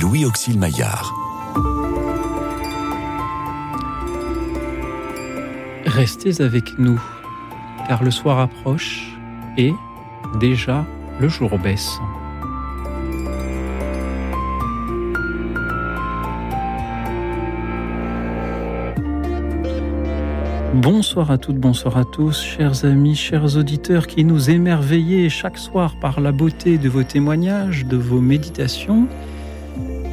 [0.00, 1.12] Louis Auxil Maillard.
[5.84, 6.98] Restez avec nous,
[7.86, 9.14] car le soir approche
[9.58, 9.72] et
[10.40, 10.86] déjà
[11.20, 11.98] le jour baisse.
[20.82, 25.94] Bonsoir à toutes, bonsoir à tous, chers amis, chers auditeurs qui nous émerveillez chaque soir
[26.00, 29.06] par la beauté de vos témoignages, de vos méditations.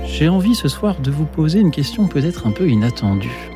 [0.06, 3.50] J'ai envie ce soir de vous poser une question peut-être un peu inattendue.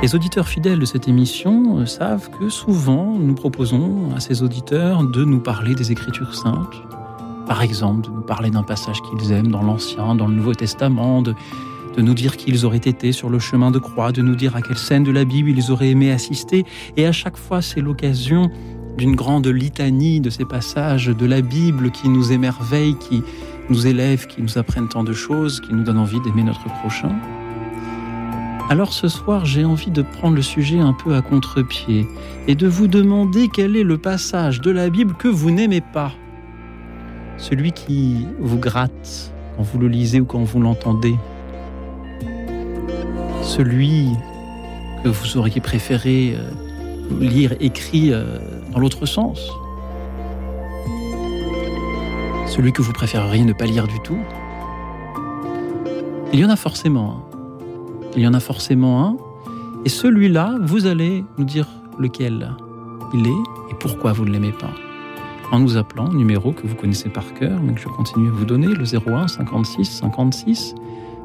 [0.00, 5.24] Les auditeurs fidèles de cette émission savent que souvent nous proposons à ces auditeurs de
[5.24, 6.82] nous parler des Écritures saintes,
[7.46, 11.20] par exemple de nous parler d'un passage qu'ils aiment dans l'Ancien, dans le Nouveau Testament,
[11.20, 11.34] de
[11.96, 14.62] de nous dire qu'ils auraient été sur le chemin de croix, de nous dire à
[14.62, 16.64] quelle scène de la Bible ils auraient aimé assister.
[16.96, 18.50] Et à chaque fois, c'est l'occasion
[18.96, 23.22] d'une grande litanie de ces passages de la Bible qui nous émerveillent, qui
[23.70, 27.12] nous élèvent, qui nous apprennent tant de choses, qui nous donnent envie d'aimer notre prochain.
[28.70, 32.06] Alors ce soir, j'ai envie de prendre le sujet un peu à contre-pied
[32.48, 36.12] et de vous demander quel est le passage de la Bible que vous n'aimez pas.
[37.38, 41.14] Celui qui vous gratte quand vous le lisez ou quand vous l'entendez
[43.48, 44.10] celui
[45.02, 46.50] que vous auriez préféré euh,
[47.18, 48.38] lire écrit euh,
[48.72, 49.50] dans l'autre sens
[52.46, 54.18] Celui que vous préféreriez ne pas lire du tout
[56.32, 57.22] Il y en a forcément un.
[58.16, 59.16] Il y en a forcément un.
[59.84, 61.68] Et celui-là, vous allez nous dire
[61.98, 62.54] lequel
[63.14, 64.72] il est et pourquoi vous ne l'aimez pas.
[65.50, 68.44] En nous appelant, numéro que vous connaissez par cœur, mais que je continue à vous
[68.44, 70.74] donner, le 01 56 56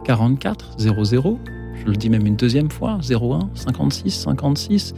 [0.06, 1.40] 44 00
[1.76, 4.94] je le dis même une deuxième fois, 01 56 56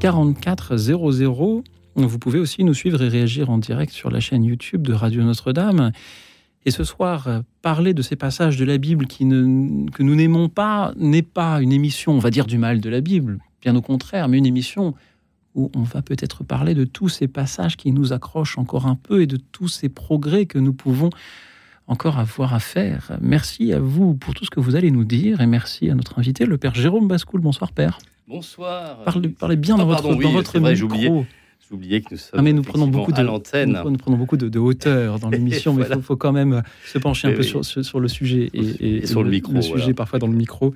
[0.00, 1.64] 44 00.
[1.96, 5.22] Vous pouvez aussi nous suivre et réagir en direct sur la chaîne YouTube de Radio
[5.22, 5.92] Notre-Dame.
[6.64, 9.24] Et ce soir, parler de ces passages de la Bible que
[10.02, 13.38] nous n'aimons pas n'est pas une émission, on va dire, du mal de la Bible,
[13.62, 14.94] bien au contraire, mais une émission
[15.54, 19.22] où on va peut-être parler de tous ces passages qui nous accrochent encore un peu
[19.22, 21.10] et de tous ces progrès que nous pouvons
[21.88, 23.18] encore avoir à faire.
[23.20, 26.18] Merci à vous pour tout ce que vous allez nous dire et merci à notre
[26.18, 27.40] invité, le Père Jérôme Bascoul.
[27.40, 27.98] Bonsoir Père.
[28.28, 29.02] Bonsoir.
[29.38, 31.24] Parlez, bien dans votre, dans votre micro.
[31.70, 33.78] J'oubliais que nous sommes ah, mais nous prenons beaucoup de, l'antenne.
[33.84, 37.32] Nous, prenons beaucoup de, hauteur dans l'émission, mais il faut, quand même se pencher un
[37.32, 39.52] peu sur, sur, le sujet et, sur le, micro.
[39.52, 40.74] Le sujet parfois dans le micro.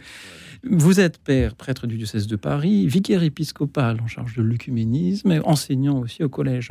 [0.65, 5.99] Vous êtes père, prêtre du diocèse de Paris, vicaire épiscopal en charge de l'œcuménisme, enseignant
[5.99, 6.71] aussi au collège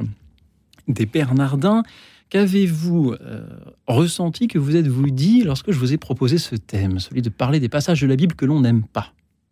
[0.88, 1.84] des Bernardins.
[2.31, 3.42] Qu'avez-vous euh,
[3.88, 7.59] ressenti, que vous êtes-vous dit lorsque je vous ai proposé ce thème, celui de parler
[7.59, 9.12] des passages de la Bible que l'on n'aime pas?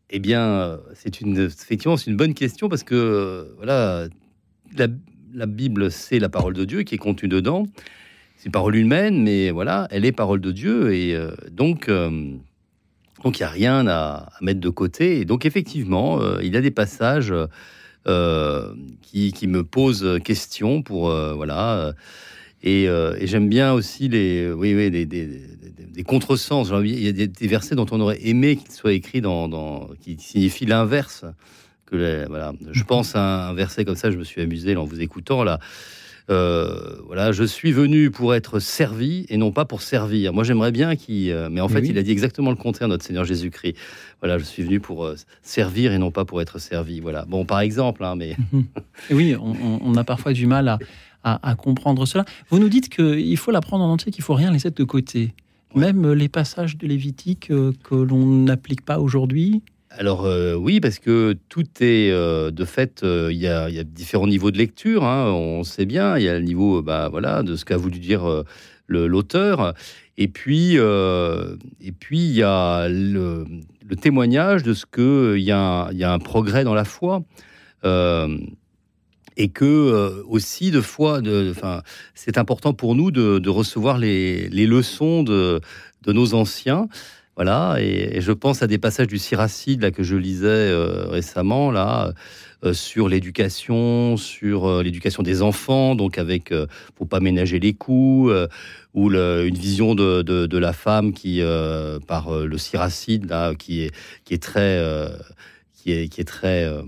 [0.10, 4.08] Eh bien, c'est une, effectivement, une bonne question parce que voilà,
[4.78, 7.66] la, Bible, c'est la parole de Dieu qui est contenue dedans.
[8.38, 11.90] C'est une parole humaine, mais voilà, elle est parole de Dieu et euh, donc.
[11.90, 12.32] Euh,
[13.26, 15.20] donc il n'y a rien à, mettre de côté.
[15.20, 17.34] Et donc effectivement, il y a des passages
[18.06, 21.94] qui, qui, me posent question pour voilà
[22.66, 26.72] euh, et, j'aime bien aussi les, oui, oui, des, des, contresens.
[26.84, 30.66] Il y a des, versets dont on aurait aimé qu'ils soient écrits dans, qui signifient
[30.66, 31.26] l'inverse.
[31.86, 32.54] Que voilà.
[32.72, 35.60] Je pense à un verset comme ça, je me suis amusé en vous écoutant là.
[36.30, 40.32] Euh, voilà, je suis venu pour être servi et non pas pour servir.
[40.32, 41.32] Moi, j'aimerais bien qu'il.
[41.32, 43.76] Euh, mais en fait, il a dit exactement le contraire, notre Seigneur Jésus-Christ.
[44.22, 45.12] Voilà, je suis venu pour
[45.42, 47.00] servir et non pas pour être servi.
[47.00, 47.26] Voilà.
[47.28, 48.36] Bon, par exemple, hein, mais.
[49.10, 50.78] oui, on, a parfois du mal à,
[51.24, 52.26] à, comprendre cela.
[52.50, 55.34] Vous nous dites qu'il faut l'apprendre en entier, qu'il faut rien laisser de côté.
[55.76, 61.00] Même les passages de Lévitique euh, que l'on n'applique pas aujourd'hui alors euh, oui, parce
[61.00, 65.04] que tout est euh, de fait, il y, a différents niveaux de lecture.
[65.04, 67.98] Hein, on sait bien, il y a le niveau, bah voilà, de ce qu'a voulu
[67.98, 68.22] dire
[68.88, 69.74] l'auteur,
[70.16, 73.48] et puis et puis il y a le,
[74.00, 77.24] témoignage de ce que il y, a, y a un progrès dans la foi
[79.40, 81.54] et que euh, aussi de fois, de,
[82.14, 85.62] c'est important pour nous de, recevoir les, leçons de,
[86.04, 86.90] de, nos anciens.
[87.36, 91.72] Voilà, et, je pense à des passages du Siracide là que je lisais euh, récemment
[91.72, 92.12] là
[92.66, 96.54] euh, sur l'éducation, sur l'éducation des enfants, donc avec
[96.96, 98.34] pour pas ménager les coups,
[98.94, 101.42] ou une vision de, de, la femme qui
[102.08, 103.92] par le Siracide là qui est
[104.26, 104.84] qui est très
[105.82, 106.82] qui est, qui est très euh,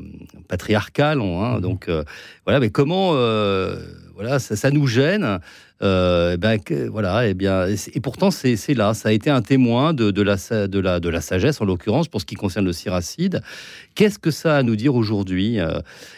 [0.48, 1.22] patriarcal.
[1.22, 1.62] Hein, mhm.
[1.62, 2.04] donc euh,
[2.46, 3.76] voilà, mais comment euh,
[4.16, 5.40] voilà, ça, ça, nous gêne.
[5.80, 6.60] ben,
[6.90, 10.22] voilà, et eh bien, et pourtant c'est là, ça a été un témoin de, de,
[10.22, 10.36] la,
[10.68, 13.42] de, la, de la sagesse en l'occurrence pour ce qui concerne le siracide.
[13.96, 15.58] Qu'est-ce que ça a à nous dire aujourd'hui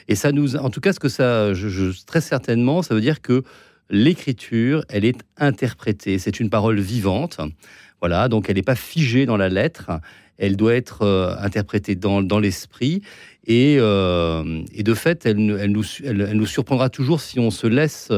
[0.10, 3.22] Et ça nous, en tout cas, ce que ça, je, très certainement, ça veut dire
[3.22, 3.44] que
[3.90, 6.20] l'écriture, elle est interprétée.
[6.20, 7.40] C'est une parole vivante.
[8.02, 9.92] Voilà, donc elle n'est pas figée dans la lettre.
[10.38, 13.02] Elle doit être euh, interprétée dans, dans l'esprit.
[13.46, 17.68] Et, euh, et, de fait, elle, elle, nous, elle, nous, surprendra toujours si on se
[17.68, 18.12] laisse,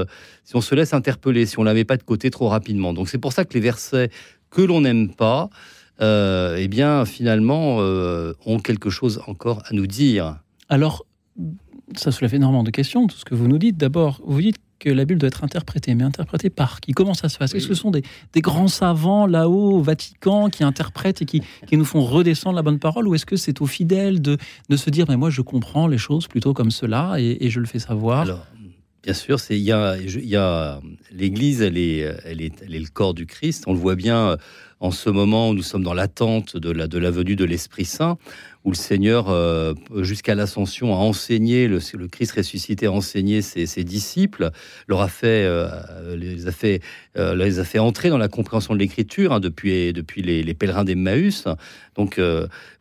[0.44, 2.94] si on se laisse interpeller, si on la met pas de côté trop rapidement.
[2.94, 4.10] Donc c'est pour ça que les versets
[4.52, 5.50] que l'on n'aime pas,
[6.02, 10.38] euh, eh bien finalement, ont quelque chose encore à nous dire.
[10.70, 11.06] Alors,
[11.96, 13.78] ça soulève énormément de questions, tout ce que vous nous dites.
[13.78, 16.92] D'abord, vous dites que la Bible doit être interprétée, mais interprétée par qui?
[16.92, 17.54] Comment ça se passe?
[17.54, 21.42] Est-ce que ce sont des, des, grands savants là-haut au Vatican qui interprètent et qui,
[21.68, 23.08] qui, nous font redescendre la bonne parole?
[23.08, 24.38] Ou est-ce que c'est aux fidèles de,
[24.70, 27.60] de, se dire, mais moi je comprends les choses plutôt comme cela et, et je
[27.60, 28.22] le fais savoir?
[28.22, 28.46] Alors,
[29.04, 30.82] Bien sûr, c'est il y a, y a
[31.12, 33.66] l'Église, elle est, elle est, elle est le corps du Christ.
[33.68, 34.36] On le voit bien
[34.80, 37.86] en ce moment où nous sommes dans l'attente de la, de la venue de l'Esprit
[37.86, 38.18] Saint,
[38.66, 44.50] où le Seigneur, euh, jusqu'à l'ascension, a enseigné, le, Christ ressuscité a enseigné ses, disciples,
[44.88, 45.70] leur a fait, euh,
[46.18, 46.82] les, a fait,
[47.16, 50.54] euh, les a fait entrer dans la compréhension de l'Écriture hein, depuis, depuis les, les
[50.56, 51.46] pèlerins d'Emmaüs.
[51.96, 52.20] Donc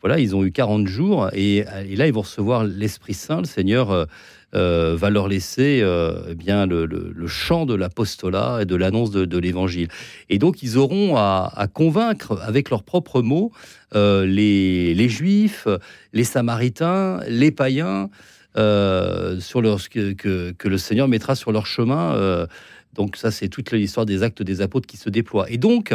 [0.00, 3.44] voilà, ils ont eu 40 jours et, et là, ils vont recevoir l'Esprit Saint, le
[3.44, 4.08] Seigneur.
[4.56, 9.11] Euh, va leur laisser euh, eh bien le, le, chant de l'apostolat et de l'annonce
[9.11, 9.89] de, l'évangile.
[10.31, 13.51] Et donc ils auront à, convaincre avec leurs propres mots
[13.97, 15.67] euh, les, juifs,
[16.12, 18.11] les samaritains, les païens
[18.56, 22.47] sur leur, que, le Seigneur mettra sur leur chemin
[22.94, 25.50] donc ça, c'est toute l'histoire des actes des apôtres qui se déploient.
[25.50, 25.94] Et donc,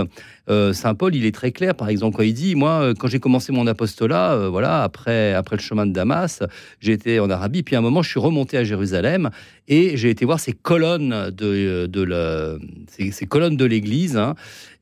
[0.50, 3.08] euh, Saint Paul, il est très clair, par exemple, quand il dit, moi, euh, quand
[3.08, 6.44] j'ai commencé mon apostolat, euh, voilà, après, après le chemin de Damas,
[6.80, 9.30] j'ai été en Arabie, puis à un moment, je suis remonté à Jérusalem
[9.70, 12.58] et j'ai été voir ces colonnes de, de la,
[12.88, 14.18] ces, colonnes de l'Église.
[14.18, 14.36] Hein,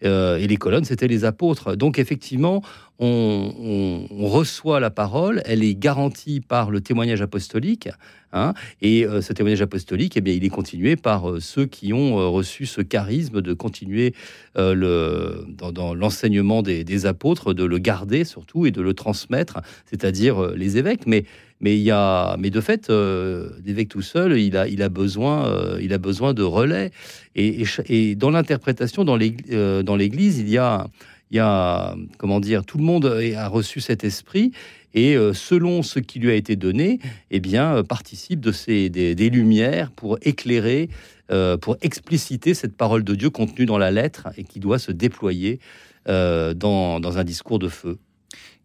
[0.05, 1.75] euh, et les colonnes, c'était les apôtres.
[1.75, 2.61] Donc effectivement,
[2.99, 7.89] on, reçoit la parole, elle est garantie par le témoignage apostolique.
[8.33, 11.93] Hein, et euh, ce témoignage apostolique, eh bien, il est continué par euh, ceux qui
[11.93, 14.13] ont euh, reçu ce charisme de continuer
[14.57, 19.61] euh, le, dans, l'enseignement des, des, apôtres, de le garder surtout et de le transmettre,
[19.85, 21.07] c'est-à-dire euh, les évêques.
[21.07, 21.23] Mais
[21.59, 24.89] mais il y a, mais de fait, euh, l'évêque tout seul, il a, il a
[24.89, 26.91] besoin, euh, il a besoin de relais.
[27.35, 30.87] Et, dans l'interprétation, dans l'Église, il y a,
[31.31, 34.51] il y a, comment dire, tout le monde a reçu cet esprit
[34.97, 36.99] et euh, selon ce qui lui a été donné,
[37.29, 40.89] eh bien, participe de ces des, lumières pour éclairer,
[41.31, 44.91] euh, pour expliciter cette parole de Dieu contenue dans la lettre et qui doit se
[44.91, 45.59] déployer
[46.07, 47.99] euh, dans, dans un discours de feu.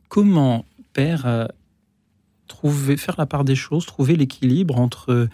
[0.09, 1.49] Comment, Père,
[2.53, 5.29] trouver, faire la part des choses, trouver l'équilibre entre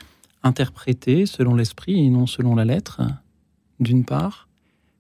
[0.45, 3.03] interpréter selon l'esprit et non selon la lettre,
[3.81, 4.49] d'une part,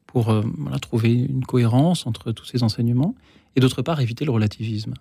[0.06, 3.14] pour euh, voilà, trouver une cohérence entre tous ces enseignements,
[3.54, 4.94] et d'autre part, éviter le relativisme.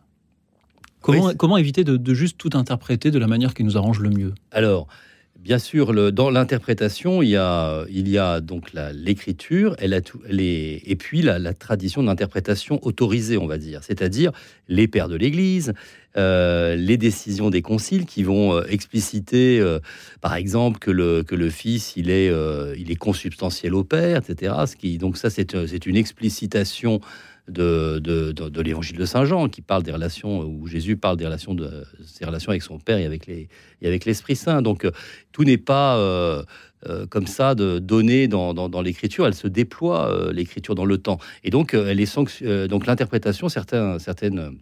[1.02, 4.00] Comment, oui, comment éviter de, de, juste tout interpréter de la manière qui nous arrange
[4.00, 4.34] le mieux?
[4.52, 4.88] Alors,
[5.48, 12.86] bien sûr, le, dans l'interprétation, il y a, donc l'écriture et puis la, tradition d'interprétation
[12.86, 14.34] autorisée, on va dire, c'est-à-dire
[14.68, 15.74] les pères de l'Église,
[16.18, 19.80] euh, les décisions des conciles qui vont euh, expliciter, euh,
[20.20, 22.30] par exemple, que le, Fils, il est,
[22.78, 24.54] il est consubstantiel au Père, etc.
[24.66, 27.00] Ce qui, donc ça, c'est une explicitation
[27.48, 31.18] de, de, de, de l'évangile de Saint Jean, qui parle des relations, où Jésus parle
[31.18, 33.48] des relations, de, ses relations avec son Père et avec, les,
[33.82, 34.62] et avec l'Esprit Saint.
[34.62, 34.92] Donc euh,
[35.32, 36.44] tout n'est pas euh,
[36.86, 40.86] euh, comme ça de donné dans, dans, dans l'écriture, elle se déploie, euh, l'écriture, dans
[40.86, 41.18] le temps.
[41.44, 44.58] Et donc, euh, elle est donc l'interprétation, certains, certaines,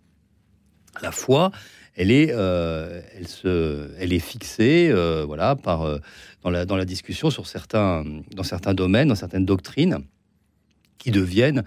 [1.01, 1.51] la foi,
[1.95, 4.93] elle est, elle, se, elle est fixée
[5.25, 5.99] voilà, par,
[6.43, 9.99] dans, la, dans la discussion sur certains, dans certains domaines, dans certaines doctrines
[10.97, 11.63] qui deviennent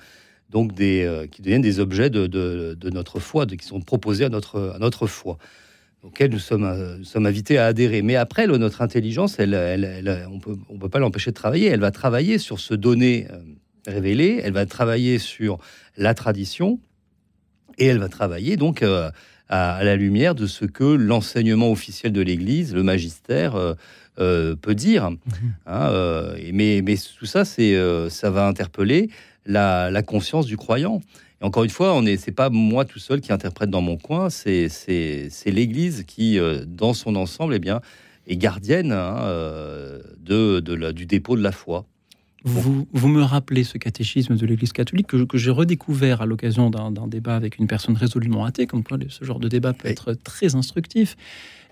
[0.50, 3.80] donc des, euh, qui deviennent des objets de, de, de, notre foi, de, qui sont
[3.80, 5.38] proposés à notre, à notre foi,
[6.02, 8.02] auxquels nous sommes, euh, nous sommes invités à adhérer.
[8.02, 11.36] Mais après, le, notre intelligence, elle, elle, elle, on peut, ne peut pas l'empêcher de
[11.36, 11.66] travailler.
[11.66, 13.38] Elle va travailler sur ce donné euh,
[13.86, 15.58] révélé, elle va travailler sur
[15.96, 16.80] la tradition,
[17.76, 19.12] et elle va travailler donc à,
[19.48, 23.76] à, la lumière de ce que l'enseignement officiel de l'Église, le magistère,
[24.16, 25.12] peut dire.
[25.12, 25.18] Mmh.
[25.66, 25.92] Hein,
[26.52, 29.10] mais, mais tout ça, ça va interpeller
[29.46, 31.00] la, la, conscience du croyant.
[31.40, 33.96] Et encore une fois, on est, c'est pas moi tout seul qui interprète dans mon
[33.96, 37.80] coin, c'est, c'est, c'est l'Église qui, euh, dans son ensemble, eh bien,
[38.26, 41.86] est gardienne hein, euh, de, de la, du dépôt de la foi.
[42.44, 46.70] Vous, vous, me rappelez ce catéchisme de l'Église catholique que, que j'ai redécouvert à l'occasion
[46.70, 49.88] d'un, d'un, débat avec une personne résolument athée, comme quoi ce genre de débat peut
[49.88, 51.16] être très instructif.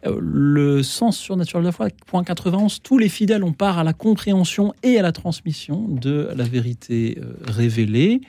[0.06, 3.84] Euh, le sens surnaturel de la foi, point 91, tous les fidèles ont part à
[3.84, 8.20] la compréhension et à la transmission de la vérité euh, révélée.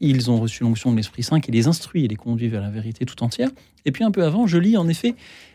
[0.00, 2.70] Ils ont reçu l'onction de l'Esprit Saint qui les instruit et les conduit vers la
[2.70, 3.48] vérité tout entière.
[3.84, 5.14] Et puis un peu avant, je lis en effet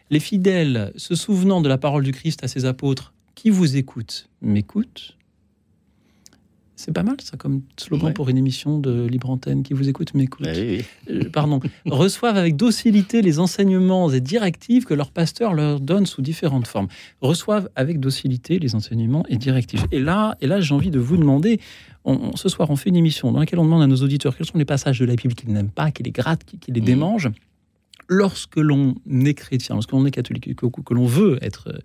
[0.10, 4.28] les fidèles se souvenant de la parole du Christ à ses apôtres qui vous écoute
[4.42, 5.19] m'écoute.
[6.82, 8.14] C'est pas mal ça comme slogan Ouais.
[8.14, 10.48] pour une émission de libre antenne qui vous écoute m'écoute.
[10.50, 11.14] Oui, oui.
[11.14, 16.22] Euh, pardon, reçoivent avec docilité les enseignements et directives que leur pasteur leur donne sous
[16.22, 16.88] différentes formes.
[17.20, 19.86] Reçoivent avec docilité les enseignements et directives.
[19.92, 21.60] Et là, et là j'ai envie de vous demander,
[22.06, 24.38] on- on- ce soir, on fait une émission dans laquelle on demande à nos auditeurs
[24.38, 26.72] quels sont les passages de la Bible qu'ils n'aiment pas, qui les grattent, qui, qui
[26.72, 26.86] les Mhm.
[26.86, 27.30] démangent.
[28.08, 28.96] Lorsque l'on
[29.26, 31.78] est chrétien, lorsque l'on est catholique, que, que l'on veut être,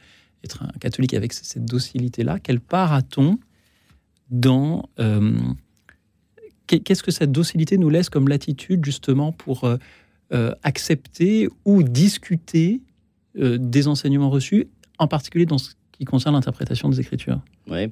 [0.45, 3.39] être un catholique avec cette docilité-là, quelle part a-t-on
[4.31, 4.89] dans...
[4.99, 5.33] euh,
[6.67, 9.77] qu'est- Qu'est-ce que cette docilité nous laisse comme latitude justement pour euh,
[10.33, 12.81] euh, accepter ou discuter
[13.37, 17.41] des enseignements reçus, en particulier dans ce qui concerne l'interprétation des Écritures?
[17.69, 17.91] Ouais,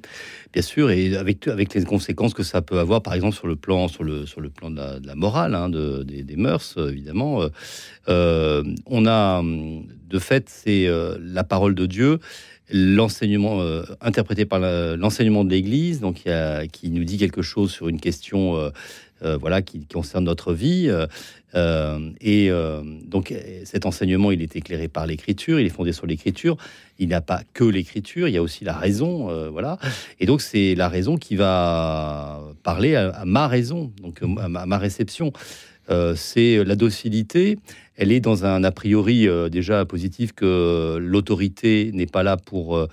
[0.53, 3.57] bien sûr, et avec, avec les conséquences que ça peut avoir, par exemple, sur le
[3.57, 7.41] plan, sur le, sur le plan de la, morale, hein, de, des, mœurs, évidemment.
[8.07, 10.87] On a, de fait, c'est
[11.19, 12.19] la parole de Dieu,
[12.73, 17.87] l'enseignement euh, interprété par l'enseignement de l'Église, donc a- qui nous dit quelque chose sur
[17.87, 18.69] une question, euh,
[19.23, 20.89] euh, voilà, qui, concerne notre vie.
[22.19, 22.49] et
[23.05, 26.57] donc cet enseignement, il est éclairé par l'Écriture, il est fondé sur l'Écriture.
[26.99, 29.77] Il n'a pas que l'Écriture, il y a aussi la raison, voilà.
[30.19, 34.65] Et donc c'est la raison qui va parler à, ma raison, donc à ma, à
[34.65, 35.31] ma réception.
[36.15, 37.59] C'est la docilité.
[37.95, 42.75] Elle est dans un a priori euh, déjà positif que l'autorité n'est pas là pour
[42.75, 42.87] euh,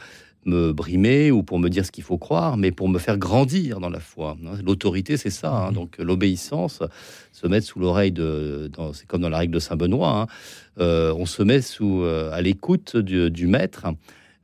[0.45, 3.81] me brimer ou pour me dire ce qu'il faut croire, mais pour me faire grandir
[3.81, 4.37] dans la foi.
[4.47, 4.59] hein.
[4.65, 5.53] L'autorité, c'est ça.
[5.69, 5.73] hein.
[5.73, 6.83] Donc l'obéissance,
[7.33, 10.23] se mettre sous l'oreille de, c'est comme dans la règle de Saint Benoît.
[10.23, 10.27] hein.
[10.81, 13.87] Euh, on se met sous euh, à l'écoute du, du maître.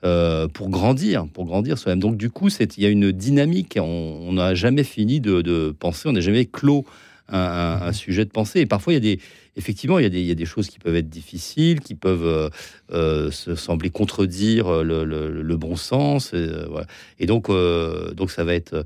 [0.04, 2.00] euh, pour grandir, pour grandir soi-même.
[2.00, 3.78] Donc du coup, il y a une dynamique.
[3.80, 6.84] On on n'a jamais fini de, de penser, on n'a jamais clos
[7.28, 8.60] un, un- un sujet de pensée.
[8.60, 9.20] Et parfois, il y a des,
[9.56, 11.94] effectivement, il y a des, il y a des choses qui peuvent être difficiles, qui
[11.94, 12.48] peuvent euh,
[12.92, 16.32] euh, se sembler contredire euh, le, le- le bon sens.
[16.32, 16.86] Et, euh, voilà.
[17.18, 18.84] Et donc, euh, donc ça va être,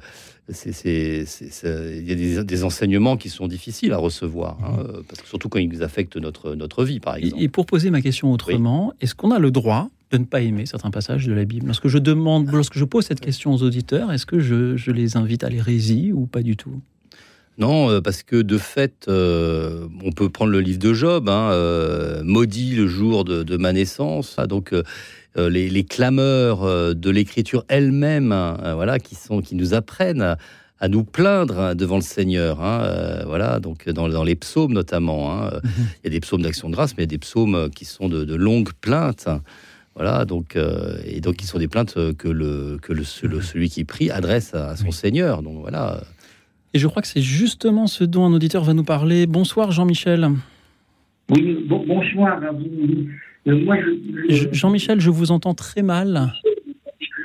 [0.65, 5.49] il y a des, des enseignements qui sont difficiles à recevoir, hein, parce que surtout
[5.49, 7.41] quand ils affectent notre notre vie, par exemple.
[7.41, 10.41] Et, et pour poser ma question autrement, est-ce qu'on a le droit de ne pas
[10.41, 11.67] aimer certains passages de la Bible?
[11.67, 15.17] Lorsque je demande, lorsque je pose cette question aux auditeurs, est-ce que je, je les
[15.17, 16.81] invite à l'hérésie ou pas du tout?
[17.61, 21.51] Non, euh, parce que de fait, euh, on peut prendre le livre de Job, hein,
[21.53, 24.35] euh, maudit le jour de, de ma naissance.
[24.39, 24.83] Ah, donc, euh,
[25.37, 30.39] les, les clameurs de l'écriture elle-même, hein, voilà, qui sont, qui nous apprennent à,
[30.81, 32.63] à nous plaindre hein, devant le Seigneur.
[32.63, 35.45] hein, voilà, donc dans, dans les psaumes notamment.
[35.45, 35.61] euh,
[36.03, 37.85] Il y a des psaumes d'action de grâce, mais il y a des psaumes qui
[37.85, 39.29] sont de, de longues plaintes.
[39.97, 43.69] Voilà, donc euh, et donc qui sont des plaintes que le que le, le- celui
[43.69, 44.93] qui prie adresse à, à son Oui.
[44.93, 45.43] Seigneur.
[45.43, 46.01] Donc voilà.
[46.73, 49.27] Et je crois que c'est justement ce dont un auditeur va nous parler.
[49.27, 50.29] Bonsoir Jean-Michel.
[51.31, 52.41] Oui, bon- bonsoir.
[52.43, 53.77] Euh, moi,
[54.29, 56.33] je, Je- Jean-Michel, je vous entends très mal.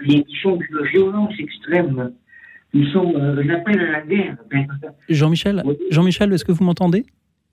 [0.07, 2.11] ils sont de violence extrême.
[2.73, 4.35] Ils sont, euh, j'appelle à la guerre.
[5.09, 5.63] Jean-Michel.
[5.91, 7.05] Jean-Michel, est-ce que vous m'entendez?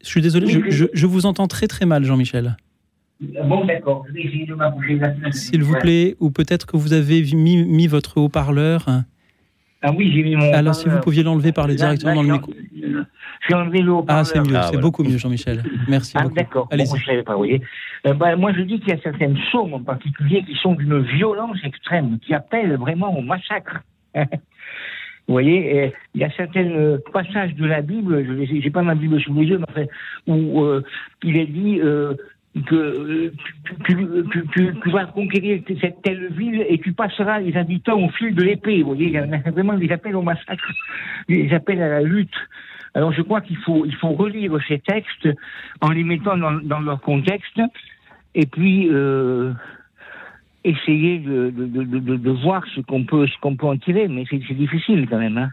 [0.03, 2.57] Je suis désolé, je, vous entends très très mal, Jean-Michel.
[3.47, 5.37] Bon, d'accord, je vais essayer de m'approcher de la fenêtre.
[5.37, 8.87] S'il vous plaît, ou peut-être que vous avez mis, mis votre haut-parleur.
[9.83, 10.53] Ah oui, j'ai mis mon.
[10.53, 12.53] Alors, si vous pouviez l'enlever, parler directement là, dans le micro.
[13.49, 14.21] J'ai enlevé le haut-parleur.
[14.21, 14.81] Ah, c'est mieux, Ah, c'est voilà.
[14.83, 15.63] beaucoup mieux, Jean-Michel.
[15.89, 16.35] Merci Ah, beaucoup.
[16.37, 16.65] d'accord.
[16.67, 16.97] Bon, Allez-y.
[16.97, 17.61] je ne savais pas, vous voyez.
[18.07, 21.01] Euh, bah, moi, je dis qu'il y a certaines psaumes en particulier qui sont d'une
[21.01, 23.81] violence extrême, qui appellent vraiment au massacre.
[24.15, 28.95] vous voyez, il y a certains euh, passages de la Bible, je n'ai pas ma
[28.95, 29.85] Bible sous les yeux, mais enfin,
[30.29, 30.83] où euh,
[31.25, 32.15] il est dit euh,
[32.67, 33.33] que euh,
[33.87, 33.97] tu,
[34.53, 38.43] tu- tu- vas conquérir cette telle ville et tu passeras les habitants au fil de
[38.43, 38.83] l'épée.
[38.83, 40.71] Vous voyez, il y a vraiment des appels au massacre,
[41.29, 42.35] des appels à la lutte.
[42.95, 45.29] Alors je crois qu'il faut, il faut relire ces textes
[45.81, 47.59] en les mettant dans, dans leur contexte
[48.35, 49.53] et puis euh,
[50.65, 54.09] essayer de, de, de, de, voir ce qu'on peut, ce qu'on peut en tirer.
[54.09, 55.39] Mais c'est difficile quand même.
[55.39, 55.51] Hein.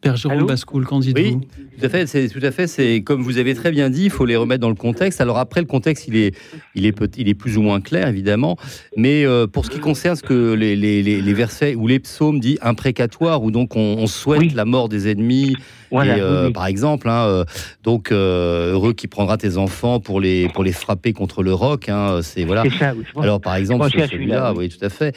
[0.00, 3.36] Père Jérôme Bascoul, qu'en dites-vous Tout à fait, c'est tout à fait, c'est comme vous
[3.36, 5.20] avez très bien dit, il faut les remettre dans le contexte.
[5.20, 6.34] Alors après, le contexte, il est,
[6.74, 8.56] il est, peut- il est plus ou moins clair, évidemment.
[8.96, 12.40] Mais euh, pour ce qui concerne ce que les, les, les, versets ou les psaumes
[12.40, 14.52] dit imprécatoire, où donc on, on souhaite Oui.
[14.54, 15.54] la mort des ennemis,
[15.90, 16.16] Voilà.
[16.16, 16.52] et, euh, oui, oui.
[16.54, 17.44] par exemple, hein, euh,
[17.82, 21.90] donc heureux qui prendra tes enfants pour les pour les frapper contre le roc.
[21.90, 22.64] Hein, c'est voilà.
[22.78, 22.94] Ça.
[22.96, 23.04] Oui.
[23.22, 24.58] Alors, par exemple, celui-là, oui.
[24.60, 25.14] oui, tout à fait.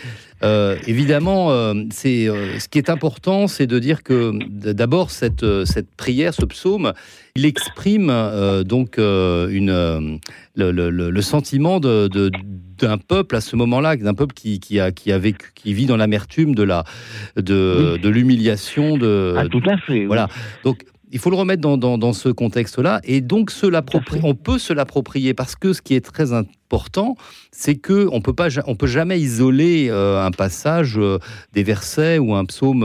[0.88, 1.52] Évidemment,
[1.92, 2.26] c'est
[2.60, 4.34] ce qui est important, c'est de dire que
[4.74, 6.94] d'abord cette euh, cette prière, ce psaume,
[7.36, 10.18] il exprime euh, donc euh, une euh,
[10.56, 12.32] le, le- le- le sentiment de, de-
[12.80, 15.86] d'un peuple à ce moment-là, d'un peuple qui, qui a qui a vécu, qui vit
[15.86, 16.84] dans l'amertume de la
[17.38, 18.00] de, Oui.
[18.02, 19.94] de l'humiliation de Ah, tout à fait.
[20.00, 20.06] oui.
[20.06, 20.28] voilà.
[20.64, 23.00] Donc, il faut le remettre dans, dans, dans ce contexte-là.
[23.04, 24.28] Et donc, se l'appropri- Tout à fait.
[24.28, 27.16] on peut se l'approprier parce que ce qui est très important important,
[27.52, 31.00] c'est que on peut pas, on peut jamais isoler un passage,
[31.54, 32.84] des versets ou un psaume.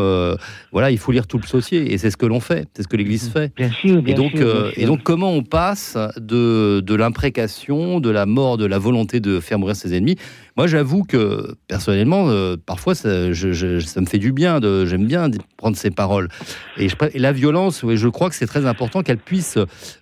[0.73, 2.89] voilà, il faut lire tout le psautier, et c'est ce que l'on fait, c'est ce
[2.89, 3.55] que l'Église fait.
[3.57, 8.11] Bien sûr, bien et donc, sûr, et donc, comment on passe de, de l'imprécation, de
[8.11, 10.17] la mort, de la volonté de faire mourir ses ennemis?
[10.59, 14.59] Moi, j'avoue que personnellement, euh, parfois, ça, je, ça, me fait du bien.
[14.87, 16.29] J'aime bien prendre ces paroles.
[16.77, 19.57] Et, je, et la violence, oui, je crois que c'est très important qu'elle puisse,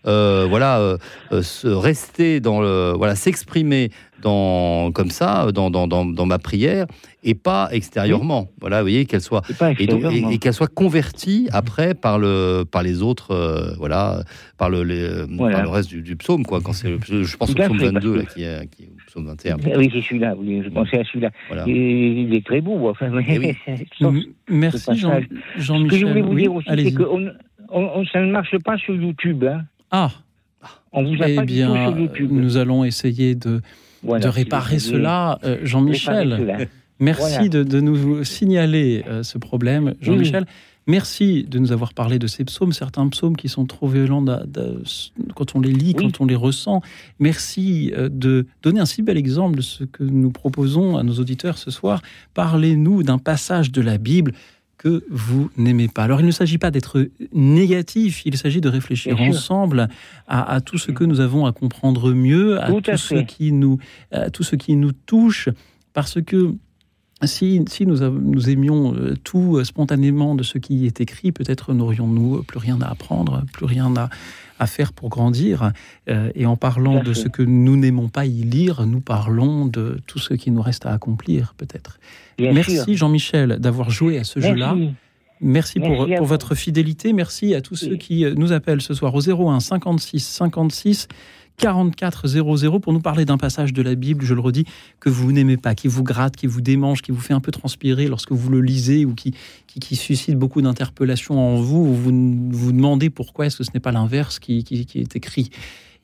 [0.07, 3.76] euh, voilà, euh, se rester dans le, voilà, s'exprimer
[4.23, 6.87] dans comme ça dans, dans, dans, dans, ma prière
[7.23, 8.49] et pas extérieurement.
[8.61, 9.43] Voilà, vous voyez qu'elle soit
[9.79, 9.85] et,
[10.33, 14.23] et, qu'elle soit convertie après par le par les autres voilà
[14.57, 17.79] par le par le reste du, du, psaume quoi quand c'est je pense au psaume
[17.79, 19.57] 22 là, qui est, qui est psaume 21.
[19.77, 21.31] Oui, c'est celui-là, oui, je pensais à celui-là.
[21.49, 21.65] Voilà.
[21.67, 22.89] Il est très beau.
[22.89, 23.57] Enfin, oui.
[24.49, 25.21] Merci Jean,
[25.57, 25.91] Jean-Michel.
[25.91, 27.33] Ce que je voulais vous dire aussi, c'est que on,
[27.71, 29.45] on, ça ne marche pas sur YouTube.
[29.45, 29.63] Hein.
[29.91, 30.11] Ah
[30.93, 32.31] on vous a eh pas bien, du tout sur YouTube.
[32.33, 33.61] nous allons essayer de,
[34.03, 35.39] voilà, de réparer si cela.
[35.45, 36.69] Euh, Jean-Michel,
[37.01, 37.49] merci voilà.
[37.49, 39.95] de, de, nous signaler euh, ce problème.
[40.01, 40.53] Jean-Michel, oui.
[40.89, 44.25] Merci de nous avoir parlé de ces psaumes, certains psaumes qui sont trop violents
[45.35, 46.05] quand on les lit, oui.
[46.05, 46.81] quand on les ressent.
[47.19, 51.15] Merci euh, de donner un si bel exemple de ce que nous proposons à nos
[51.15, 52.03] auditeurs ce soir.
[52.35, 54.33] Parlez-nous d'un passage de la Bible
[54.79, 56.05] que vous n'aimez pas.
[56.05, 59.89] Alors il ne s'agit pas d'être négatif, il s'agit de réfléchir Bien ensemble
[60.27, 63.79] à, à, tout ce que nous avons à comprendre mieux, à tout, ce qui nous,
[64.13, 65.49] à tout ce qui nous touche,
[65.93, 66.55] parce que
[67.25, 72.43] si, si nous, nous, aimions euh, tout spontanément de ce qui est écrit, peut-être n'aurions-nous
[72.43, 74.11] plus rien à apprendre, plus rien à,
[74.59, 75.73] à faire pour grandir.
[76.09, 80.01] Euh, et en parlant de ce que nous n'aimons pas y lire, nous parlons de
[80.07, 81.99] tout ce qui nous reste à accomplir, peut-être.
[82.39, 84.75] Merci Jean-Michel d'avoir joué à ce jeu-là.
[84.75, 87.13] Merci, Merci pour, pour votre fidélité.
[87.13, 87.89] Merci à tous oui.
[87.91, 91.09] ceux qui nous appellent ce soir au 01 56 56
[91.59, 94.65] 44 00 pour nous parler d'un passage de la Bible, je le redis,
[95.01, 97.53] que vous n'aimez pas, qui vous gratte, qui vous démange, qui vous fait un peu
[97.53, 99.35] transpirer lorsque vous le lisez ou qui,
[99.67, 102.13] qui, suscite beaucoup d'interpellations en vous, ou vous
[102.51, 105.51] vous demandez pourquoi est-ce que ce n'est pas l'inverse qui, qui, est écrit.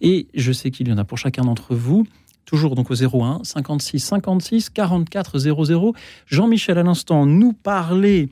[0.00, 2.06] Et je sais qu'il y en a pour chacun d'entre vous.
[2.44, 5.94] Toujours donc au 01 56 56 44 00.
[6.26, 8.28] Jean-Michel à l'instant nous parlait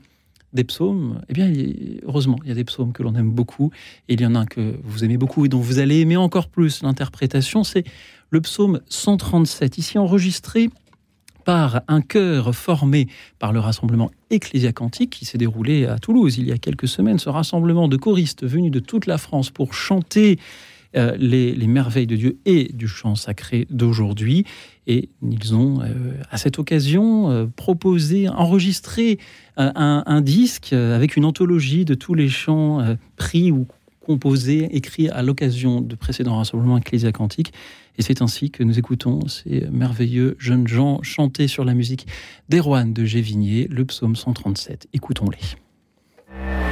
[0.53, 1.51] des psaumes, eh bien,
[2.03, 3.71] heureusement, il y a des psaumes que l'on aime beaucoup,
[4.09, 6.17] et il y en a un que vous aimez beaucoup et dont vous allez aimer
[6.17, 7.83] encore plus l'interprétation, c'est
[8.29, 10.69] le psaume 137, ici enregistré
[11.43, 13.07] par un chœur formé
[13.39, 17.19] par le rassemblement ecclésiacantique qui s'est déroulé à Toulouse il y a quelques semaines.
[17.19, 20.37] Ce rassemblement de choristes venus de toute la France pour chanter
[20.97, 24.43] euh, les, les, merveilles de Dieu et du chant sacré d'aujourd'hui.
[24.87, 25.85] Et ils ont, euh,
[26.29, 29.17] à cette occasion, euh, proposé, enregistré
[29.55, 33.67] un, disque avec une anthologie de tous les chants pris ou
[33.99, 37.53] composés, écrits à l'occasion de précédents rassemblements ecclésiastiques.
[37.97, 42.07] Et c'est ainsi que nous écoutons ces merveilleux jeunes gens chanter sur la musique
[42.49, 44.87] d'Erwan de Gévigné, le psaume 137.
[44.93, 45.70] Écoutons-les.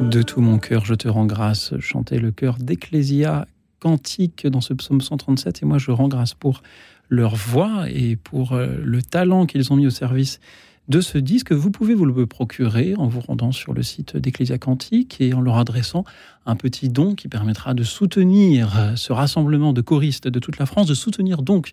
[0.00, 3.46] De tout mon cœur, je te rends grâce, chantait le cœur d'Ecclésia
[3.80, 5.62] cantique dans ce psaume 137.
[5.62, 6.62] Et moi, je rends grâce pour
[7.10, 10.40] leur voix et pour euh, le talent qu'ils ont mis au service
[10.88, 11.52] de ce disque.
[11.52, 15.42] Vous pouvez vous le procurer en vous rendant sur le site d'Ecclésia Cantique et en
[15.42, 16.04] leur adressant
[16.46, 20.64] un petit don qui permettra de soutenir euh, ce rassemblement de choristes de toute la
[20.64, 21.72] France, de soutenir donc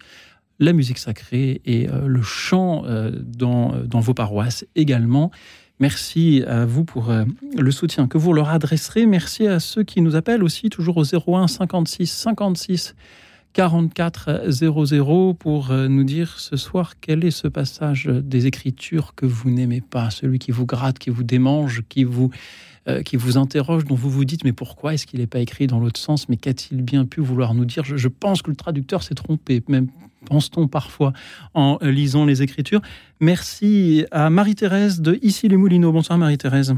[0.60, 2.84] la musique sacrée et euh, le chant
[3.22, 5.32] dans, dans vos paroisses également.
[5.80, 7.24] Merci à vous pour euh,
[7.56, 9.06] le soutien que vous leur adresserez.
[9.06, 12.96] Merci à ceux qui nous appellent aussi, toujours au 01 56 56
[13.54, 19.28] 44 00 pour euh, nous dire ce soir quel est ce passage des Écritures que
[19.28, 22.32] vous n'aimez pas, celui qui vous gratte, qui vous démange, qui vous,
[22.88, 25.68] euh, qui vous interroge, dont vous vous dites mais pourquoi est-ce qu'il n'est pas écrit
[25.68, 26.28] dans l'autre sens?
[26.28, 27.84] Mais qu'a-t-il bien pu vouloir nous dire?
[27.84, 29.90] Je, je, pense que le traducteur s'est trompé, même
[30.26, 31.14] pense-t-on parfois
[31.54, 32.82] en lisant les Écritures.
[33.20, 35.92] Merci à Marie-Thérèse de Ici les Moulineaux.
[35.92, 36.76] Bonsoir Marie-Thérèse.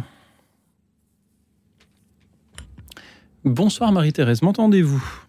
[3.45, 5.28] Bonsoir Marie-Thérèse, m'entendez-vous?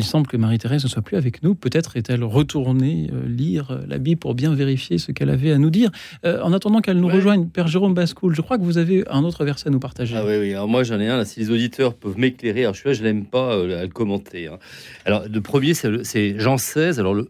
[0.00, 1.54] Il semble que Marie-Thérèse ne soit plus avec nous.
[1.54, 5.58] Peut-être est-elle retournée euh, lire euh, la Bible pour bien vérifier ce qu'elle avait à
[5.58, 5.90] nous dire.
[6.24, 7.16] Euh, en attendant qu'elle nous Ouais.
[7.16, 10.16] rejoigne, Père Jérôme Bascoul, je crois que vous avez un autre verset à nous partager.
[10.16, 10.54] Ah oui, oui.
[10.54, 11.18] Alors moi, j'en ai un.
[11.18, 14.46] Là, si les auditeurs peuvent m'éclairer, alors celui-là, je l'aime pas euh, à le commenter.
[14.48, 14.58] hein.
[15.04, 16.98] Alors, le premier, c'est Jean 16.
[16.98, 17.28] Alors, le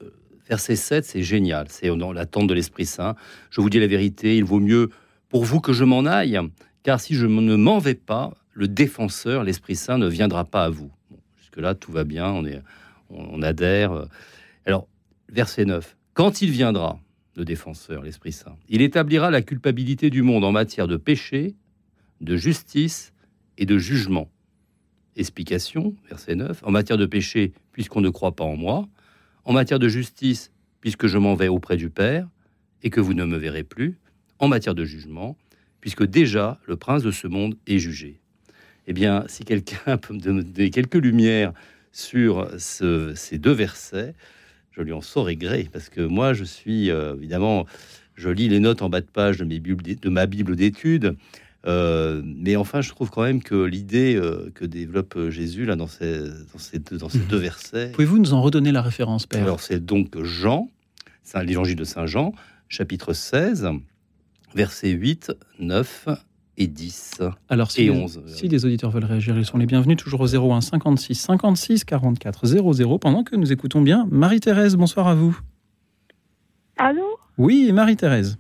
[0.49, 1.67] verset 7, c'est génial.
[1.71, 3.17] C'est dans l'attente de l'Esprit Saint.
[3.51, 4.91] Je vous dis la vérité, il vaut mieux
[5.29, 6.39] pour vous que je m'en aille,
[6.85, 10.69] car si je ne m'en vais pas, le défenseur, l'Esprit Saint, ne viendra pas à
[10.71, 10.91] vous.
[11.51, 12.63] Jusque-là, tout va bien, on, est,
[13.09, 14.07] on, on adhère.
[14.67, 14.87] Alors,
[15.29, 15.97] verset 9.
[16.15, 17.01] Quand il viendra,
[17.37, 21.55] le défenseur, l'Esprit Saint, il établira la culpabilité du monde en matière de péché,
[22.21, 23.13] de justice
[23.59, 24.31] et de jugement.
[25.17, 26.63] Explication, verset 9.
[26.65, 28.89] En matière de péché, puisqu'on ne croit pas en moi.
[29.45, 32.29] En matière de justice, puisque je m'en vais auprès du Père
[32.83, 33.99] et que vous ne me verrez plus.
[34.39, 35.37] En matière de jugement,
[35.81, 38.20] puisque déjà le prince de ce monde est jugé.
[38.87, 41.53] Eh bien, si quelqu'un peut me donner quelques lumières
[41.93, 44.15] sur ce- ces deux versets,
[44.73, 47.67] je lui en saurai gré, parce que moi, je suis euh, évidemment,
[48.15, 51.17] je lis les notes en bas de page de, mes de ma Bible d'études,
[51.67, 55.89] euh, mais enfin, je trouve quand même que l'idée euh, que développe Jésus là dans
[55.89, 59.43] ces, dans ces, deux, dans ces deux versets, Pouvez-vous nous en redonner la référence, Père?
[59.43, 60.71] Alors c'est donc Jean,
[61.23, 62.33] c'est l'évangile de Saint Jean,
[62.69, 63.69] chapitre 16,
[64.55, 66.09] versets 8, 9
[66.61, 68.23] et 10 Alors, si et les, 11.
[68.27, 72.47] si les auditeurs veulent réagir, ils sont les bienvenus, toujours au 01 56 56 44
[72.47, 74.77] 00, pendant que nous écoutons bien Marie-Thérèse.
[74.77, 75.39] Bonsoir à vous.
[76.77, 77.03] Allô?
[77.39, 78.39] Oui, Marie-Thérèse.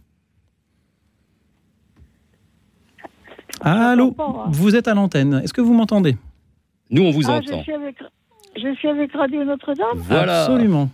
[3.63, 4.15] Allô?
[4.51, 5.41] Vous êtes à l'antenne.
[5.45, 6.17] Est-ce que vous m'entendez?
[6.91, 7.59] Nous, on vous Ah, entend.
[7.59, 7.97] je suis avec,
[8.57, 9.87] je suis avec Radio Notre-Dame.
[9.97, 10.45] Voilà.
[10.45, 10.91] Absolument.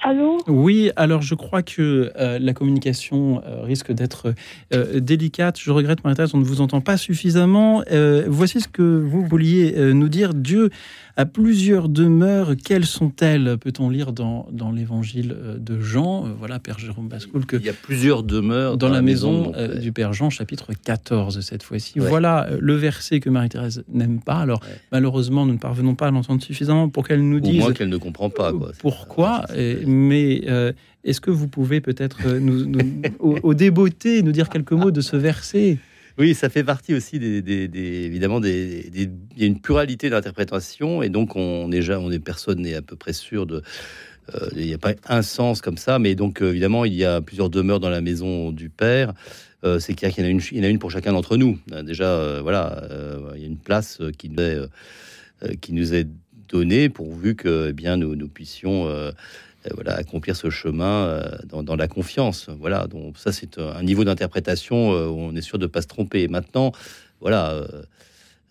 [0.00, 4.32] Allô Oui, alors je crois que euh, la communication euh, risque d'être
[4.72, 5.58] euh, délicate.
[5.58, 7.82] Je regrette, Marie-Thérèse, on ne vous entend pas suffisamment.
[8.26, 10.34] Voici ce que vous vouliez nous dire.
[10.34, 10.70] Dieu
[11.18, 12.54] a plusieurs demeures.
[12.64, 17.44] Quelles sont-elles Peut-on lire dans, dans l'évangile euh, de Jean Euh, Voilà, Père Jérôme Bascoul,
[17.44, 21.40] que Il y a plusieurs demeures dans, la maison, euh, du Père Jean, chapitre 14
[21.40, 21.98] cette fois-ci.
[22.00, 22.08] Ouais.
[22.08, 24.36] Voilà le verset que Marie-Thérèse n'aime pas.
[24.38, 24.76] Alors, Ouais.
[24.92, 27.96] malheureusement, nous ne parvenons pas à l'entendre suffisamment pour qu'elle nous dise moins qu'elle ne
[27.96, 28.52] comprend pas.
[28.52, 28.70] Quoi.
[28.78, 29.44] Pourquoi.
[29.56, 34.48] et- mais euh, est-ce que vous pouvez peut-être nous, nous- au, au débeauté nous dire
[34.48, 35.78] quelques mots de ce verset?
[36.18, 37.38] Oui, ça fait partie aussi des,
[38.04, 42.60] évidemment des, il y a une pluralité d'interprétations et donc on déjà, on est personne
[42.62, 43.62] n'est à peu près sûr de.
[44.34, 47.04] euh, il n'y a pas un sens comme ça, mais donc euh, évidemment il y
[47.04, 49.14] a plusieurs demeures dans la maison du père.
[49.64, 51.36] Euh, c'est qu'il y en a une, il y en a une pour chacun d'entre
[51.36, 51.58] nous.
[51.72, 52.82] Euh, Déjà, voilà,
[53.36, 54.58] il y a une place qui nous est,
[55.60, 56.08] qui nous est
[56.48, 58.88] donnée pourvu que eh bien nous, puissions
[59.74, 62.48] voilà, accomplir ce chemin euh, dans, la confiance.
[62.58, 65.82] Voilà, donc ça c'est un niveau d'interprétation euh, où on est sûr de ne pas
[65.82, 66.28] se tromper.
[66.28, 66.72] Maintenant,
[67.20, 67.82] voilà, euh,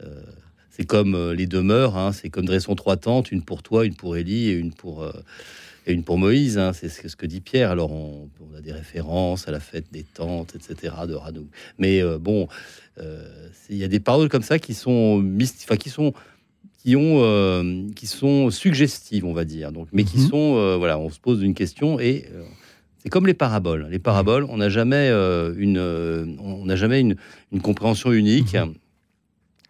[0.03, 0.21] euh,
[0.69, 3.95] c'est comme euh, les demeures, hein, c'est comme dresson trois tentes, une pour toi, une
[3.95, 5.11] pour Élie et une pour, euh,
[5.87, 6.57] et une pour Moïse.
[6.57, 7.71] hein, c'est ce que- dit Pierre.
[7.71, 10.93] Alors on, on a des références à la fête des tentes, etc.
[11.07, 11.47] de Hanou.
[11.79, 12.47] Mais euh, bon,
[12.99, 16.13] euh, il y a des paroles comme ça qui sont mysti- enfin qui sont
[16.87, 19.73] qui ont euh, qui sont suggestives, on va dire.
[19.73, 20.27] Donc, mais qui Mhm.
[20.29, 22.43] sont euh, voilà, on se pose une question et euh,
[22.99, 23.87] c'est comme les paraboles.
[23.91, 27.17] Les paraboles, on n'a jamais euh, une euh, on n'a jamais une,
[27.51, 28.55] une compréhension unique.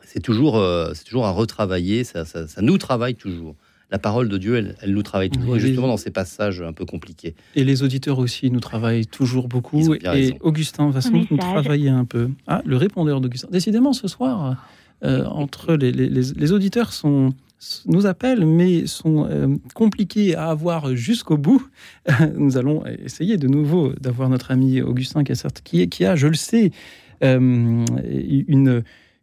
[0.06, 2.04] C'est toujours euh, c'est toujours à retravailler.
[2.04, 3.56] Ça, ça, ça nous travaille toujours.
[3.90, 6.62] La parole de Dieu, elle, elle nous travaille toujours, Oui, et justement dans ces passages
[6.62, 7.34] un peu compliqués.
[7.56, 9.96] Et les auditeurs aussi nous travaillent toujours Ils beaucoup.
[9.96, 10.36] Et bien raison.
[10.42, 12.30] Augustin va sans doute nous travailler un peu.
[12.46, 13.48] Ah, le répondeur d'Augustin.
[13.50, 14.58] Décidément, ce soir,
[15.04, 17.34] entre les, auditeurs sont
[17.86, 21.68] nous appellent, mais sont euh, compliqués à avoir jusqu'au bout.
[22.36, 26.72] nous allons essayer de nouveau d'avoir notre ami Augustin Cassert, qui, a, je le sais,
[27.24, 27.84] euh,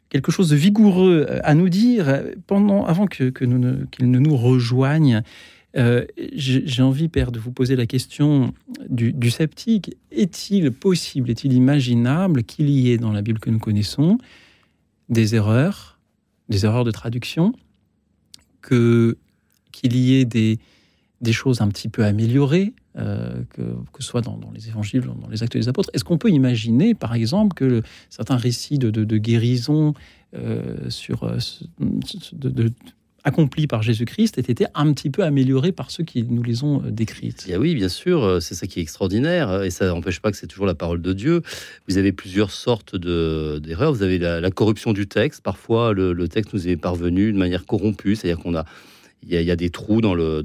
[0.09, 5.23] quelque chose de vigoureux à nous dire pendant, avant que, qu'il ne nous rejoigne.
[5.77, 8.55] Euh, j'ai envie, Père, de vous poser la question
[8.89, 9.97] du sceptique.
[10.13, 14.19] Est-il possible, est-il imaginable qu'il y ait dans la Bible que nous connaissons
[15.09, 15.99] des erreurs,
[16.49, 17.53] des erreurs de traduction,
[18.61, 19.19] que
[19.73, 20.59] qu'il y ait des,
[21.21, 23.62] des choses un petit peu améliorées, euh, que,
[23.99, 25.90] ce soit dans, dans, les évangiles, dans les actes des apôtres.
[25.95, 29.95] Est-ce qu'on peut imaginer, par exemple, que certains récits de, de, guérison
[30.37, 31.38] euh, sur, euh,
[31.81, 32.71] de,
[33.25, 36.83] accomplis par Jésus-Christ aient été un petit peu améliorés par ceux qui nous les ont
[36.87, 37.47] décrites.
[37.49, 40.47] Et oui, bien sûr, c'est ça qui est extraordinaire, et ça n'empêche pas que c'est
[40.47, 41.43] toujours la parole de Dieu.
[41.89, 43.93] Vous avez plusieurs sortes d'erreurs.
[43.93, 45.43] Vous avez la, corruption du texte.
[45.43, 48.65] Parfois, le, texte nous est parvenu de manière corrompue, c'est-à-dire qu'on a
[49.27, 50.43] il y, a, des trous dans le,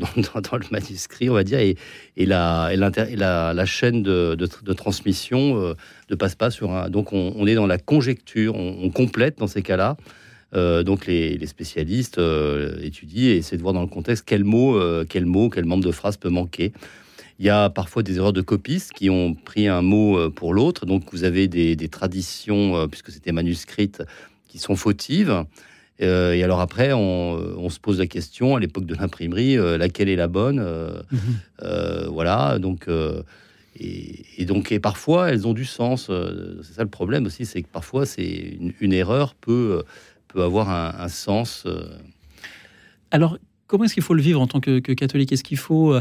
[0.72, 1.76] manuscrit, on va dire, et,
[2.15, 5.74] et, la, et, la, chaîne de, de, transmission euh,
[6.10, 6.89] ne passe pas sur un.
[6.89, 9.98] Donc, on, est dans la conjecture, on, on complète dans ces cas-là.
[10.55, 14.43] Euh, donc, les, les spécialistes euh, étudient et essaient de voir dans le contexte quel
[14.43, 16.73] mot, euh, quel mot, quel membre de phrase peut manquer.
[17.39, 20.53] Il y a parfois des erreurs de copistes qui ont pris un mot euh, pour
[20.53, 20.85] l'autre.
[20.85, 24.03] Donc, vous avez des, des traditions, puisque c'était manuscrite,
[24.47, 25.45] qui sont fautives.
[26.01, 29.77] Euh, et alors après, on, on, se pose la question à l'époque de l'imprimerie, euh,
[29.77, 32.07] laquelle est la bonne euh, mmh.
[32.07, 32.88] Voilà, donc
[33.79, 36.09] et, et, donc et parfois elles ont du sens.
[36.63, 39.83] c'est ça le problème aussi, c'est que parfois c'est une, une, erreur peut
[40.30, 41.68] peut avoir un, un sens.
[43.12, 43.38] Alors
[43.68, 45.32] comment est-ce qu'il faut le vivre en tant que, que catholique?
[45.32, 45.94] Est-ce qu'il faut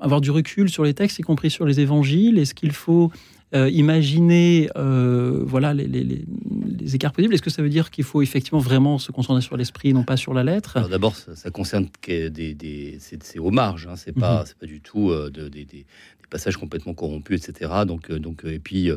[0.00, 2.38] avoir du recul sur les textes, y compris sur les évangiles?
[2.38, 3.10] Est-ce qu'il faut
[3.54, 7.34] euh, imaginer euh, voilà, les, les, les, écarts possibles?
[7.34, 10.16] Est-ce que ça veut dire qu'il faut effectivement vraiment se concentrer sur l'esprit, non pas
[10.16, 10.88] sur la lettre?
[10.88, 14.54] D'abord, ça, ça, concerne des, des c'est aux marges, hein, c'est pas, mm -hmm.
[14.58, 15.86] pas du tout euh, de, de, des
[16.28, 17.70] passages complètement corrompus, etc.
[17.86, 18.96] Donc, euh, donc et puis euh,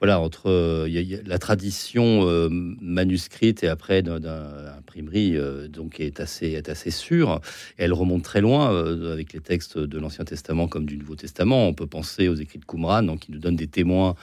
[0.00, 5.36] voilà, entre la tradition euh, manuscrite et après d'imprimerie,
[5.68, 7.40] donc est assez, est assez sûre.
[7.76, 8.68] Elle remonte très loin
[9.12, 11.68] avec les textes de l'Ancien Testament comme du Nouveau Testament.
[11.68, 14.16] On peut penser aux écrits de Qumran, donc, qui nous donnent des témoins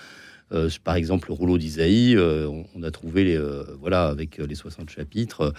[0.52, 4.38] euh, par exemple, le rouleau d'Isaïe, euh, on, on, a trouvé les, euh, voilà, avec
[4.38, 5.54] les 60 chapitres,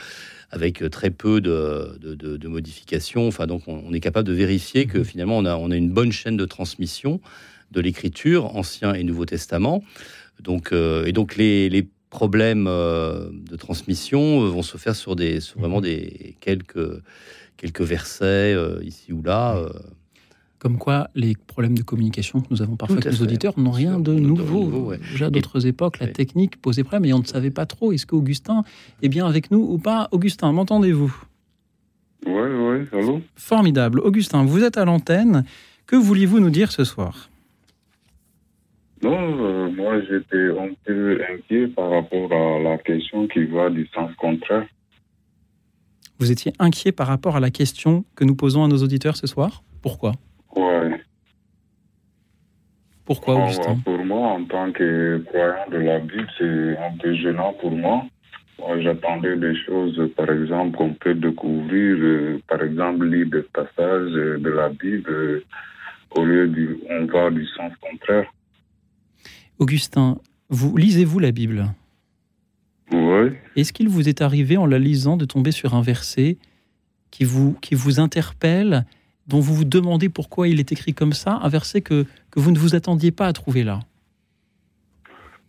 [0.50, 3.29] avec très peu de, de, de, de modifications.
[3.29, 5.90] Enfin, donc, on, on, est capable de vérifier que finalement, on a, on a une
[5.90, 7.20] bonne chaîne de transmission
[7.70, 9.85] de l'écriture, Ancien et Nouveau Testament.
[10.40, 15.81] Donc, et donc, les, les problèmes de transmission vont se faire sur, des, sur vraiment
[15.81, 17.00] des quelques,
[17.57, 19.62] quelques versets ici ou là.
[20.61, 23.99] Comme quoi, les problèmes de communication que nous avons parfois avec nos auditeurs n'ont rien
[23.99, 24.61] de nouveau.
[24.61, 24.99] nouveau ouais.
[24.99, 26.12] Déjà à d'autres époques, la ouais.
[26.12, 28.62] technique posait problème et on ne savait pas trop est-ce qu'Augustin
[29.01, 30.09] est bien avec nous ou pas.
[30.12, 31.16] Augustin, m'entendez-vous?
[32.27, 33.23] Oui, oui, allô?
[33.37, 34.01] Formidable.
[34.01, 35.44] Augustin, vous êtes à l'antenne.
[35.87, 37.31] Que vouliez-vous nous dire ce soir?
[39.03, 43.88] Non, euh, moi j'étais un peu inquiet par rapport à la question qui va du
[43.94, 44.66] sens contraire.
[46.18, 49.27] Vous étiez inquiet par rapport à la question que nous posons à nos auditeurs ce
[49.27, 49.62] soir?
[49.81, 50.12] Pourquoi?
[50.56, 51.00] Ouais.
[53.04, 57.54] Pourquoi, Augustin Pour moi, en tant que croyant de la Bible, c'est un peu gênant
[57.60, 58.04] pour moi.
[58.58, 64.12] moi J'attendais des choses, par exemple, qu'on peut découvrir, euh, par exemple, lire des passages
[64.12, 65.44] de la Bible, euh,
[66.16, 68.32] au lieu du, on va du sens contraire.
[69.58, 71.66] Augustin, vous lisez-vous la Bible?
[72.92, 73.32] Oui.
[73.56, 76.38] Est-ce qu'il vous est arrivé, en la lisant, de tomber sur un verset
[77.10, 78.84] qui vous, qui vous interpelle
[79.26, 82.50] dont vous vous demandez pourquoi il est écrit comme ça, un verset que, que vous
[82.50, 83.80] ne vous attendiez pas à trouver là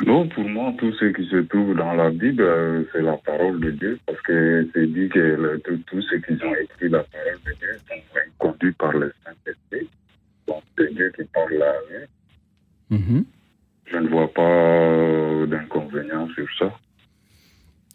[0.05, 3.59] Non, pour moi, tout ce qui se trouve dans la Bible, euh, c'est la parole
[3.59, 7.03] de Dieu, parce que c'est dit que le, tout, tout ce qu'ils ont écrit, la
[7.03, 8.01] parole de Dieu, sont
[8.37, 9.87] conduits par le Saint-Esprit.
[10.47, 11.73] Donc, c'est Dieu qui parle là.
[12.89, 13.23] Mm -hmm.
[13.91, 16.69] Je ne vois pas d'inconvénient sur ça.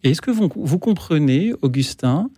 [0.02, 2.30] Et est-ce que vous, vous comprenez, Augustin,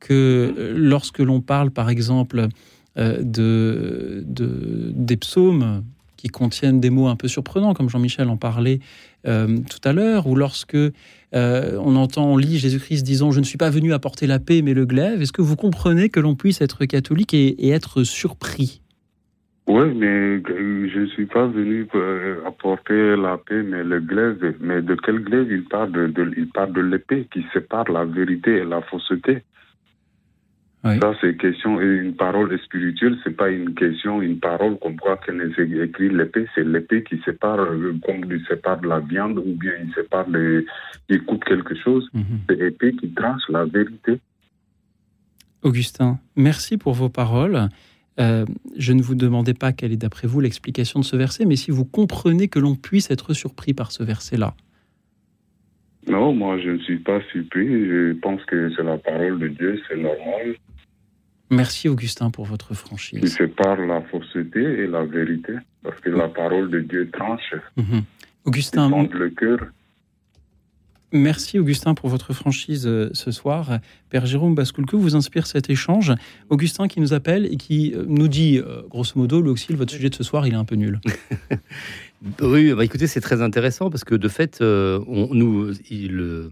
[0.00, 2.48] que lorsque l'on parle, par exemple, euh,
[2.96, 5.82] de, de, des psaumes
[6.16, 8.80] qui contiennent des mots un peu surprenants, comme Jean-Michel en parlait
[9.26, 10.90] euh, tout à l'heure, ou lorsque euh,
[11.34, 14.74] on entend, on lit Jésus-Christ disant Je ne suis pas venu apporter la paix, mais
[14.74, 18.80] le glaive, est-ce que vous comprenez que l'on puisse être catholique et, être surpris?
[19.68, 21.88] Oui, mais je ne suis pas venu
[22.46, 24.54] apporter la paix, mais le glaive.
[24.60, 25.90] Mais de quel glaive il parle?
[25.90, 29.42] De il parle de l'épée qui sépare la vérité et la fausseté.
[30.86, 31.00] Oui.
[31.00, 35.40] Ça, c'est question, une parole spirituelle, c'est pas une question, une parole comme quoi qu'elle
[35.40, 37.66] est écrit l'épée, c'est l'épée qui sépare,
[38.04, 40.64] comme il sépare la viande ou bien il sépare, les,
[41.08, 42.04] il coupe quelque chose.
[42.12, 42.38] Mm -hmm.
[42.46, 44.12] C'est l'épée qui tranche la vérité.
[45.62, 47.58] Augustin, merci pour vos paroles.
[48.18, 48.44] Euh,
[48.78, 51.70] je ne vous demandais pas quelle est d'après vous l'explication de ce verset, mais si
[51.70, 54.54] vous comprenez que l'on puisse être surpris par ce verset-là.
[56.08, 57.66] Non, moi je ne suis pas surpris.
[57.66, 60.54] Je pense que c'est la parole de Dieu, c'est normal.
[61.50, 63.36] Merci Augustin pour votre Qui franchise.
[63.36, 65.52] sépare la fausseté et la vérité.
[65.82, 68.02] Parce que la parole de Dieu tranche, Mhm.
[68.44, 69.58] Augustin, le cœur.
[71.12, 73.78] Merci Augustin pour votre franchise euh, ce soir.
[74.10, 76.12] Père Jérôme Bascoul, que vous inspire cet échange
[76.50, 79.92] Augustin qui nous appelle et qui euh, nous dit, euh, grosso modo, lui aussi, votre
[79.92, 81.00] sujet de ce soir, il est un peu nul.
[82.40, 86.48] Oui, bah écoutez, c'est très intéressant parce que de fait, on, nous, il-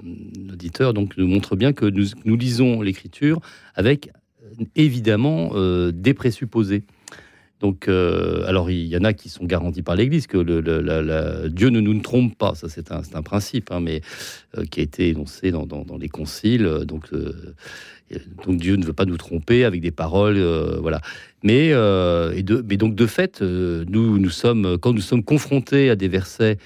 [0.47, 3.41] l'auditeur donc nous montre bien que nous, nous lisons l'écriture
[3.75, 4.11] avec
[4.77, 6.83] évidemment euh, des présupposés.
[7.61, 11.71] Donc, euh, alors il y en a qui sont garantis par l'Église que le, Dieu
[11.71, 14.03] ne nous trompe pas, ça c'est un, un principe, hein, mais
[14.59, 16.65] euh, qui a été énoncé dans, dans- les conciles.
[16.87, 17.11] Donc,
[18.47, 20.39] donc Dieu ne veut pas nous tromper avec des paroles,
[20.81, 21.01] voilà.
[21.43, 25.97] Mais, et de, mais donc de fait, nous, nous sommes, quand nous sommes confrontés à
[25.97, 26.59] des versets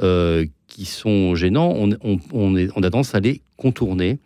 [0.00, 4.18] qui sont gênants, on, on- on est- on a tendance à les contourner.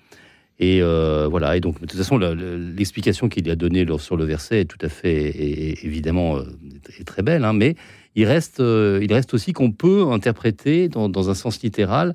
[0.61, 1.57] Et euh, voilà.
[1.57, 4.91] Et donc, de toute façon, l'explication qu'il a donnée sur le verset est tout à
[4.91, 6.43] fait, et évidemment, euh,
[7.01, 7.45] est très belle.
[7.45, 7.75] hein, mais
[8.15, 12.15] il reste, euh, il reste aussi qu'on peut interpréter dans, dans un sens littéral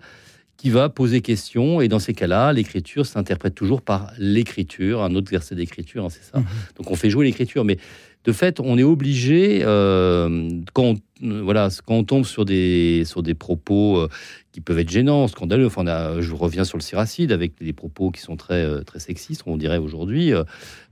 [0.58, 1.81] qui va poser question.
[1.81, 6.23] Et dans ces cas-là, l'écriture s'interprète toujours par l'écriture, un autre verset d'écriture, hein, c'est
[6.23, 6.39] ça.
[6.39, 6.45] Mhm.
[6.77, 7.77] Donc on fait jouer l'écriture, mais
[8.25, 13.03] de fait, on est obligé, euh, quand, on, euh, voilà, quand on tombe sur des,
[13.05, 14.09] sur des propos euh,
[14.51, 17.73] qui peuvent être gênants, scandaleux, enfin, on a- je reviens sur le siracide avec des
[17.73, 20.43] propos qui sont très, très sexistes, on dirait aujourd'hui, euh,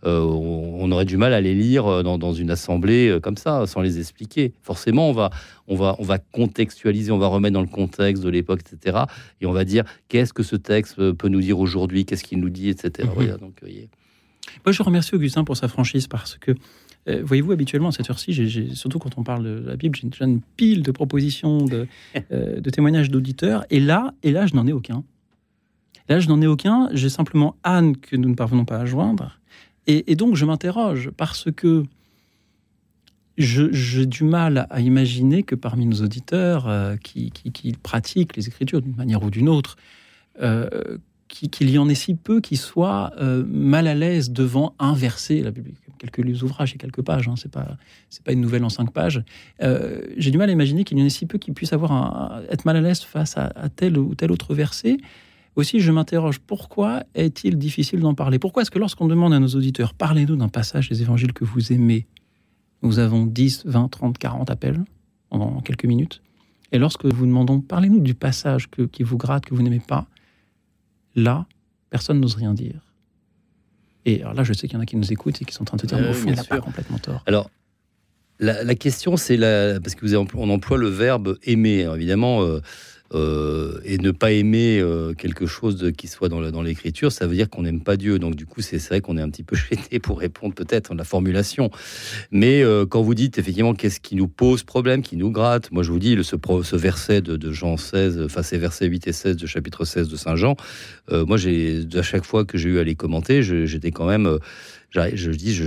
[0.04, 3.82] on, on aurait du mal à les lire dans, dans une assemblée comme ça, sans
[3.82, 4.54] les expliquer.
[4.62, 5.30] Forcément, on va,
[5.68, 9.00] on, va, on va contextualiser, on va remettre dans le contexte de l'époque, etc.
[9.42, 12.50] Et on va dire, qu'est-ce que ce texte peut nous dire aujourd'hui, qu'est-ce qu'il nous
[12.50, 13.08] dit, etc.
[13.08, 13.14] Mhm.
[13.16, 13.90] Voilà, donc, voyez.
[14.66, 16.52] Moi, je remercie Augustin pour sa franchise parce que,
[17.10, 18.34] euh, voyez-vous, habituellement à cette heure-ci,
[18.74, 21.88] surtout quand on parle de la Bible, j'ai déjà une pile de propositions, de,
[22.32, 23.66] euh, de témoignages d'auditeurs.
[23.70, 25.04] Et là, et là, je n'en ai aucun.
[26.10, 26.90] Là, je n'en ai aucun.
[26.94, 29.40] J'ai simplement Anne que nous ne parvenons pas à joindre.
[29.88, 31.84] Et, et donc, je m'interroge parce que
[33.38, 38.48] j'ai du mal à imaginer que parmi nos auditeurs euh, qui, qui- qui pratiquent les
[38.48, 39.76] Écritures d'une manière ou d'une autre,
[40.42, 40.98] euh,
[41.30, 44.94] qui- qu'il y en ait si peu qui soient euh, mal à l'aise devant un
[44.94, 45.42] verset.
[45.42, 45.72] La Bible,
[46.12, 47.78] quelques ouvrages et quelques pages, hein, c'est pas
[48.24, 49.24] pas une nouvelle en cinq pages.
[49.62, 52.42] Euh, J'ai du mal à imaginer qu'il y en ait si peu qui puissent avoir
[52.50, 54.98] être mal à l'aise face à, à tel ou tel autre verset.
[55.56, 58.40] Aussi, je m'interroge pourquoi est-il difficile d'en parler?
[58.40, 61.72] Pourquoi est-ce que lorsqu'on demande à nos auditeurs parlez-nous d'un passage des évangiles que vous
[61.74, 62.08] aimez,
[62.82, 64.84] nous avons 10, 20, 30, 40 appels
[65.30, 66.22] en quelques minutes
[66.72, 70.08] Et lorsque vous demandons parlez-nous du passage que- qui vous gratte, que vous n'aimez pas,
[71.16, 71.46] là,
[71.92, 72.82] personne n'ose rien dire.
[74.06, 75.64] Et alors là, je sais qu'il y en a qui nous écoutent et qui sont
[75.64, 76.64] en train de se dire, Ouais, au fond, il n'a pas sûr.
[76.64, 77.24] complètement tort.
[77.26, 77.50] Alors,
[78.40, 81.96] la, la question, c'est la, parce que vous avez, on emploie le verbe aimer, Alors,
[81.96, 82.60] évidemment, euh,
[83.14, 87.36] euh, et ne pas aimer euh, quelque chose de- qui soit dans, l'écriture, ça veut
[87.36, 88.18] dire qu'on n'aime pas Dieu.
[88.18, 90.96] Donc, du coup, c'est vrai qu'on est un petit peu gêné pour répondre peut-être à
[90.96, 91.70] la formulation.
[92.32, 95.84] Mais euh, quand vous dites effectivement qu'est-ce qui nous pose problème, qui nous gratte, moi
[95.84, 99.38] je vous dis le, ce, verset de, Jean 16, enfin ces versets 8 et 16
[99.38, 100.56] de chapitre 16 de Saint Jean,
[101.12, 104.40] moi j'ai à chaque fois que j'ai eu à les commenter, j'étais quand même
[105.16, 105.66] je dis, je-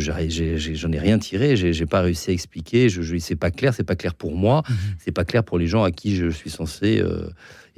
[0.93, 3.97] ai rien tiré, j'ai pas réussi à expliquer, je, je- c'est pas clair, c'est pas
[3.97, 4.63] clair pour moi,
[4.99, 7.01] c'est pas clair pour les gens à qui je suis censé.
[7.01, 7.29] euh,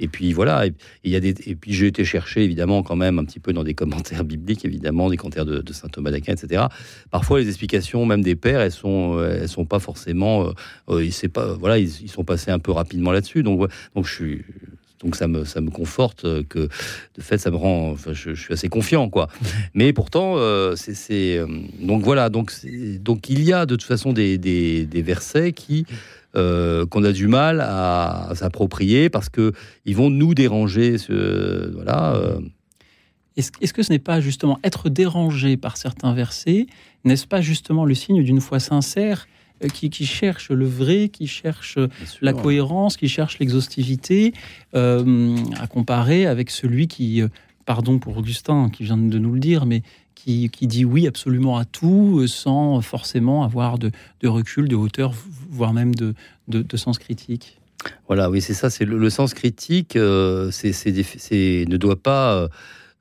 [0.01, 0.73] et puis voilà, et,
[1.03, 3.65] y a des, et puis j'ai été chercher évidemment quand même un petit peu dans
[3.65, 3.73] des
[4.13, 6.63] commentaires bibliques, évidemment, des commentaires de, de saint Thomas d'Aquin, etc.
[7.11, 10.51] Parfois les explications même des pères, elles sont, euh, elles sont pas forcément, euh,
[10.89, 13.43] euh, il sait pas, voilà, ils, ils sont passés un peu rapidement là-dessus.
[13.43, 14.45] Donc, donc je suis,
[15.03, 16.59] donc ça me, ça me conforte euh, que
[17.15, 19.27] de fait ça me rend, enfin, je, je suis assez confiant quoi.
[19.73, 21.47] Mais pourtant, euh, c'est, euh,
[21.81, 22.51] donc voilà, donc,
[22.99, 25.85] donc il y a de toute façon des, des, des versets qui
[26.35, 29.51] euh, qu'on a du mal à, à s'approprier parce que
[29.85, 30.97] ils vont nous déranger.
[30.99, 32.13] Ce, voilà.
[32.15, 32.39] euh,
[33.35, 36.67] Est-ce est-ce que ce n'est pas justement être dérangé par certains versets
[37.03, 39.27] N'est-ce pas justement le signe d'une foi sincère
[39.73, 41.89] qui, qui cherche le vrai, qui cherche sûr.
[42.21, 44.33] la cohérence, qui cherche l'exhaustivité,
[44.75, 47.27] euh, à comparer avec celui qui, euh,
[47.65, 49.83] pardon pour Augustin qui vient de nous le dire, mais
[50.15, 53.91] qui, qui dit oui absolument à tout euh, sans forcément avoir de,
[54.21, 55.13] de recul, de hauteur,
[55.49, 56.13] voire même de,
[56.47, 57.57] de, de sens critique.
[58.07, 58.69] Voilà, oui, c'est ça.
[58.69, 59.95] C'est le, le sens critique.
[59.95, 62.33] euh, c'est, ne doit pas.
[62.35, 62.47] euh,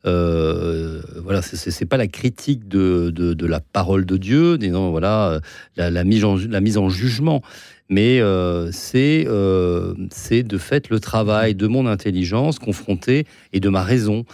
[0.07, 5.41] euh, voilà, c'est- pas la critique de, de, la parole de Dieu, disons, voilà,
[5.77, 7.43] la, mise en, la mise en jugement,
[7.89, 13.69] mais euh, c'est euh, c'est de fait le travail de mon intelligence confrontée et de
[13.69, 14.25] ma raison.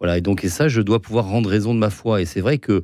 [0.00, 2.20] Voilà, et donc et ça, je dois pouvoir rendre raison de ma foi.
[2.20, 2.82] Et c'est vrai que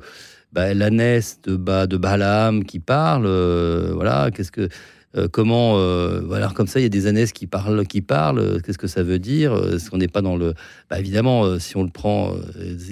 [0.53, 3.25] bah, l'ânesse de, bah, de Balaam qui parle.
[3.27, 4.69] euh, voilà, qu'est-ce que.
[5.17, 8.39] Euh, comment, euh, voilà, comme ça, il y a des ânesses qui parlent, qui parlent.
[8.39, 10.53] euh, Qu'est-ce que ça veut dire Est-ce qu'on n'est pas dans le,
[10.89, 12.33] bah, évidemment, si on le prend,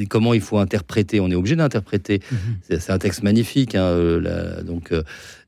[0.09, 2.21] comment il faut interpréter On est obligé d'interpréter.
[2.67, 4.93] C'est c'est un texte magnifique, hein, la- donc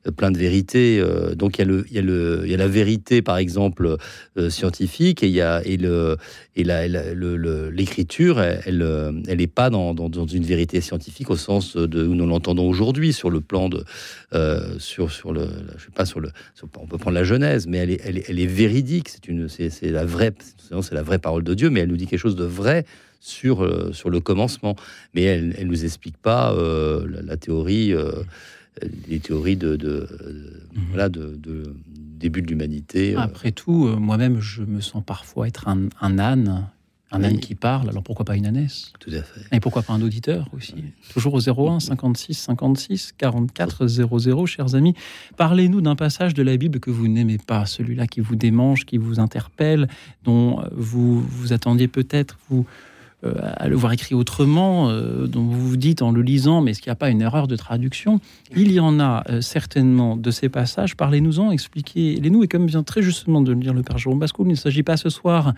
[0.09, 0.99] plein de vérités.
[0.99, 3.21] euh, donc il y a le, il y a le, il y a la vérité,
[3.21, 3.97] par exemple
[4.37, 6.17] euh, scientifique, et il y a et le
[6.55, 6.87] et la-
[7.69, 12.05] l'écriture, elle, elle, euh, elle est pas dans, dans, une vérité scientifique au sens de
[12.05, 13.83] où nous l'entendons aujourd'hui sur le plan de
[14.33, 15.47] euh, sur sur le,
[15.77, 16.29] je sais pas sur le,
[16.77, 19.09] on peut prendre la Genèse, mais elle est elle est, elle est véridique.
[19.09, 21.97] C'est une, c'est c'est la vraie, c'est la vraie parole de Dieu, mais elle nous
[21.97, 22.85] dit quelque chose de vrai
[23.19, 24.75] sur, sur le commencement.
[25.13, 26.55] Mais elle ne nous explique pas
[27.07, 27.93] la, théorie,
[29.07, 30.83] les théories de, de, de- Mhm.
[30.89, 33.15] voilà, de, de début de l'humanité.
[33.15, 33.19] euh.
[33.19, 36.67] Après tout, euh, moi-même, je me sens parfois être un, un âne,
[37.11, 37.89] un âne qui parle.
[37.89, 38.93] Alors pourquoi pas une ânesse?
[39.01, 39.41] Tout à fait.
[39.51, 40.75] Et pourquoi pas un auditeur aussi?
[41.13, 44.93] Toujours au 01 56 56 44 00, chers amis.
[45.35, 48.97] Parlez-nous d'un passage de la Bible que vous n'aimez pas, celui-là qui vous démange, qui
[48.97, 49.89] vous interpelle,
[50.23, 52.65] dont euh, vous vous attendiez peut-être vous
[53.23, 56.81] à le voir écrit autrement, euh, dont vous vous dites en le lisant, mais est-ce
[56.81, 58.19] qu'il n'y a pas une erreur de traduction?
[58.55, 60.95] Il y en a euh, certainement de ces passages.
[60.95, 62.43] Parlez-nous-en, expliquez-les-nous.
[62.43, 64.83] Et comme vient très justement de le dire le Père Jérôme Bascoul, il ne s'agit
[64.83, 65.53] pas ce soir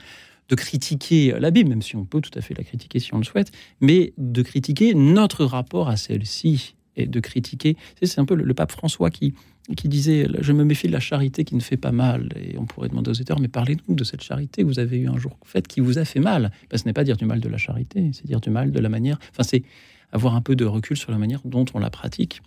[0.50, 3.18] de critiquer la Bible, même si on peut tout à fait la critiquer si on
[3.18, 7.78] le souhaite, mais de critiquer notre rapport à celle-ci et de critiquer.
[8.02, 9.34] C'est un peu le pape François qui,
[9.78, 12.30] qui disait Je me méfie de la charité qui ne fait pas mal.
[12.36, 15.08] Et on pourrait demander aux auteurs Mais parlez-nous de cette charité que vous avez eu
[15.08, 16.52] un jour faite qui vous a fait mal.
[16.70, 18.80] Ben, ce n'est pas dire du mal de la charité, c'est dire du mal de
[18.80, 19.18] la manière.
[19.32, 19.64] Enfin, c'est
[20.12, 22.42] avoir un peu de recul sur la manière dont on la pratique.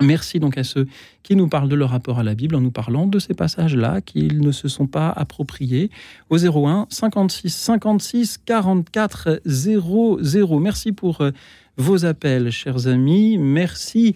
[0.00, 0.86] Merci donc à ceux
[1.24, 4.00] qui nous parlent de leur rapport à la Bible en nous parlant de ces passages-là
[4.00, 5.90] qu'ils ne se sont pas appropriés
[6.30, 10.60] au 01 56 56 44 00.
[10.60, 11.32] Merci pour euh,
[11.76, 13.38] vos appels, chers amis.
[13.38, 14.14] Merci.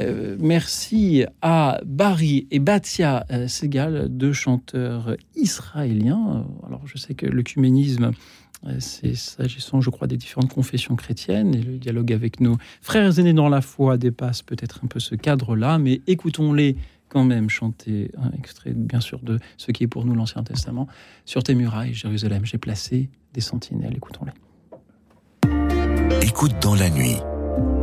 [0.00, 6.46] Euh, merci à Barry et Batia euh, Segal, deux chanteurs israéliens.
[6.66, 8.12] Alors, je sais que l'œcuménisme,
[8.66, 13.18] euh, c'est s'agissant, je crois, des différentes confessions chrétiennes et le dialogue avec nos frères
[13.18, 16.76] aînés dans la foi dépasse peut-être un peu ce cadre-là, mais écoutons-les
[17.08, 20.88] quand même chanter un extrait, bien sûr, de ce qui est pour nous l'Ancien Testament.
[21.26, 23.94] Sur tes murailles, Jérusalem, j'ai placé des sentinelles.
[23.94, 24.32] Écoutons-les.
[26.22, 27.16] Écoute dans la nuit.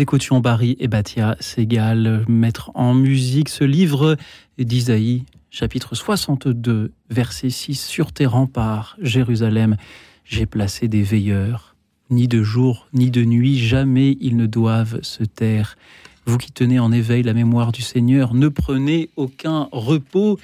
[0.00, 4.16] Écoutions Barry et Batia Segal mettre en musique ce livre
[4.56, 7.84] d'Isaïe, chapitre 62, verset 6.
[7.84, 9.76] Sur tes remparts, Jérusalem,
[10.24, 11.76] j'ai placé des veilleurs.
[12.08, 15.76] Ni de jour, ni de nuit, jamais ils ne doivent se taire.
[16.24, 20.38] Vous qui tenez en éveil la mémoire du Seigneur, ne prenez aucun repos.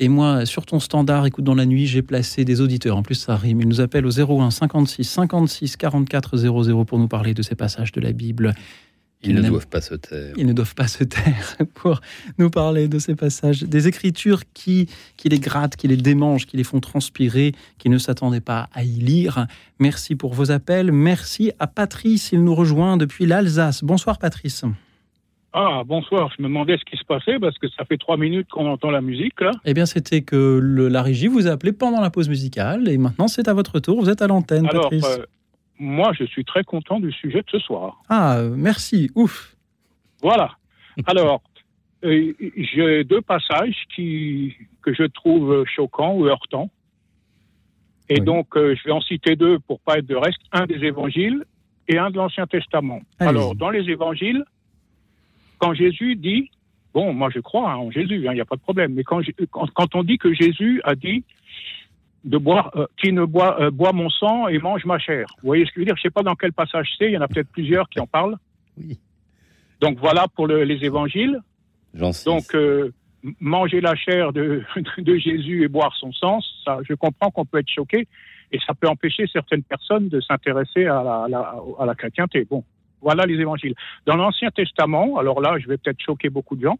[0.00, 2.96] Et moi, sur ton standard, écoute dans la nuit, j'ai placé des auditeurs.
[2.96, 3.60] En plus, ça rime.
[3.60, 7.92] Ils nous appellent au 01 56 56 44 00 pour nous parler de ces passages
[7.92, 8.54] de la Bible.
[9.30, 10.32] Ils ne doivent pas se taire.
[10.36, 12.00] Ils ne doivent pas se taire pour
[12.38, 16.56] nous parler de ces passages, des écritures qui, qui les grattent, qui les démangent, qui
[16.56, 19.46] les font transpirer, qui ne s'attendaient pas à y lire.
[19.78, 20.92] Merci pour vos appels.
[20.92, 22.30] Merci à Patrice.
[22.32, 23.82] Il nous rejoint depuis l'Alsace.
[23.84, 24.64] Bonsoir, Patrice.
[25.58, 26.30] Ah, bonsoir.
[26.36, 28.90] Je me demandais ce qui se passait parce que ça fait trois minutes qu'on entend
[28.90, 29.52] la musique, là.
[29.64, 32.98] Eh bien, c'était que le- la régie vous a appelé pendant la pause musicale et
[32.98, 33.98] maintenant c'est à votre tour.
[34.02, 35.06] Vous êtes à l'antenne, Alors, Patrice.
[35.18, 35.24] euh,
[35.78, 38.02] moi, je suis très content du sujet de ce soir.
[38.08, 39.10] Ah, merci.
[39.14, 39.54] Ouf.
[40.22, 40.52] Voilà.
[41.06, 41.42] Alors,
[42.04, 46.70] euh, j'ai deux passages qui, que je trouve choquants ou heurtants.
[48.08, 48.24] Et Oui.
[48.24, 50.38] donc, euh, je vais en citer deux pour pas être de reste.
[50.52, 51.44] Un des évangiles
[51.88, 53.00] et un de l'Ancien Testament.
[53.18, 54.44] Alors, dans les évangiles,
[55.58, 56.50] quand Jésus dit,
[56.94, 59.20] bon, moi je crois hein, en Jésus, il n'y a pas de problème, mais quand,
[59.50, 61.24] quand on dit que Jésus a dit
[62.26, 65.24] de boire, euh, qui ne boit, euh, boit mon sang et mange ma chair.
[65.42, 65.96] Vous voyez ce que je veux dire?
[65.96, 68.00] Je ne sais pas dans quel passage c'est, il y en a peut-être plusieurs qui
[68.00, 68.36] en parlent.
[68.76, 68.98] Oui.
[69.80, 71.38] Donc voilà pour le- les évangiles.
[72.26, 72.90] Donc, euh,
[73.40, 74.62] manger la chair de,
[74.98, 78.06] de Jésus et boire son sang, ça, je comprends qu'on peut être choqué
[78.52, 82.44] et ça peut empêcher certaines personnes de s'intéresser à la, à, la, à la chrétienté.
[82.44, 82.64] Bon,
[83.00, 83.74] voilà les évangiles.
[84.04, 86.78] Dans l'Ancien Testament, alors là, je vais peut-être choquer beaucoup de gens.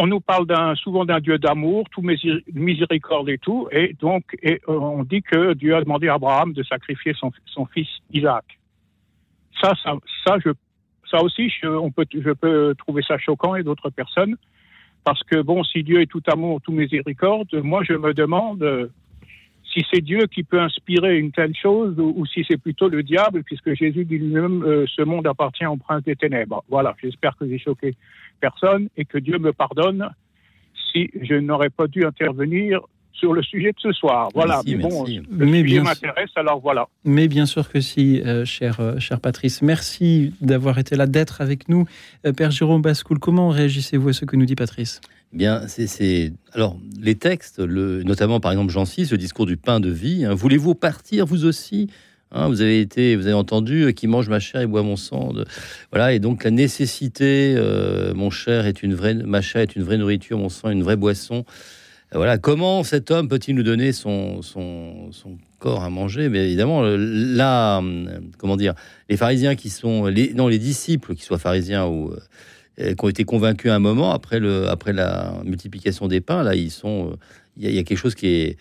[0.00, 0.46] On nous parle
[0.76, 5.54] souvent d'un Dieu d'amour, tout misé- miséricorde et tout, et donc euh, on dit que
[5.54, 7.32] Dieu a demandé à Abraham de sacrifier son,
[7.66, 8.44] fils Isaac.
[9.60, 9.72] Ça,
[10.24, 10.50] ça, je
[11.20, 14.36] aussi, je, on peut, je peux trouver ça choquant et d'autres personnes.
[15.04, 18.88] Parce que, bon, si Dieu est tout amour, tout miséricorde, moi, je me demande euh,
[19.72, 23.02] si c'est Dieu qui peut inspirer une telle chose ou, ou si c'est plutôt le
[23.02, 26.64] diable, puisque Jésus dit lui-même euh, ce monde appartient au prince des ténèbres.
[26.68, 27.94] Voilà, j'espère que j'ai choqué
[28.40, 30.08] personne et que Dieu me pardonne
[30.92, 32.80] si je n'aurais pas dû intervenir
[33.12, 34.28] sur le sujet de ce soir.
[34.32, 35.20] Voilà, Merci, mais bon, merci.
[35.28, 35.84] le Mais sujet bien sûr.
[35.84, 36.86] m'intéresse, alors voilà.
[37.04, 39.60] Mais bien sûr que si, euh, cher, euh, cher Patrice.
[39.60, 41.84] Merci d'avoir été là, d'être avec nous.
[42.24, 45.00] Euh, Père Jérôme Bascoul, comment réagissez-vous à ce que nous dit Patrice?
[45.32, 46.32] Bien, c'est-.
[46.52, 50.24] Alors, les textes, notamment par exemple Jean 6, le discours du pain de vie.
[50.24, 51.88] hein, Voulez-vous partir vous aussi?
[52.30, 54.96] Hein, Vous avez été, vous avez entendu, euh, qui mange ma chair et boit mon
[54.96, 55.32] sang.
[55.92, 59.82] Voilà, et donc la nécessité, euh, mon cher est une vraie, ma chair est une
[59.82, 61.44] vraie nourriture, mon sang est une vraie boisson.
[62.12, 66.30] Voilà, comment cet homme peut-il nous donner son, son, son corps à manger?
[66.30, 68.74] Mais évidemment, là, euh, comment dire,
[69.10, 72.14] les pharisiens qui sont, les, non, les disciples, qui soient pharisiens ou
[72.78, 76.42] qui ont été convaincus à un moment après le après la multiplication des pains.
[76.42, 77.16] Là ils sont euh,
[77.56, 78.56] il y, a- quelque chose qui est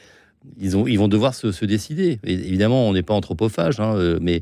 [0.59, 2.19] ils ont ils vont devoir se, décider.
[2.23, 4.41] Évidemment on n'est pas anthropophage hein, euh, mais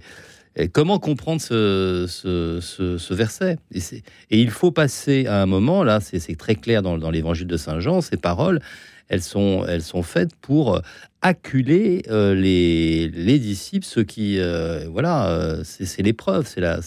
[0.60, 3.58] euh, comment comprendre ce, ce, verset?
[3.74, 7.80] Et, il faut passer à un moment là c'est très clair dans, l'évangile de saint
[7.80, 8.62] Jean ces paroles
[9.10, 10.82] elles sont elles sont faites pour
[11.22, 14.40] acculer les, les disciples ceux qui
[14.88, 16.80] voilà c'est l'épreuve c'est la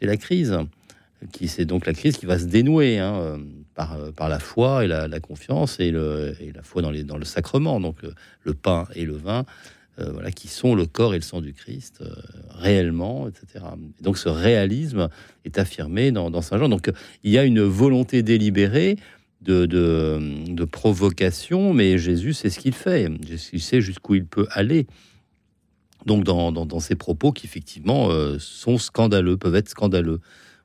[0.00, 0.58] la crise
[1.30, 3.38] qui c'est donc la crise qui va se dénouer hein, euh,
[3.74, 8.04] par, euh, par la foi et la, confiance et, la foi dans, le sacrement, donc
[8.04, 8.12] euh,
[8.42, 9.44] le pain et le vin,
[10.34, 12.02] qui sont le corps et le sang du Christ
[12.50, 13.64] réellement, etc.
[14.00, 15.10] Et donc ce réalisme
[15.44, 16.68] est affirmé dans, Saint Jean.
[16.70, 16.90] Donc
[17.22, 18.96] il y a une volonté délibérée
[19.42, 23.06] de, provocation, mais Jésus sait ce qu'il fait,
[23.52, 24.86] il sait jusqu'où il peut aller.
[26.06, 28.08] Donc dans, dans, ces propos qui effectivement
[28.38, 30.20] sont scandaleux, peuvent être scandaleux.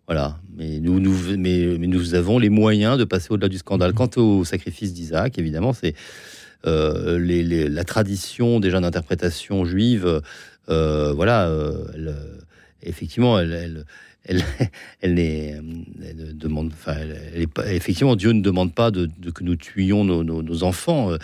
[0.08, 3.94] Voilà, mais nous, nous, mais, mais nous avons les moyens de passer au-delà du scandale.
[3.94, 5.96] Quant au sacrifice d'Isaac, évidemment, c'est
[6.66, 10.22] euh, les, les- la tradition déjà d'interprétation juive.
[10.70, 12.16] euh, voilà, euh, elle,
[12.84, 13.86] effectivement, elle, elle,
[14.30, 14.44] elle,
[15.02, 15.62] elle, est-
[16.34, 16.72] demande.
[16.74, 16.98] Enfin,
[17.68, 21.12] effectivement, Dieu ne demande pas de, que nous tuions nos, enfants.
[21.12, 21.18] euh,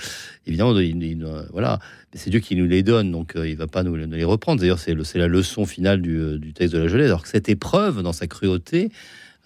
[0.47, 1.79] évidemment, il- il- euh, voilà,
[2.13, 4.61] c'est Dieu qui nous les donne, donc euh, il va pas nous, les reprendre.
[4.61, 7.07] D'ailleurs, c'est la leçon finale du, euh, du texte de la Genèse.
[7.07, 8.89] Alors que cette épreuve, dans sa cruauté,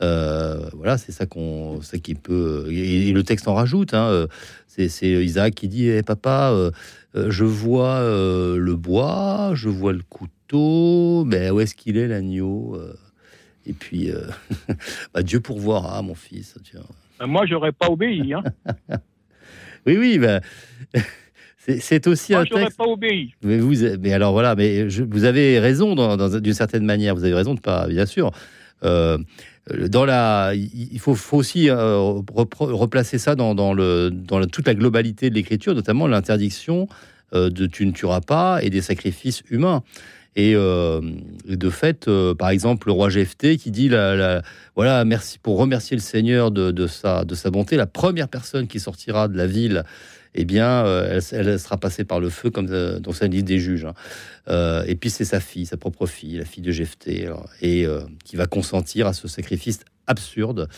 [0.01, 2.68] euh, voilà, c'est ça qu'on, qui peut.
[2.72, 3.93] Et, le texte en rajoute.
[3.93, 4.28] Hein, euh,
[4.68, 6.72] c'est, Isaac qui dit Eh, Papa, euh,
[7.16, 12.08] euh, je vois euh, le bois, je vois le couteau, mais où est-ce qu'il est
[12.08, 12.93] l'agneau Euh,
[13.68, 14.22] Et puis, euh,
[15.13, 16.55] bah, Dieu pourvoira, mon fils.
[16.63, 16.82] Tiens.
[17.20, 18.34] Ben, moi, j'aurais pas obéi.
[18.34, 18.43] Hein.
[19.86, 20.41] Oui, oui, bah,
[21.80, 22.78] C'est- aussi Moi, un texte.
[22.78, 23.34] pas obéi.
[23.41, 25.95] Mais vous, mais alors voilà, mais je- vous avez raison
[26.39, 27.15] d'une certaine manière.
[27.15, 28.32] Vous avez raison de pas, bien sûr.
[28.84, 29.18] Euh,
[29.89, 34.76] dans la, il faut, faut aussi euh, replacer ça dans, dans le, dans toute la
[34.76, 36.88] globalité de l'écriture, notamment l'interdiction
[37.34, 39.84] euh, de tu ne tueras pas et des sacrifices humains.
[40.40, 41.02] Et euh,
[41.48, 43.90] de fait, euh, par exemple, le roi Jephthé qui dit
[44.76, 47.76] voilà, merci pour remercier le Seigneur de, sa, bonté.
[47.76, 49.84] La première personne qui sortira de la ville,
[50.36, 53.86] eh bien, euh, elle, sera passée par le feu, comme dans sa liste des juges.
[54.48, 54.84] hein.
[54.88, 57.28] Et puis c'est sa fille, sa propre fille, la fille de Jephthé,
[57.64, 57.88] et
[58.24, 60.70] qui va consentir à ce sacrifice absurde.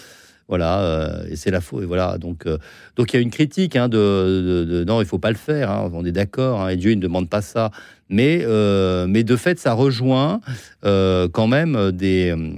[0.47, 1.83] Voilà, et c'est la faute.
[1.83, 2.47] Et voilà, donc,
[2.95, 5.69] donc il y a une critique hein, de, de- non, il faut pas le faire.
[5.69, 6.61] hein, on est d'accord.
[6.61, 7.69] hein, et Dieu ne demande pas ça.
[8.09, 10.41] Mais, euh, mais de fait, ça rejoint
[10.85, 12.31] euh, quand même des.
[12.35, 12.51] euh,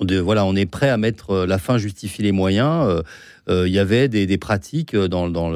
[0.00, 3.02] de- voilà, on est prêt à mettre la fin justifie les moyens.
[3.50, 5.48] Il y avait des, des pratiques dans, dans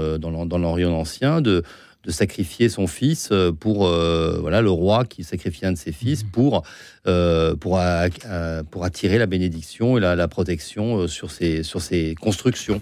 [0.59, 1.63] l'Orient ancien de,
[2.05, 3.31] de sacrifier son fils
[3.61, 6.63] pour euh, voilà le roi qui sacrifiait un de ses fils pour
[7.07, 11.81] euh, pour, a- a- pour attirer la bénédiction et la, la protection sur ses sur
[11.83, 12.81] ses constructions.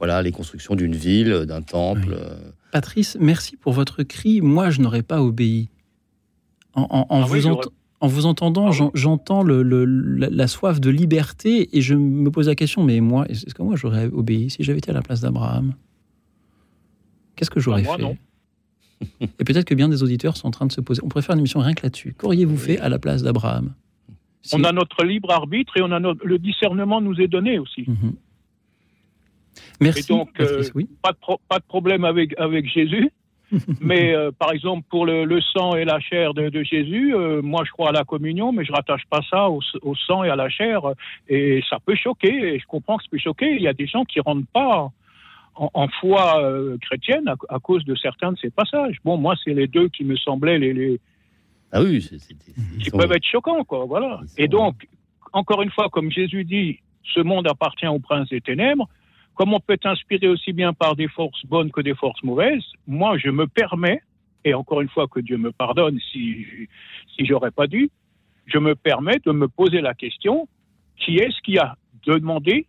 [0.00, 2.08] Voilà les constructions d'une ville, d'un temple.
[2.08, 2.14] Oui.
[2.18, 2.34] euh,
[2.72, 4.40] Patrice, merci pour votre cri.
[4.40, 5.68] Moi, je n'aurais pas obéi.
[6.74, 7.70] En, en- en Ah oui, vous, j'aurais- ent-
[8.00, 12.30] en vous entendant, Ah j'entends le- le- la, la soif de liberté et je me
[12.30, 15.02] pose la question, mais moi, est-ce que moi j'aurais obéi si j'avais été à la
[15.02, 15.74] place d'Abraham?
[17.36, 18.02] Qu'est-ce que j'aurais moi, fait?
[18.02, 18.16] non.
[19.20, 21.00] Et peut-être que bien des auditeurs sont en train de se poser.
[21.04, 22.14] On pourrait faire une émission rien que là-dessus.
[22.18, 23.72] Qu'auriez-vous fait à la place d'Abraham?
[24.42, 27.58] Si- On a notre libre arbitre et on a notre- le discernement nous est donné
[27.58, 27.84] aussi.
[27.86, 28.12] Mhm.
[29.80, 30.00] Merci.
[30.12, 30.88] Et donc, Patrice, euh, oui.
[31.02, 33.10] Pas de, pro- pas de problème avec, avec Jésus.
[33.80, 37.42] mais euh, par exemple, pour le, le sang et la chair de, de Jésus, euh,
[37.42, 40.30] moi je crois à la communion, mais je rattache pas ça au, au sang et
[40.30, 40.82] à la chair.
[41.28, 43.56] Et ça peut choquer, et je comprends que ça peut choquer.
[43.56, 44.90] Il y a des gens qui rentrent pas
[45.56, 48.98] en, en foi euh, chrétienne à, à cause de certains de ces passages.
[49.04, 51.00] Bon, moi, c'est les deux qui me semblaient les, les,
[51.72, 52.18] Ah oui, c'est-
[52.78, 53.84] qui sont- peuvent être choquants, quoi.
[53.84, 54.20] Voilà.
[54.28, 54.86] Sont- Et donc,
[55.32, 58.88] encore une fois, comme Jésus dit, ce monde appartient au prince des ténèbres.
[59.40, 62.62] Comme on peut être inspiré aussi bien par des forces bonnes que des forces mauvaises,
[62.86, 64.02] moi, je me permets,
[64.44, 66.44] et encore une fois, que Dieu me pardonne si,
[67.16, 67.88] si j'aurais pas dû,
[68.44, 70.46] je me permets de me poser la question
[70.98, 71.74] qui est-ce qui a
[72.06, 72.66] demandé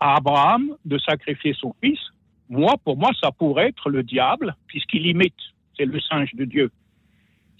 [0.00, 2.00] à Abraham de sacrifier son fils?
[2.48, 5.38] Moi, pour moi, ça pourrait être le diable, puisqu'il imite,
[5.76, 6.72] c'est le singe de Dieu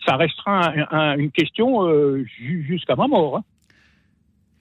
[0.06, 3.38] ça restera un- un- une question euh, ju- jusqu'à ma mort.
[3.38, 3.44] hein.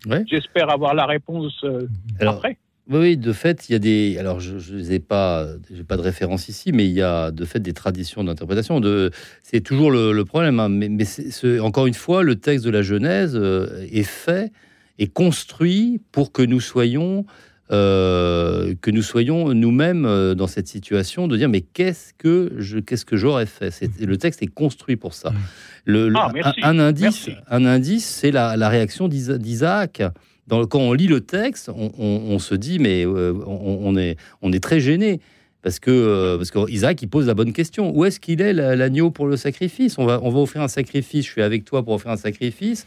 [0.05, 0.24] Ouais.
[0.28, 1.88] J'espère avoir la réponse euh,
[2.21, 2.57] Alors, après.
[2.90, 4.18] Oui, oui, de fait, il y a des.
[4.20, 7.62] Alors, je n'ai pas, j'ai pas de référence ici, mais il y a de fait
[7.62, 8.82] des traditions d'interprétation.
[8.82, 9.10] De,
[9.42, 10.60] c'est toujours le, le problème.
[10.60, 14.04] hein, mais mais c'est- c'est- encore une fois, le texte de la Genèse euh, est
[14.04, 14.52] fait
[15.00, 17.26] et construit pour que nous soyons,
[17.72, 22.80] euh, que nous soyons nous-mêmes euh, dans cette situation de dire mais qu'est-ce que je,
[22.80, 23.72] qu'est-ce que j'aurais fait?
[23.72, 25.32] C'est- le texte est construit pour ça.
[25.86, 26.32] Le, le- Ah,
[26.64, 27.32] un, un indice, merci.
[27.50, 30.04] un indice, c'est la, la réaction d'Isa- d'Isaac.
[30.50, 34.80] Quand on lit le texte, on, se dit mais euh, on, est, on est très
[34.80, 35.20] gêné.
[35.62, 37.96] Parce que, euh, parce Isaac, il pose la bonne question.
[37.96, 39.98] Où est-ce qu'il est, la- l'agneau pour le sacrifice?
[39.98, 41.26] On va, on va offrir un sacrifice.
[41.26, 42.86] Je suis avec toi pour offrir un sacrifice.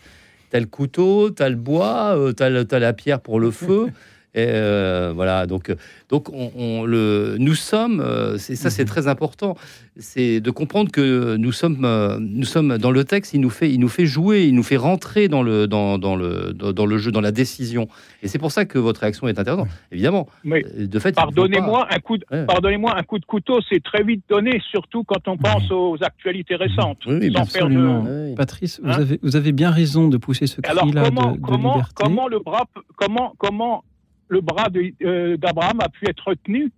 [0.50, 3.86] T'as le couteau, t'as le bois, euh, t'as la pierre pour le feu.
[4.36, 5.74] Et euh, voilà, donc,
[6.10, 9.56] donc on, on le, nous sommes, euh, c'est, ça c'est très important,
[9.96, 13.72] c'est de comprendre que nous sommes, euh, nous sommes dans le texte, il nous fait,
[13.72, 16.84] il nous fait jouer, il nous fait rentrer dans le, dans, dans le, dans, dans
[16.84, 17.88] le jeu, dans la décision.
[18.22, 19.68] Et c'est pour ça que votre réaction est intéressante.
[19.90, 22.44] Évidemment, Mais euh, de fait, pardonnez-moi un coup de, Ouais.
[22.44, 26.56] pardonnez-moi un coup de couteau, c'est très vite donné, surtout quand on pense aux actualités
[26.56, 26.98] récentes.
[27.06, 28.02] Oui, oui, sans faire de- absolument.
[28.04, 28.34] pas- Oui.
[28.34, 31.36] Patrice, vous, Hein avez, vous avez bien raison de pousser ce Alors cri-là comment, de,
[31.38, 31.94] de comment, liberté.
[32.04, 32.64] comment le bras,
[32.96, 33.82] comment, comment
[34.28, 34.68] le bras
[35.02, 36.70] euh, d'Abraham a pu être retenu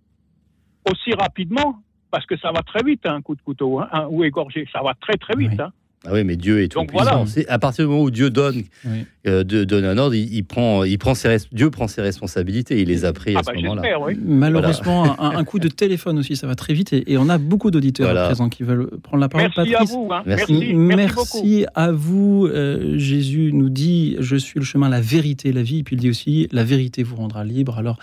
[0.89, 1.81] aussi rapidement
[2.11, 4.93] Parce que ça va très vite, un coup de couteau, hein, ou égorgé, ça va
[4.93, 5.51] très très vite.
[5.51, 5.61] Oui.
[5.61, 5.71] hein.
[6.05, 7.03] Ah oui, mais Dieu est tout Donc puissant.
[7.03, 7.23] voilà.
[7.27, 9.05] C'est à partir du moment où Dieu donne, Oui.
[9.27, 12.81] euh, de- donne un ordre, il, il prend, il prend ses, Dieu prend ses responsabilités.
[12.81, 13.99] Il les a pris Ah à ce bah, moment-là.
[14.05, 14.17] oui.
[14.23, 17.37] Malheureusement, un, un coup de téléphone aussi, ça va très vite et, et on a
[17.37, 18.23] beaucoup d'auditeurs Voilà.
[18.23, 19.49] à présent qui veulent prendre la parole.
[19.57, 20.07] Merci à vous.
[20.11, 20.23] hein.
[20.25, 20.73] Merci.
[20.73, 20.73] Merci.
[20.73, 22.47] Merci à vous.
[22.47, 25.79] Euh, Jésus nous dit Je suis le chemin, la vérité, la vie.
[25.79, 27.77] Et puis il dit aussi La vérité vous rendra libre.
[27.77, 27.99] Alors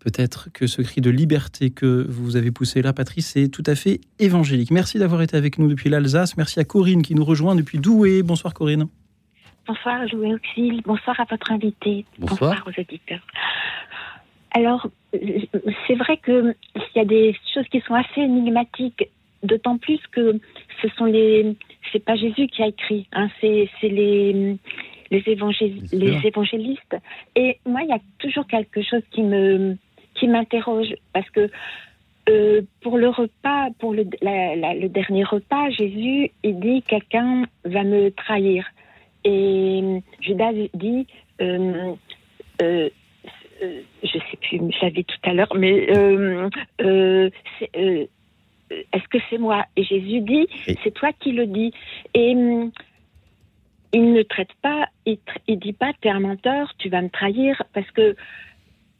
[0.00, 3.74] peut-être que ce cri de liberté que vous avez poussé là, Patrice, est tout à
[3.74, 4.70] fait évangélique.
[4.70, 6.36] Merci d'avoir été avec nous depuis l'Alsace.
[6.36, 8.22] Merci à Corinne qui nous rejoint depuis Douai.
[8.22, 8.88] Bonsoir Corinne.
[9.66, 10.82] Bonsoir, Louis Auxil.
[10.84, 12.04] Bonsoir à votre invité.
[12.18, 12.64] Bonsoir.
[12.66, 13.20] aux auditeurs.
[14.52, 16.54] Alors, c'est vrai qu'il
[16.96, 19.08] y a des choses qui sont assez énigmatiques,
[19.44, 20.40] d'autant plus que
[20.82, 21.56] ce sont les.
[21.92, 24.58] C'est pas Jésus qui a écrit, hein, c'est les,
[25.10, 25.24] les,
[25.90, 26.96] les évangélistes.
[27.36, 29.76] Et moi, il y a toujours quelque chose qui me
[30.20, 31.50] qui m'interroge parce que
[32.28, 37.44] euh, pour le repas, pour le, la- la- le dernier repas, Jésus, il dit quelqu'un
[37.64, 38.66] va me trahir.
[39.24, 39.82] Et
[40.20, 41.06] Judas dit,
[41.40, 41.92] euh,
[42.62, 42.88] euh,
[43.62, 45.86] je sais plus, je l'avais tout à l'heure, mais
[48.92, 49.64] est-ce que c'est moi?
[49.76, 50.46] Et Jésus dit,
[50.84, 51.72] c'est toi qui le dis.
[52.14, 52.70] Et hum,
[53.92, 55.18] il ne traite pas, il,
[55.48, 58.14] il dit pas, t'es un menteur, tu vas me trahir, parce que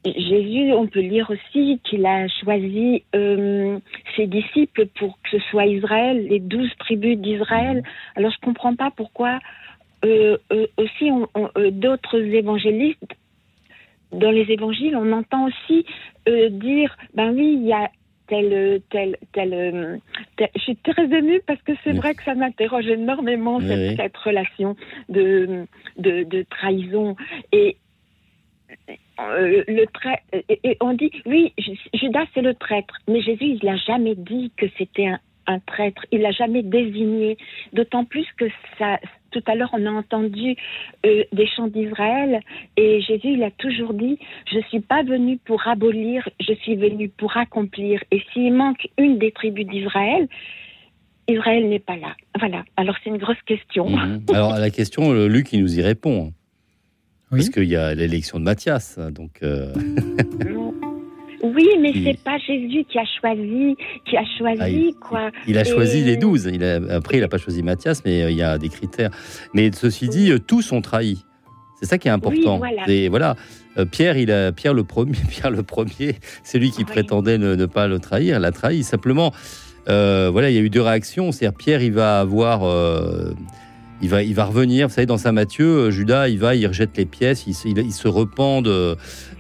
[0.05, 3.79] Jésus, on peut lire aussi qu'il a choisi euh,
[4.17, 7.83] ses disciples pour que ce soit Israël, les douze tribus d'Israël.
[8.17, 9.39] Alors je comprends pas pourquoi
[10.07, 13.15] euh, euh, aussi on- on- euh, d'autres évangélistes
[14.13, 15.85] dans les évangiles, on entend aussi
[16.29, 17.91] euh, dire, ben oui, il y a
[18.27, 20.01] tel, tel, tel,
[20.37, 21.99] tel- Je suis très émue parce que c'est Oui.
[21.99, 23.97] vrai que ça m'interroge énormément Oui, cette, oui.
[23.97, 24.77] cette relation
[25.09, 25.67] de,
[25.99, 27.17] de, de trahison.
[27.53, 27.77] Et
[29.21, 33.77] euh, trai- et, on dit, oui, Ju- Judas c'est le traître, mais Jésus il n'a
[33.77, 37.37] jamais dit que c'était un, un traître, il l'a jamais désigné.
[37.73, 38.47] D'autant plus que
[39.31, 40.57] tout à l'heure on a entendu
[41.07, 42.41] euh, des chants d'Israël
[42.77, 44.19] et Jésus il a toujours dit,
[44.53, 48.03] je suis pas venu pour abolir, je suis venu pour accomplir.
[48.11, 50.29] Et s'il manque une des tribus d'Israël,
[51.29, 52.17] Israël n'est pas là.
[52.39, 52.65] Voilà.
[52.77, 53.89] Alors c'est une grosse question.
[53.89, 54.25] Mhm.
[54.33, 56.33] Alors, la question, euh, Luc, il nous y répond.
[57.33, 57.39] Oui.
[57.39, 58.97] Parce qu'il y a l'élection de Matthias.
[58.99, 59.73] hein, Donc, euh,
[61.43, 63.75] Oui, mais Il- c'est pas Jésus qui a choisi,
[64.07, 65.31] qui a choisi Ah, il- quoi.
[65.49, 66.51] il a choisi les douze.
[66.53, 69.11] Il a- après, il n'a pas choisi Matthias, mais euh, il y a des critères.
[69.55, 71.25] Mais ceci dit, euh, tous ont trahi.
[71.81, 72.59] C'est ça qui est important.
[72.59, 72.87] voilà.
[72.89, 73.37] Et voilà.
[73.91, 75.13] Pierre, il a Pierre le premier.
[75.31, 76.85] Pierre le premier, c'est lui qui Oui.
[76.85, 78.39] prétendait ne, ne pas le trahir.
[78.39, 79.33] L'a trahi simplement.
[79.89, 81.33] euh, voilà, il y a eu deux réactions.
[81.33, 83.33] C'est-à-dire Pierre, il va avoir, euh,
[84.03, 84.89] il va, il va revenir.
[84.89, 87.69] Vous savez, dans Saint Matthieu, euh, Judas, il va, il rejette les pièces, il, se-
[87.69, 88.97] il- il se repent de,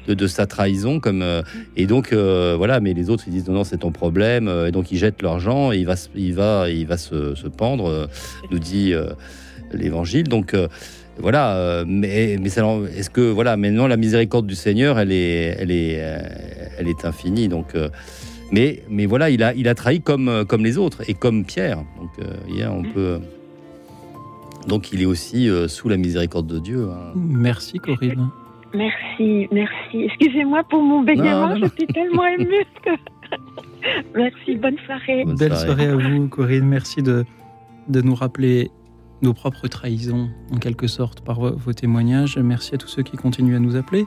[0.09, 1.43] de, de sa trahison, comme euh,
[1.77, 2.81] et donc euh, voilà.
[2.81, 4.49] Mais les autres, ils disent non, non, c'est ton problème.
[4.69, 7.49] Et donc ils jettent l'argent et il va, se- il va, il va se, se
[7.49, 8.09] pendre.
[8.51, 9.07] nous dit euh,
[9.73, 10.29] l'Évangile.
[10.29, 10.69] Donc euh,
[11.19, 16.01] voilà, mais, est-ce que voilà, maintenant la miséricorde du Seigneur, elle est, elle est,
[16.79, 17.49] elle est infinie.
[17.49, 17.75] Donc,
[18.53, 21.85] mais, mais voilà, il a, il a trahi comme, comme les autres et comme Pierre.
[21.99, 23.21] Donc, hier, on peut.
[24.71, 26.89] Donc, il est aussi euh, sous la miséricorde de Dieu.
[26.91, 27.13] hein.
[27.17, 28.29] Merci Corinne.
[28.73, 30.05] Merci, merci.
[30.05, 32.65] Excusez-moi pour mon bégaiement, je suis tellement émue.
[32.85, 32.91] que-
[34.15, 35.25] merci, bonne soirée.
[35.25, 35.67] Bonne Belle soirée.
[35.67, 36.67] soirée à vous Corinne.
[36.67, 37.25] Merci de,
[37.89, 38.71] de nous rappeler
[39.23, 42.39] nos propres trahisons en quelque sorte par vos, vos témoignages.
[42.39, 44.07] Merci à tous ceux qui continuent à nous appeler.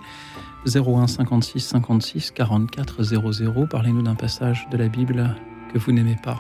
[0.66, 3.68] 01 56 56 44 00.
[3.70, 5.36] Parlez-nous d'un passage de la Bible
[5.74, 6.40] que vous n'aimez pas.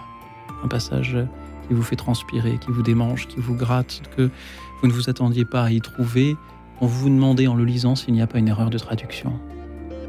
[0.64, 1.18] Un passage
[1.68, 4.30] qui vous fait transpirer, qui vous démange, qui vous gratte, que
[4.82, 6.36] vous ne vous attendiez pas à y trouver.
[6.82, 9.34] On vous demandez en le lisant s'il n'y a pas une erreur de traduction.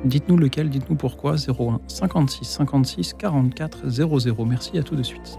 [0.05, 1.37] Dites-nous lequel, dites-nous pourquoi.
[1.37, 4.45] 01 56 56 44 00.
[4.45, 5.39] Merci à tout de suite.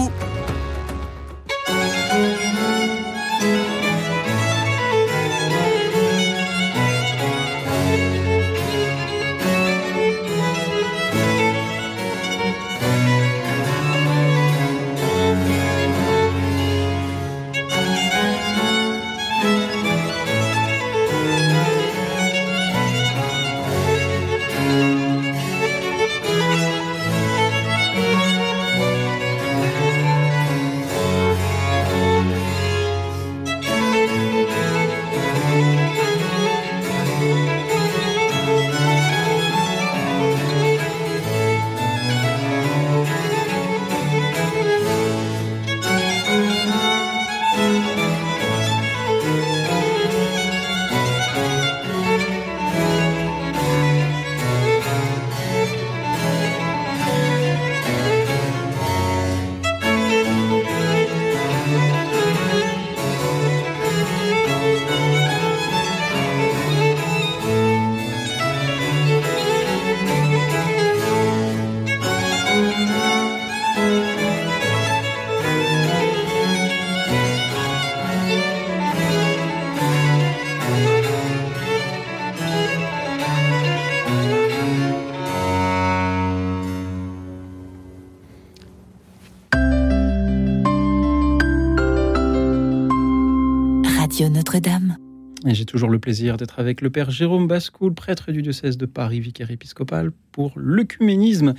[0.00, 0.39] Radio
[95.70, 99.52] toujours le plaisir d'être avec le Père Jérôme Bascoul, prêtre du diocèse de Paris, vicaire
[99.52, 101.54] épiscopal pour l'œcuménisme,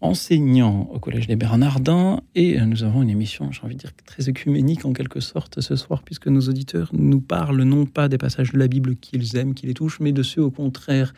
[0.00, 2.20] enseignant au Collège des Bernardins.
[2.34, 5.76] Et nous avons une émission, j'ai envie de dire, très œcuménique en quelque sorte ce
[5.76, 9.54] soir, puisque nos auditeurs nous parlent non pas des passages de la Bible qu'ils aiment,
[9.54, 11.14] qui les touchent, mais de ceux au contraire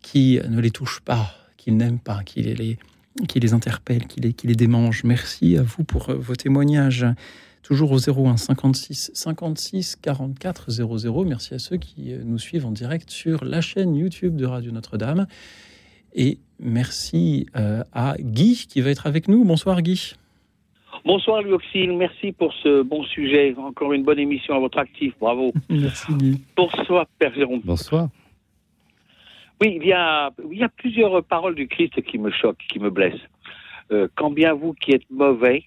[0.00, 2.78] qui ne les touchent pas, qu'ils n'aiment pas, qui les,
[3.28, 5.04] qui les interpellent, qui les, qui les démangent.
[5.04, 7.04] Merci à vous pour euh, vos témoignages.
[7.68, 11.24] Toujours au 01 56 56 44 00.
[11.26, 14.72] Merci à ceux qui euh, nous suivent en direct sur la chaîne YouTube de Radio
[14.72, 15.26] Notre-Dame.
[16.14, 19.44] Et merci euh, à Guy qui va être avec nous.
[19.44, 20.14] Bonsoir Guy.
[21.04, 23.54] Bonsoir Luoxine, merci pour ce bon sujet.
[23.58, 25.52] Encore une bonne émission à votre actif, bravo.
[25.68, 26.40] Merci Guy.
[26.56, 27.60] Bonsoir Père Jérôme.
[27.62, 28.08] Bonsoir.
[29.60, 32.78] Oui, il y, a, il y a plusieurs paroles du Christ qui me choquent, qui
[32.78, 33.28] me blessent.
[33.92, 35.64] Euh, quand bien vous qui êtes mauvais,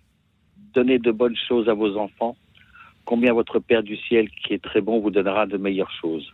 [0.73, 2.35] donnez de bonnes choses à vos enfants,
[3.05, 6.31] combien votre Père du ciel qui est très bon vous donnera de meilleures choses.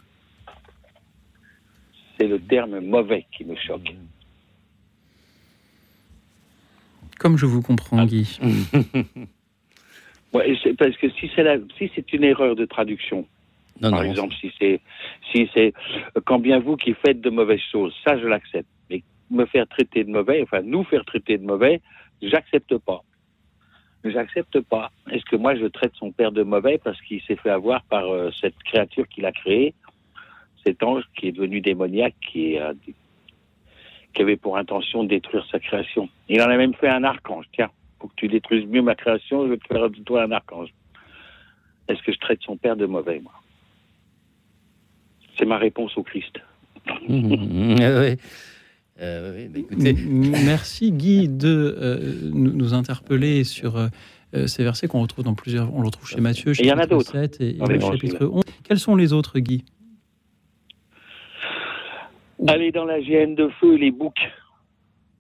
[2.20, 3.94] C'est le terme mauvais qui me choque.
[7.20, 8.40] Comme je vous comprends, Guy.
[10.34, 13.26] Ouais, parce que si c'est la- si c'est une erreur de traduction,
[13.82, 14.82] Non, par non, exemple, si c'est
[15.32, 15.74] si c'est
[16.18, 18.68] euh, quand bien vous qui faites de mauvaises choses, ça je l'accepte.
[18.90, 21.80] Mais me faire traiter de mauvais, enfin nous faire traiter de mauvais,
[22.22, 23.04] j'accepte pas.
[24.12, 24.92] J'accepte pas.
[25.12, 28.06] Est-ce que moi je traite son père de mauvais parce qu'il s'est fait avoir par
[28.06, 29.74] euh, cette créature qu'il a créée,
[30.66, 32.74] cet ange qui est devenu démoniaque, euh,
[34.14, 36.10] qui avait pour intention de détruire sa création.
[36.30, 37.46] Il en a même fait un archange.
[37.54, 40.32] Tiens, pour que tu détruises mieux ma création, je vais te faire de toi un
[40.32, 40.70] archange.
[41.88, 43.34] Est-ce que je traite son père de mauvais, moi?
[45.38, 46.40] C'est ma réponse au Christ.
[47.10, 48.18] Ouais.
[49.00, 49.94] Euh, oui, bah, écoutez,
[50.46, 55.74] Merci Guy de euh, nous, interpeller sur euh, ces versets qu'on retrouve dans plusieurs.
[55.74, 58.44] On le retrouve chez Matthieu, a chapitre d'autres 7 et, chapitre 11.
[58.64, 59.64] Quels sont les autres, Guy?
[62.48, 64.14] Aller dans la géhenne de feu et les boucs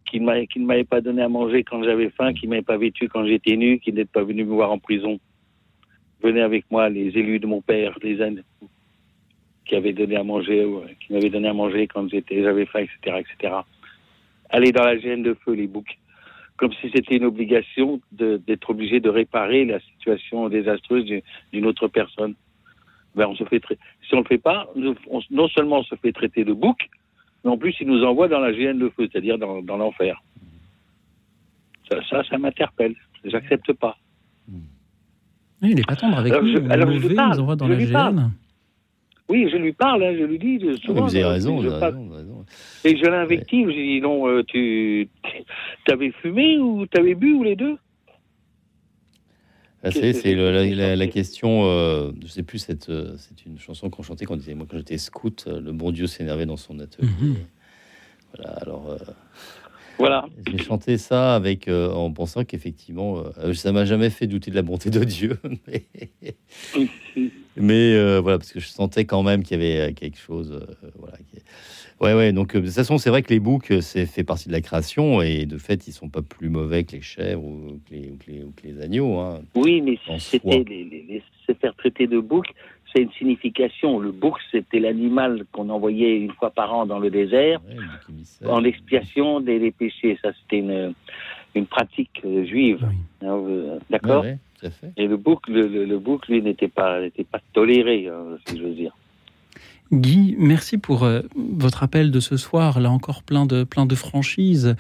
[0.09, 2.51] qui ne m'avaient- qui ne m'avaient pas donné à manger quand j'avais faim, qui ne
[2.51, 5.19] m'avaient pas vêtu quand j'étais nu, qui n'êtes pas venus me voir en prison.
[6.23, 8.43] Venez avec moi, les élus de mon père, les ânes
[9.67, 12.79] qui avaient donné à manger, euh, qui m'avaient donné à manger quand j'étais, j'avais faim,
[12.79, 13.53] etc., etc.
[14.49, 15.97] Aller dans la géhenne de feu, les boucs.
[16.55, 21.05] Comme si c'était une obligation d'être obligé de réparer la situation désastreuse
[21.51, 22.33] d'une- autre personne.
[23.15, 23.61] Ben, on se fait
[24.07, 26.89] si on le fait pas, on- non seulement on se fait traiter de bouc,
[27.43, 30.21] mais en plus il nous envoie dans la géhenne de feu, c'est-à-dire dans, dans l'enfer.
[31.89, 32.95] Ça, ça, ça m'interpelle.
[33.23, 33.97] J'accepte pas.
[35.61, 36.51] Oui, Il n'est pas tendre avec Alors, nous.
[36.51, 37.91] je- alors, je parle, nous envoie dans je la géhenne.
[39.29, 41.05] Oui, je lui parle, hein, je lui dis de- mais souvent.
[41.05, 42.45] vous avez raison, je vous avez parle- raison, vous avez raison.
[42.85, 45.09] Et je l'invective, j'ai dit non, euh, tu
[45.91, 47.77] avais fumé ou t'avais bu ou les deux?
[49.83, 54.01] Ah, c'est la, la- la question, euh, je sais plus, euh, c'est une chanson qu'on
[54.01, 56.79] chantait quand on disait, moi quand j'étais scout, euh, le bon Dieu s'énervait dans son
[56.79, 57.07] atelier.
[57.21, 57.35] Mhm.
[58.35, 58.97] Voilà, alors euh,
[59.97, 60.25] Voilà.
[60.51, 64.55] j'ai chanté ça avec, euh, en pensant qu'effectivement, euh, ça m'a jamais fait douter de
[64.55, 65.37] la bonté de Dieu.
[65.67, 65.83] mais
[67.59, 70.65] mais, euh, voilà, parce que je sentais quand même qu'il y avait euh, quelque chose.
[70.99, 71.41] voilà, qui-
[71.99, 74.53] Ouais, ouais, donc de toute façon, c'est vrai que les boucs, c'est fait partie de
[74.53, 77.93] la création et de fait, ils sont pas plus mauvais que les chèvres ou que
[77.95, 79.17] les, ou que les, ou que les agneaux.
[79.17, 79.41] Hein.
[79.55, 82.45] Oui, mais c'était les, les- les- se faire traiter de bouc,
[83.01, 83.99] une signification.
[83.99, 88.63] Le bouc, c'était l'animal qu'on envoyait une fois par an dans le désert Ouais, en
[88.63, 90.17] expiation des, des péchés.
[90.21, 90.93] Ça, c'était une,
[91.55, 92.79] une pratique euh, juive.
[92.89, 92.95] Oui.
[93.27, 94.69] Hein, euh, D'accord Ouais, ouais.
[94.97, 98.57] Et le bouc, le, le- le bouc, lui, n'était pas, n'était pas toléré, hein, si
[98.59, 98.95] j'ose dire.
[99.93, 103.95] Guy, merci pour euh, votre appel de ce soir, là encore plein de, plein de
[103.95, 104.75] franchise.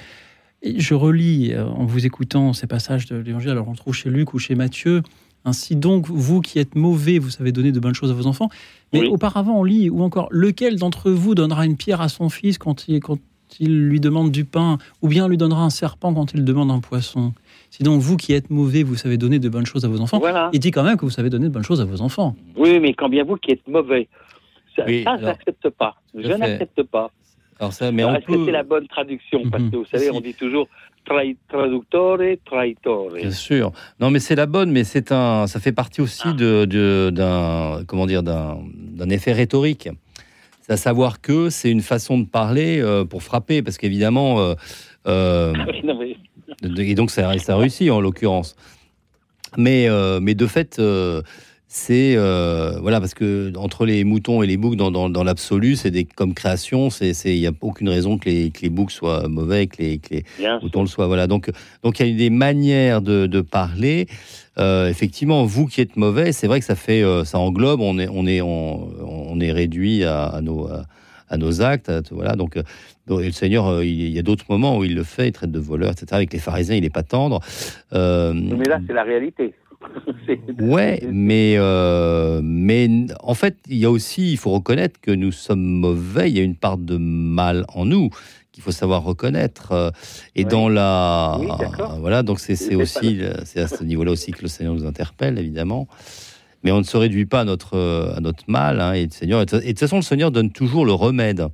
[0.63, 3.93] Et je relis euh, en vous écoutant ces passages de l'Évangile, alors on le trouve
[3.93, 5.01] chez Luc ou chez Matthieu.
[5.45, 8.49] Ainsi donc, vous qui êtes mauvais, vous savez donner de bonnes choses à vos enfants.
[8.93, 9.07] Mais Oui.
[9.07, 12.87] auparavant, on lit, ou encore, lequel d'entre vous donnera une pierre à son fils quand
[12.89, 13.17] il, quand
[13.59, 16.79] il lui demande du pain, ou bien lui donnera un serpent quand il demande un
[16.79, 17.33] poisson?
[17.69, 20.19] Si donc, vous qui êtes mauvais, vous savez donner de bonnes choses à vos enfants,
[20.19, 20.49] Voilà.
[20.53, 22.35] il dit quand même que vous savez donner de bonnes choses à vos enfants.
[22.57, 24.07] Oui, mais quand bien vous qui êtes mauvais,
[24.75, 25.95] ça, Oui, ça, alors, j'accepte pas.
[26.13, 27.09] Je n'accepte pas.
[27.59, 29.71] Alors ça, mais on Est-ce que peut, c'est la bonne traduction Parce Mhm.
[29.71, 30.67] que vous savez, on dit toujours
[31.05, 33.11] traductore, traitore.
[33.15, 33.71] bien sûr.
[33.99, 37.83] Non, mais c'est la bonne, mais c'est un, ça fait partie aussi de, de- d'un,
[37.87, 39.89] comment dire, d'un, d'un effet rhétorique.
[40.61, 44.53] C'est à savoir que c'est une façon de parler euh, pour frapper, parce qu'évidemment, euh,
[45.07, 46.17] euh, Ah non, mais-
[46.85, 48.55] Et donc ça, ça réussit en l'occurrence.
[49.57, 49.87] Mais,
[50.21, 50.77] mais de fait,
[51.77, 55.75] c'est euh, voilà parce que entre les moutons et les boucs dans, dans, dans l'absolu,
[55.75, 58.89] c'est des comme création, c'est il y a aucune raison que les, que les boucs
[58.91, 60.23] soient mauvais, que les, que les
[60.61, 61.05] moutons le soient.
[61.05, 61.51] Voilà donc
[61.83, 64.07] donc il y a des manières de, de parler.
[64.57, 67.79] Euh, effectivement, vous qui êtes mauvais, c'est vrai que ça fait euh, ça englobe.
[67.81, 68.89] On est on est on,
[69.31, 70.85] on est réduit à, à nos à,
[71.29, 71.91] à nos actes.
[72.11, 72.57] voilà donc.
[73.07, 75.91] le Seigneur, il y a d'autres moments où il le fait, il traite de voleurs,
[75.91, 76.07] etc.
[76.11, 77.39] Avec les pharisiens, il n'est pas tendre.
[77.93, 79.53] Euh, Mais là, c'est la réalité.
[80.59, 82.89] Ouais, mais, euh, mais
[83.21, 86.39] en fait, il y a aussi, il faut reconnaître que nous sommes mauvais, il y
[86.39, 88.09] a une part de mal en nous
[88.51, 89.93] qu'il faut savoir reconnaître.
[90.35, 91.37] Et dans la.
[91.39, 91.47] Oui,
[91.99, 95.87] voilà, donc c'est aussi, c'est à ce niveau-là aussi que le Seigneur nous interpelle, évidemment.
[96.63, 98.81] Mais on ne se réduit pas à notre, à notre mal.
[98.81, 101.47] hein, et, le Seigneur, et de toute façon, le Seigneur donne toujours le remède.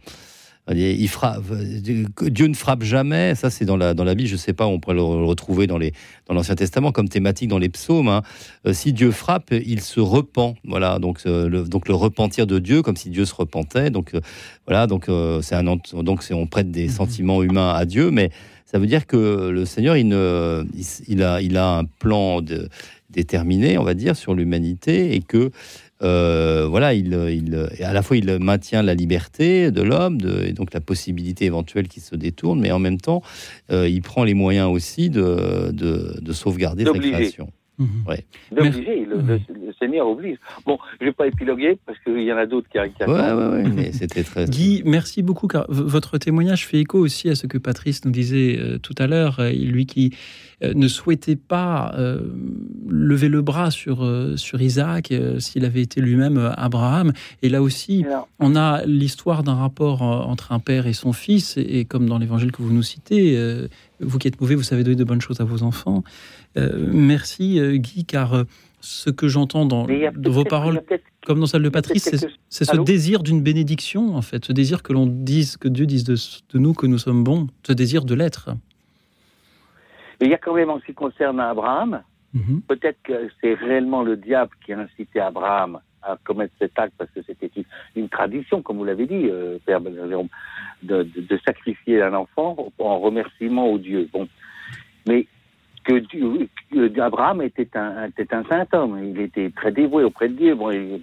[0.72, 3.36] Il frappe, Dieu ne frappe jamais.
[3.36, 4.30] Ça, c'est dans la, dans la Bible.
[4.30, 5.92] Je ne sais pas, on pourrait le retrouver dans les,
[6.28, 8.08] dans l'Ancien Testament comme thématique dans les psaumes.
[8.08, 8.22] hein.
[8.66, 10.56] Euh, si Dieu frappe, il se repent.
[10.64, 13.90] Voilà, donc, euh, le, donc le repentir de Dieu, comme si Dieu se repentait.
[13.90, 14.22] Donc euh,
[14.66, 15.10] voilà, donc
[15.42, 18.30] c'est un donc c'est on prête des sentiments humains à Dieu, mais
[18.66, 22.42] ça veut dire que le Seigneur, il, ne, il, il a, il a un plan
[22.42, 22.70] de,
[23.14, 25.52] déterminé, on va dire, sur l'humanité et que
[26.04, 30.54] euh, voilà, il, il, à la fois il maintient la liberté de l'homme de- et
[30.54, 33.22] donc la possibilité éventuelle qu'il se détourne, mais en même temps,
[33.72, 37.50] euh, il prend les moyens aussi de, de, de sauvegarder sa création.
[38.08, 38.24] Ouais.
[38.56, 40.38] D'obliger, le, le- le Seigneur oblige.
[40.66, 43.40] Bon, je vais pas épiloguer parce qu'il y en a d'autres qui, qui Ouais, attendent.
[43.54, 44.46] ouais, ouais, mais c'était très.
[44.46, 48.58] Guy, merci beaucoup car votre témoignage fait écho aussi à ce que Patrice nous disait
[48.60, 49.40] euh, tout à l'heure.
[49.40, 50.16] Euh, Lui qui
[50.74, 52.22] ne souhaitait pas euh,
[52.88, 57.12] lever le bras sur, euh, sur Isaac euh, s'il avait été lui-même euh, Abraham.
[57.42, 61.14] Et là aussi, Alors, on a l'histoire d'un rapport euh, entre un père et son
[61.14, 61.58] fils.
[61.58, 63.68] Et, et comme dans l'évangile que vous nous citez, euh,
[64.00, 66.04] vous qui êtes mauvais, vous savez donner de bonnes choses à vos enfants.
[66.58, 68.44] Euh, merci euh, Guy, car euh,
[68.82, 69.88] ce que j'entends dans,
[70.26, 70.82] vos paroles
[71.26, 72.10] comme dans celle de Patrice,
[72.50, 76.04] c'est ce désir d'une bénédiction, en fait, ce désir que l'on dise, que Dieu dise
[76.04, 78.50] de, de nous que nous sommes bons, ce désir de l'être.
[80.24, 82.02] Mais il y a quand même en ce qui concerne Abraham,
[82.34, 82.62] Mhm.
[82.68, 87.12] peut-être que c'est réellement le diable qui a incité Abraham à commettre cet acte parce
[87.12, 87.66] que c'était une,
[87.98, 90.30] une tradition, comme vous l'avez dit, euh, Père Jérôme,
[90.82, 94.08] de, de- de sacrifier un enfant en remerciement au Dieu.
[94.14, 94.28] Bon,
[95.08, 95.28] mais
[95.84, 100.30] que, Dieu- que Abraham était un, était un saint homme, il était très dévoué auprès
[100.30, 100.56] de Dieu.
[100.56, 101.02] Bon, il,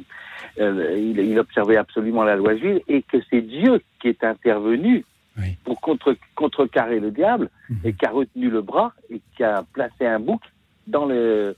[0.58, 5.04] euh, il, il observait absolument la loi juive et que c'est Dieu qui est intervenu
[5.38, 5.56] Oui.
[5.64, 7.78] pour contre, contrecarrer le diable Mhm.
[7.84, 10.40] et qui a retenu le bras et qui a placé un bouc
[10.86, 11.56] dans, le,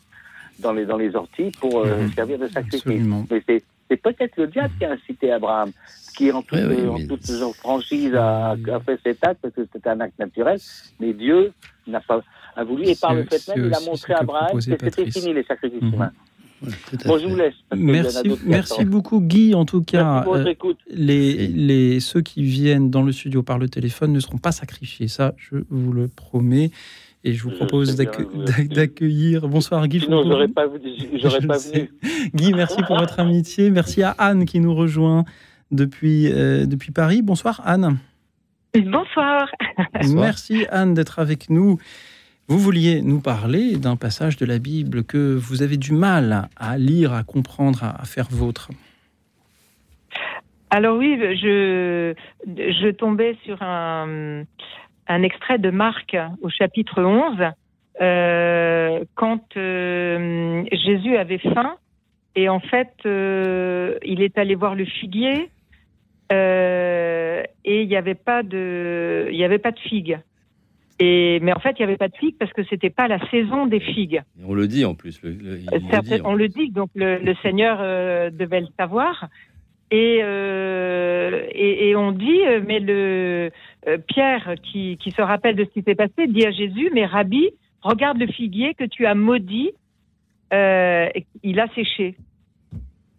[0.59, 3.03] dans, les, dans les orties pour euh, servir de sacrifice.
[3.31, 5.71] Mais c'est, peut-être le diable qui a incité Abraham,
[6.17, 9.55] qui en toute, Oui, oui, en mais- toute franchise a, a fait cet acte parce
[9.55, 10.59] que c'était un acte naturel,
[11.01, 11.53] mais Dieu
[11.87, 12.23] n'a pas
[12.55, 15.33] a voulu et par le fait même, il a montré à Abraham que c'était fini
[15.33, 15.95] les sacrifices Mhm.
[15.95, 16.13] humains.
[17.07, 17.55] Bon, je vous laisse.
[17.75, 19.55] Merci, beaucoup, Guy.
[19.55, 20.79] En tout cas, Merci pour votre euh, écoute.
[20.91, 25.09] les, les, ceux qui viennent dans le studio par le téléphone ne seront pas sacrifiés.
[25.09, 26.71] Ça, je vous le promets.
[27.25, 29.49] Et je vous propose d'accueillir.
[29.49, 30.01] Bonsoir, Guy.
[30.01, 30.77] je Sinon, j'aurais pas, pas
[31.59, 31.91] venu.
[32.35, 33.71] Guy, merci pour votre amitié.
[33.71, 35.25] Merci à Anne qui nous rejoint
[35.71, 37.23] depuis, euh, depuis Paris.
[37.23, 37.99] Bonsoir, Anne.
[38.75, 39.49] Bonsoir.
[39.95, 40.15] Bonsoir.
[40.25, 41.79] Merci Anne d'être avec nous.
[42.49, 46.77] Vous vouliez nous parler d'un passage de la Bible que vous avez du mal à
[46.77, 48.71] lire, à comprendre, à faire vôtre.
[50.71, 54.45] Alors oui, je, tombais sur un,
[55.09, 57.53] extrait de Marc au chapitre 11,
[58.01, 61.77] euh, quand euh, Jésus avait faim
[62.35, 65.51] et en fait, euh, il est allé voir le figuier
[66.31, 68.17] et il n'y avait
[69.45, 70.19] avait pas de figues.
[71.05, 73.19] Et, mais en fait, il n'y avait pas de figues parce que c'était pas la
[73.31, 74.23] saison des figues.
[74.47, 75.21] On le dit en plus.
[75.25, 78.61] le- le- il le Certes, dit, en on le dit, donc le, Seigneur euh, devait
[78.61, 79.27] le savoir.
[79.91, 83.51] Et, euh, et, et on dit, euh, mais le
[83.89, 87.05] euh, Pierre, qui, qui se rappelle de ce qui s'est passé, dit à Jésus, mais
[87.05, 87.51] Rabbi,
[87.81, 89.73] regarde le figuier que tu as maudit,
[90.53, 92.15] il a séché.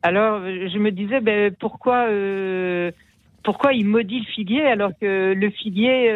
[0.04, 2.08] Alors je me disais, ben, pourquoi,
[3.44, 6.12] pourquoi il maudit le figuier alors que le figuier,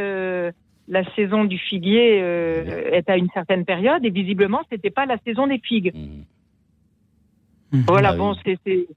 [0.87, 5.17] la saison du figuier euh, est à une certaine période et visiblement c'était pas la
[5.25, 5.93] saison des figues.
[5.93, 6.23] Mhm.
[7.87, 8.17] Voilà, Ah oui.
[8.19, 8.87] bon, c'est c'est-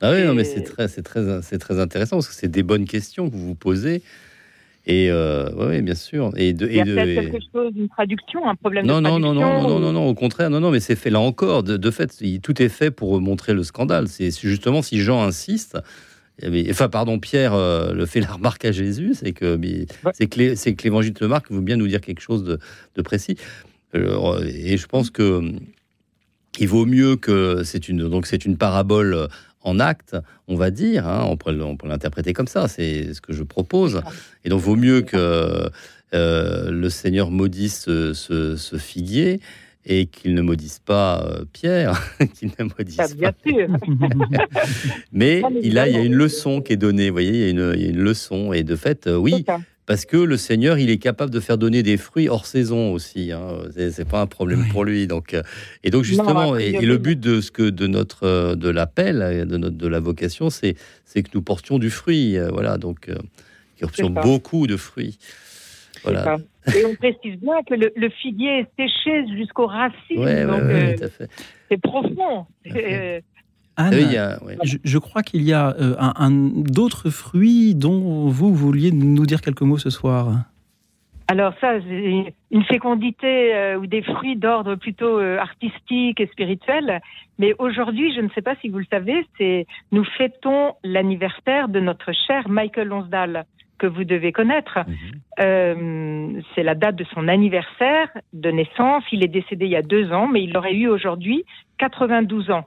[0.00, 2.62] Ah oui, non, mais c'est très, c'est très, c'est très intéressant parce que c'est des
[2.62, 4.02] bonnes questions que vous vous posez.
[4.86, 6.30] Et euh, ouais, ouais, bien sûr.
[6.36, 9.18] Et de, il y a et- quelque chose, une traduction, un problème Non, de non,
[9.20, 9.62] non, traduction.
[9.62, 11.62] non, non, non, ou- non, au contraire, non, non, mais c'est fait là encore.
[11.64, 14.08] De, de fait, tout est fait pour montrer le scandale.
[14.08, 15.76] C'est c'est justement si Jean insiste,
[16.70, 20.12] enfin, pardon, Pierre euh, le fait la remarque à Jésus, c'est que mais Ouais.
[20.16, 22.58] c'est que l'évangile de Marc veut bien nous dire quelque chose de,
[22.96, 23.36] de précis.
[23.94, 25.42] Et je pense que
[26.58, 29.28] il vaut mieux que c'est une donc c'est une parabole
[29.62, 30.16] en acte,
[30.48, 31.52] on va dire, hein, on peut,
[31.84, 34.00] l'interpréter comme ça, c'est ce que je propose.
[34.44, 35.68] Et donc vaut mieux que
[36.14, 39.40] euh, le Seigneur maudisse ce, ce- ce figuier
[39.86, 42.00] et qu'il ne maudisse pas euh, Pierre,
[42.34, 43.68] qu'il ne maudisse Ah, bien sûr.
[45.12, 47.30] mais Ah, mais il, a, il y a une leçon qui est donnée, vous voyez,
[47.30, 48.52] il y a une, il y a une leçon.
[48.52, 49.44] Et de fait, euh, oui,
[49.86, 53.32] parce que le Seigneur, il est capable de faire donner des fruits hors saison aussi.
[53.32, 53.58] Hein.
[53.74, 55.06] C'est, c'est pas un problème pour lui.
[55.06, 55.42] Donc, euh,
[55.82, 59.20] et donc justement, a et, le but de ce que de notre euh, de l'appel,
[59.22, 62.36] euh, de notre de la vocation, c'est c'est que nous portions du fruit.
[62.36, 63.14] euh, Voilà, donc euh,
[63.76, 65.18] qui portions beaucoup de fruits.
[65.94, 66.38] C'est Voilà.
[66.74, 70.18] Et on précise bien que le, le figuier est séché jusqu'aux racines.
[70.18, 71.28] Ouais, donc, ouais, euh, tout à fait.
[71.70, 72.46] c'est profond.
[72.74, 73.20] Euh,
[73.76, 74.58] Anne, Oui, il y a- ouais.
[74.64, 79.24] je, je crois qu'il y a euh, un, un- d'autres fruits dont vous vouliez nous
[79.24, 80.44] dire quelques mots ce soir.
[81.28, 87.00] Alors ça, c'est une fécondité euh, ou des fruits d'ordre plutôt euh, artistique et spirituel.
[87.38, 91.78] Mais aujourd'hui, je ne sais pas si vous le savez, c'est nous fêtons l'anniversaire de
[91.80, 93.44] notre cher Michael Lonsdale
[93.80, 94.78] que vous devez connaître.
[95.40, 99.02] Euh, c'est la date de son anniversaire de naissance.
[99.10, 101.44] Il est décédé il y a deux ans, mais il aurait eu aujourd'hui
[101.78, 102.66] 92 ans.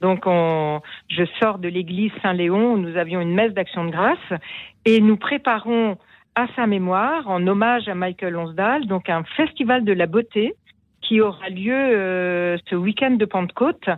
[0.00, 4.40] Donc, on, je sors de l'église Saint-Léon où nous avions une messe d'action de grâce
[4.84, 5.96] et nous préparons
[6.34, 10.54] à sa mémoire, en hommage à Michael Lonsdale, donc un festival de la beauté
[11.00, 13.88] qui aura lieu euh, ce week-end de Pentecôte,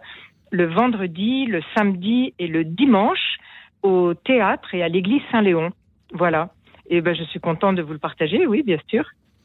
[0.51, 3.39] le vendredi, le samedi et le dimanche
[3.83, 5.71] au théâtre et à l'église Saint-Léon.
[6.13, 6.51] Voilà.
[6.89, 9.05] Et ben, je suis contente de vous le partager, oui, bien sûr.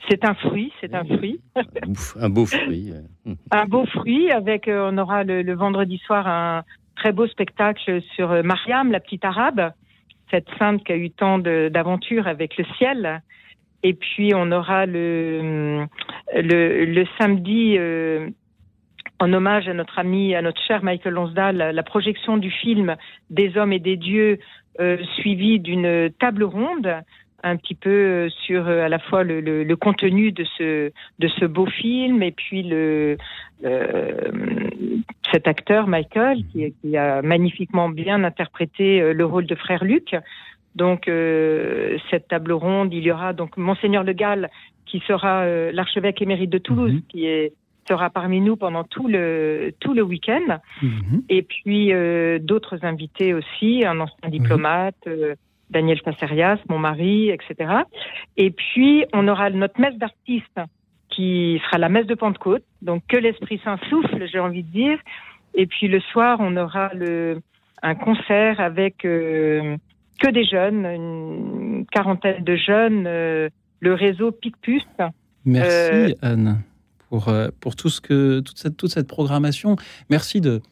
[0.09, 1.39] C'est un fruit, c'est un fruit.
[1.87, 2.93] Ouf, un beau fruit.
[3.51, 6.63] un beau fruit avec, euh, on aura le, le vendredi soir un
[6.95, 9.71] très beau spectacle sur euh, Mariam, la petite arabe,
[10.29, 13.21] cette sainte qui a eu tant d'aventures avec le ciel.
[13.83, 15.85] Et puis on aura le,
[16.33, 18.29] le, le samedi, euh,
[19.19, 22.95] en hommage à notre ami, à notre cher Michael Lonsdale, la, la projection du film
[23.29, 24.37] Des hommes et des dieux, euh,
[25.17, 27.03] suivi d'une table ronde
[27.43, 30.91] un petit peu euh, sur euh, à la fois le, le, le contenu de ce
[31.19, 33.17] de ce beau film et puis le
[33.65, 34.31] euh,
[35.31, 40.15] cet acteur Michael qui, qui a magnifiquement bien interprété euh, le rôle de frère Luc.
[40.75, 44.49] Donc euh, cette table ronde, il y aura donc monseigneur Le Gall
[44.85, 47.53] qui sera euh, l'archevêque émérite de Toulouse qui est
[47.87, 50.59] sera parmi nous pendant tout le tout le week-end.
[51.29, 55.35] Et puis euh, d'autres invités aussi, un ancien diplomate, euh,
[55.69, 57.73] Daniel Passerias, mon mari, etc.
[58.37, 60.59] Et puis on aura notre messe d'artistes
[61.09, 64.99] qui sera la messe de Pentecôte, donc que l'Esprit Saint souffle, j'ai envie de dire.
[65.53, 67.39] Et puis le soir, on aura le
[67.83, 69.75] un concert avec euh,
[70.19, 74.85] que des jeunes, une quarantaine de jeunes, le réseau Picpus.
[75.45, 76.63] Merci Anne
[77.13, 79.75] pour, euh, pour tout ce que, toute, cette, programmation.
[80.09, 80.63] Merci de,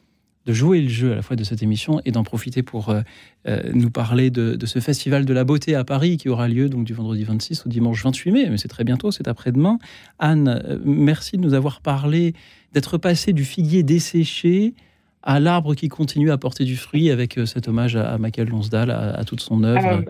[0.48, 3.02] jouer le jeu à la fois de cette émission et d'en profiter pour euh,
[3.46, 6.82] euh, nous parler de, ce festival de la beauté à Paris qui aura lieu donc
[6.82, 9.78] du vendredi 26 au dimanche 28 mai, mais c'est très bientôt, c'est après-demain.
[10.18, 12.34] Anne, merci de nous avoir parlé,
[12.72, 14.74] d'être passé du figuier desséché
[15.22, 19.22] à l'arbre qui continue à porter du fruit avec cet hommage à, Michael Lonsdale, à,
[19.22, 20.02] toute son œuvre.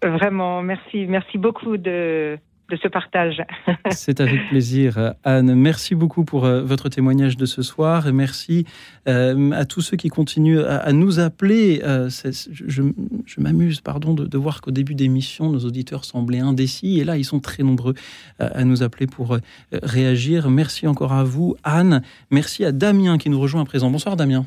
[0.00, 2.38] Vraiment, merci, merci beaucoup de,
[2.70, 3.42] de ce partage.
[3.90, 5.54] C'est avec plaisir, Anne.
[5.54, 8.64] Merci beaucoup pour euh, votre témoignage de ce soir et merci
[9.08, 11.82] euh, à tous ceux qui continuent à, nous appeler.
[11.84, 17.04] Euh, je m'amuse, pardon, de, de voir qu'au début d'émission, nos auditeurs semblaient indécis et
[17.04, 17.94] là, ils sont très nombreux
[18.38, 19.36] à nous appeler pour
[19.72, 20.48] réagir.
[20.48, 22.02] Merci encore à vous, Anne.
[22.30, 23.90] Merci à Damien qui nous rejoint à présent.
[23.90, 24.44] Bonsoir, Damien.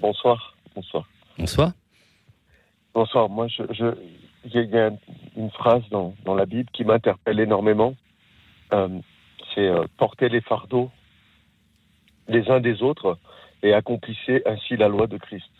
[0.00, 0.54] Bonsoir.
[0.74, 1.08] Bonsoir.
[1.38, 1.72] Bonsoir.
[2.94, 3.28] Bonsoir.
[3.28, 3.94] Moi, je, je,
[4.44, 4.90] il y a-
[5.36, 7.94] une phrase dans, dans la Bible qui m'interpelle énormément.
[8.72, 8.88] Euh,
[9.54, 10.90] c'est euh, porter les fardeaux
[12.28, 13.18] les uns des autres
[13.62, 15.50] et accomplissez ainsi la loi de Christ.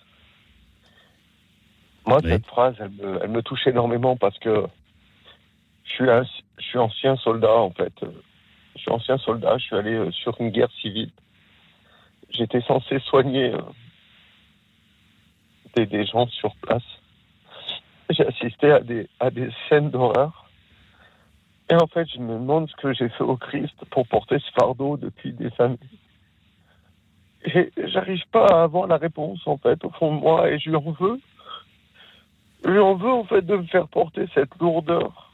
[2.07, 4.67] Moi, cette phrase, elle me, elle me touche énormément parce que
[5.85, 6.25] je suis, un-
[6.59, 7.93] je suis ancien soldat, en fait.
[8.77, 11.11] Je suis ancien soldat, je suis allé euh, sur une guerre civile.
[12.31, 13.61] J'étais censé soigner euh,
[15.75, 16.85] des, des gens sur place.
[18.11, 20.49] J'ai assisté à des, à des scènes d'horreur.
[21.71, 24.51] Et en fait, je me demande ce que j'ai fait au Christ pour porter ce
[24.59, 25.79] fardeau depuis des années.
[27.45, 30.71] Et j'arrive pas à avoir la réponse, en fait, au fond de moi, et je
[30.71, 31.21] lui en veux.
[32.65, 35.31] Je lui en veux, en fait, de me faire porter cette lourdeur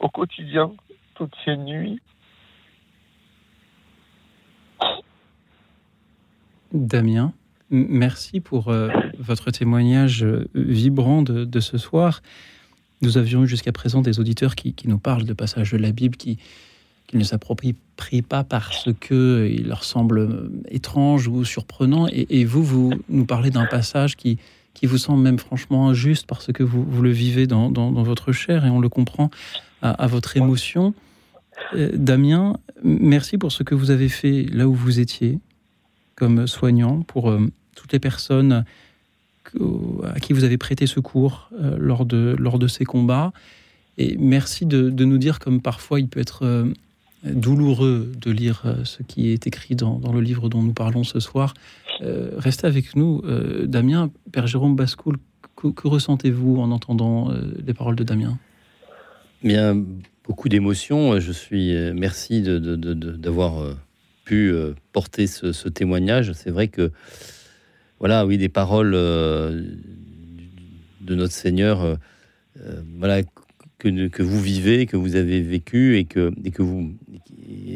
[0.00, 0.72] au quotidien,
[1.14, 2.00] toutes ces nuits.
[6.72, 7.32] Damien,
[7.74, 8.88] merci pour euh,
[9.18, 12.22] votre témoignage euh, vibrant de, ce soir.
[13.02, 16.16] Nous avions eu jusqu'à présent des auditeurs qui, nous parlent de passages de la Bible
[16.16, 16.38] qui
[17.12, 17.76] ne s'approprient
[18.28, 22.06] pas parce que leur semble euh, étrange ou surprenant.
[22.10, 24.38] Et, vous, vous nous parlez d'un passage qui,
[24.72, 27.70] qui vous semble même franchement injuste parce que vous, le vivez dans,
[28.02, 29.30] votre chair et on le comprend
[29.82, 30.94] à, votre émotion.
[31.74, 35.38] Damien, merci pour ce que vous avez fait là où vous étiez,
[36.16, 37.30] comme soignant, pour
[37.74, 38.64] toutes les personnes
[40.04, 43.32] à qui vous avez prêté secours euh, lors, de, lors de ces combats.
[43.98, 46.72] Et merci de, de nous dire comme parfois il peut être euh,
[47.24, 51.04] douloureux de lire euh, ce qui est écrit dans, dans le livre dont nous parlons
[51.04, 51.54] ce soir.
[52.00, 53.22] Restez avec nous,
[53.66, 54.10] Damien.
[54.32, 55.16] Père Jérôme Bascoul,
[55.56, 57.30] que, ressentez-vous en entendant
[57.64, 58.36] les paroles de Damien?
[59.44, 59.80] Bien,
[60.26, 61.20] beaucoup d'émotions.
[61.20, 63.76] Je suis merci de- de- de- de- d'avoir
[64.24, 64.52] pu
[64.92, 66.32] porter ce, ce témoignage.
[66.32, 66.90] C'est vrai que
[68.00, 69.62] voilà, oui, des paroles euh,
[71.00, 71.94] de notre Seigneur, euh,
[72.60, 73.22] euh, voilà
[73.78, 76.94] que, vous vivez, que vous avez vécu et que et que vous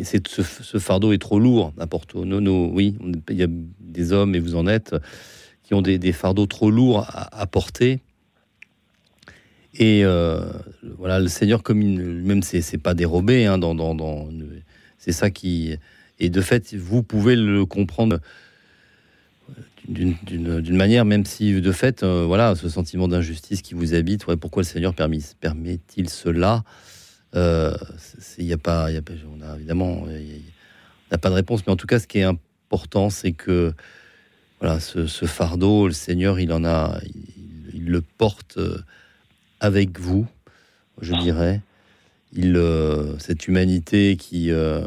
[0.03, 2.25] ce, fardeau est trop lourd à Porto.
[2.25, 2.97] Nos, nos- oui,
[3.29, 4.97] il y a des hommes et vous en êtes
[5.63, 8.01] qui ont des, fardeaux trop lourds à, porter.
[9.75, 10.03] Et
[10.97, 14.29] voilà, le Seigneur, comme même c'est pas dérobé, hein, dans-
[14.97, 15.75] c'est ça qui.
[16.19, 18.19] Et de fait, vous pouvez le comprendre
[19.89, 24.37] d'une- manière, même si de fait, euh, voilà, ce sentiment d'injustice qui vous habite, ouais,
[24.37, 26.63] pourquoi le Seigneur permet-il cela?
[27.35, 27.77] Euh,
[28.39, 30.07] Il n'y a pas, y a on a évidemment, on
[31.11, 33.73] n'a pas de réponse, mais en tout cas, ce qui est important, c'est que
[34.61, 37.01] voilà, ce, fardeau, le Seigneur, il en a,
[37.73, 38.79] il, le porte euh,
[39.61, 40.27] avec vous,
[41.01, 41.63] je dirais.
[42.35, 44.87] Il, euh, cette humanité qui euh,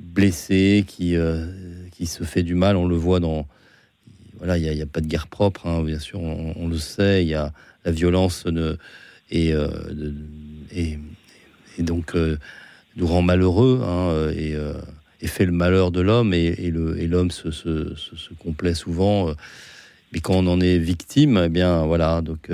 [0.00, 1.46] blessée, qui euh,
[1.90, 3.46] qui se fait du mal, on le voit dans
[4.44, 7.24] voilà, il n'y a, pas de guerre propre, hein, bien sûr, on, le sait.
[7.24, 7.54] Il y a
[7.86, 8.76] la violence euh,
[9.30, 9.54] et,
[11.78, 12.36] et donc euh,
[12.96, 14.74] nous rend malheureux hein, et, euh,
[15.22, 19.34] et fait le malheur de l'homme et, l'homme se, se, complaît souvent.
[20.12, 22.50] mais quand on en est victime, eh bien voilà, donc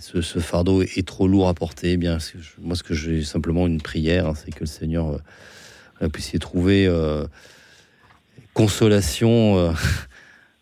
[0.00, 1.92] ce, fardeau est trop lourd à porter.
[1.92, 2.18] Eh bien,
[2.60, 5.20] moi, ce que j'ai simplement une prière, hein, c'est que le Seigneur
[6.12, 6.92] puisse y trouver
[8.54, 9.72] consolation,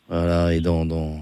[0.09, 1.21] voilà, et dans, dans-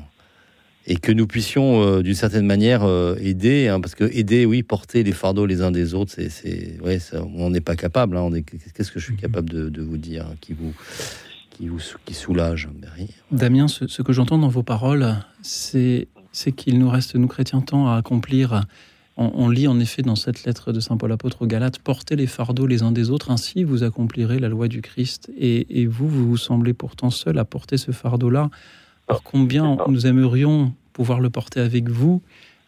[0.89, 4.63] et que nous puissions euh, d'une certaine manière euh, aider, hein, parce que aider, oui,
[4.63, 8.17] porter les fardeaux les uns des autres, c'est, c'est, ouais, ça, on n'est pas capable.
[8.17, 10.73] hein, on est, qu'est-ce que je suis capable de, de vous dire, hein, qui vous,
[11.51, 12.69] qui vous, qui soulage.
[13.33, 17.63] Damien, ce, ce que j'entends dans vos paroles, c'est c'est qu'il nous reste, nous chrétiens,
[17.63, 18.63] tant à accomplir.
[19.17, 22.17] On, on lit en effet dans cette lettre de Saint Paul apôtre aux Galates, portez
[22.17, 25.31] les fardeaux les uns des autres, ainsi vous accomplirez la loi du Christ.
[25.39, 28.51] Et, et vous, vous vous semblez pourtant seul à porter ce fardeau-là.
[29.09, 32.23] Alors combien nous aimerions pouvoir le porter avec vous,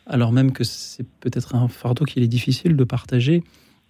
[0.06, 3.42] alors même que c'est peut-être un fardeau qu'il est difficile de partager.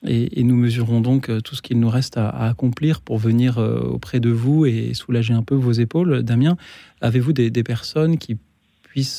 [0.07, 3.19] Et, et nous mesurons donc euh, tout ce qu'il nous reste à, à accomplir pour
[3.19, 6.23] venir euh, auprès de vous et soulager un peu vos épaules.
[6.23, 6.57] Damien,
[7.01, 8.37] avez-vous des, des personnes qui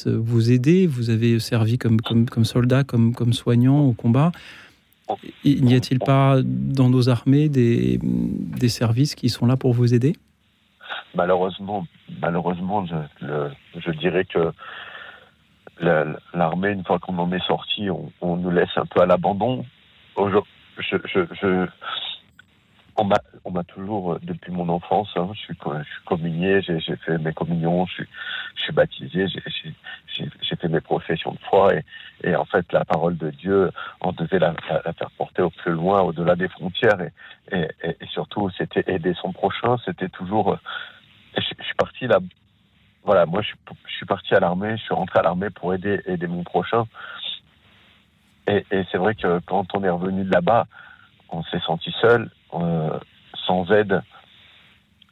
[0.06, 2.00] vous aider Vous avez servi comme,
[2.44, 4.32] soldat, comme, soignant au combat.
[5.44, 8.00] N'y a-t-il pas dans nos armées des,
[8.70, 10.14] services qui sont là pour vous aider?
[11.16, 11.88] Malheureusement,
[12.22, 14.52] malheureusement, je, dirais que
[15.80, 17.88] la- l'armée, une fois qu'on en est sorti,
[18.22, 19.66] on, nous laisse un peu à l'abandon.
[20.18, 20.40] Je,
[20.78, 21.68] je-
[23.00, 26.62] on m'a, on m'a toujours, euh, depuis mon enfance, hein, je, suis, je suis communié,
[26.62, 28.08] j'ai, fait mes communions, je suis,
[28.56, 29.74] je suis baptisé, j'ai,
[30.42, 31.84] j'ai, fait mes professions de foi et,
[32.24, 33.72] et en fait la parole de Dieu,
[34.02, 37.00] on devait la, faire porter au plus loin, au-delà des frontières
[37.52, 40.54] et, et, surtout c'était aider son prochain, c'était toujours.
[40.54, 40.58] euh,
[41.38, 42.20] je, suis parti là,
[43.04, 43.54] voilà, moi je,
[43.88, 46.86] je suis parti à l'armée, je suis rentré à l'armée pour aider aider mon prochain.
[48.48, 50.66] Et, et c'est vrai que quand on est revenu de là-bas,
[51.32, 53.00] on s'est senti seul, euh,
[53.46, 54.02] sans aide.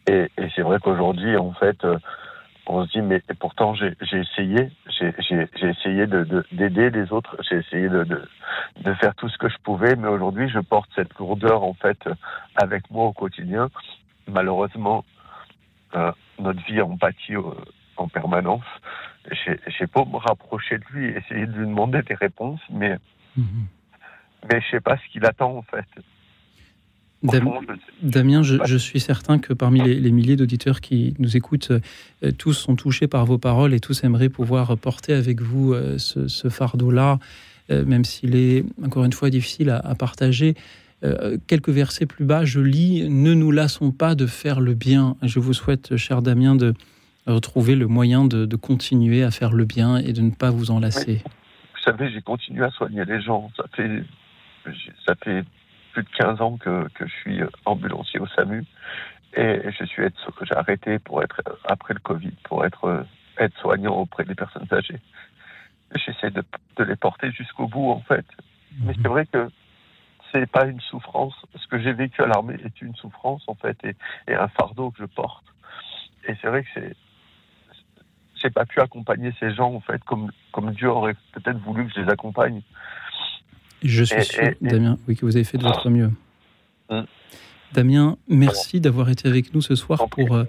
[0.08, 1.98] Et, et c'est vrai qu'aujourd'hui, en fait, euh,
[2.68, 5.14] on se dit, mais pourtant, j'ai essayé, j'ai
[5.62, 8.28] essayé de- de- d'aider les autres, j'ai essayé de, de,
[8.82, 11.98] de faire tout ce que je pouvais, mais aujourd'hui, je porte cette lourdeur, en fait,
[12.56, 13.70] avec moi au quotidien.
[14.30, 15.06] Malheureusement,
[15.96, 17.44] euh, notre vie en pâtit euh,
[17.96, 18.66] en permanence.
[19.32, 22.98] J'ai beau me rapprocher de lui, essayer de lui demander des réponses, mais,
[24.50, 25.86] mais je sais pas ce qu'il attend, en fait.
[27.24, 27.50] Dam-
[28.04, 32.32] Damien, je, je suis certain que parmi les, les milliers d'auditeurs qui nous écoutent, euh,
[32.38, 36.28] tous sont touchés par vos paroles et tous aimeraient pouvoir porter avec vous euh, ce,
[36.28, 37.18] ce fardeau-là,
[37.72, 40.56] euh, même s'il est, encore une fois, difficile à, à partager.
[41.46, 45.16] Quelques versets plus bas, je lis Ne nous lassons pas de faire le bien.
[45.22, 46.74] Je vous souhaite, cher Damien, de
[47.28, 50.72] retrouver le moyen de, de continuer à faire le bien et de ne pas vous
[50.72, 51.22] en lasser.
[51.76, 53.52] Vous savez, j'ai continué à soigner les gens.
[53.56, 54.04] Ça fait,
[55.06, 55.44] ça fait
[55.94, 58.64] plus de 15 ans que, que je suis ambulancier au SAMU.
[59.36, 63.04] Et je suis aide, j'ai arrêté pour être, après le Covid, pour être euh,
[63.38, 65.00] aide-soignant auprès des personnes âgées.
[65.96, 66.44] J'essaie de,
[66.78, 68.26] de les porter jusqu'au bout, en fait.
[68.82, 69.50] Mais c'est vrai que
[70.32, 71.36] c'est pas une souffrance.
[71.56, 73.96] Ce que j'ai vécu à l'armée est une souffrance, en fait, et,
[74.28, 75.46] et un fardeau que je porte.
[76.28, 76.96] Et c'est vrai que c'est,
[78.42, 81.94] j'ai pas pu accompagner ces gens, en fait, comme, comme Dieu aurait peut-être voulu que
[81.94, 82.62] je les accompagne.
[83.84, 86.10] Je suis Et- sûr, et- Damien, oui, que vous avez fait de votre mieux.
[86.90, 87.06] Hum.
[87.74, 90.46] Damien, merci d'avoir été avec nous ce soir pour, euh,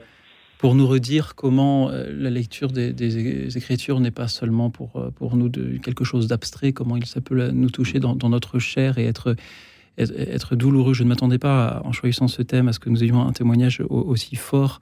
[0.59, 5.10] pour nous redire comment euh, la lecture des, des Écritures n'est pas seulement pour, euh,
[5.10, 8.98] pour nous de, quelque chose d'abstrait, comment ça peut nous toucher dans, dans notre chair
[8.98, 9.34] et être,
[9.98, 10.94] être, douloureux.
[10.94, 13.80] Je ne m'attendais pas, en choisissant ce thème, à ce que nous ayons un témoignage
[13.88, 14.78] au- aussi fort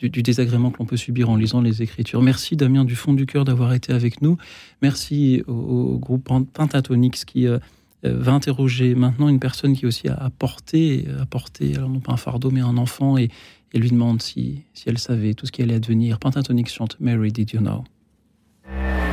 [0.00, 2.20] du, du désagrément que l'on peut subir en lisant les Écritures.
[2.20, 4.36] Merci Damien du fond du cœur d'avoir été avec nous.
[4.82, 7.58] Merci au, au groupe Pentatonix qui euh,
[8.02, 12.16] va interroger maintenant une personne qui aussi a, porté, a porté, alors non pas un
[12.16, 13.30] fardeau, mais un enfant, et,
[13.74, 16.18] lui demande si, si elle savait tout ce qui allait advenir.
[16.18, 17.84] Pentatonix chante Mary, did you know?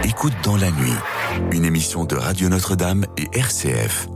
[0.06, 0.94] Écoute dans la nuit,
[1.52, 4.08] une émission de Radio Notre-Dame et RCF.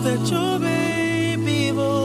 [0.00, 1.97] That your baby boy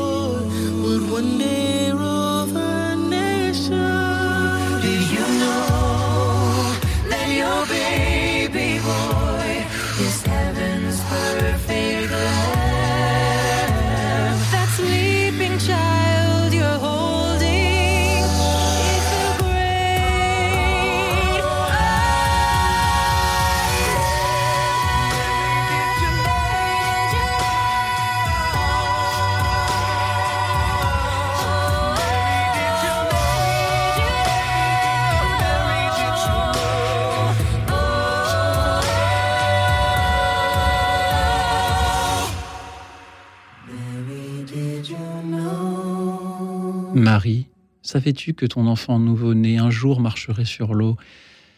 [47.14, 47.46] Marie,
[47.84, 50.98] savais-tu que ton enfant nouveau-né un jour marcherait sur l'eau?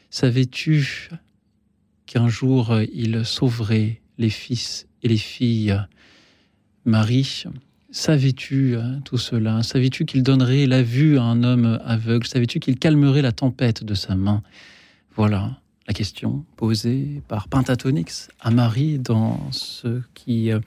[0.09, 1.09] Savais-tu
[2.05, 5.81] qu'un jour euh, il sauverait les fils et les filles?
[6.83, 7.45] Marie,
[7.89, 9.63] savais-tu euh, tout cela?
[9.63, 12.27] Savais-tu qu'il donnerait la vue à un homme aveugle?
[12.27, 14.43] Savais-tu qu'il calmerait la tempête de sa main?
[15.15, 20.59] Voilà la question posée par Pentatonix à Marie dans ce qui euh,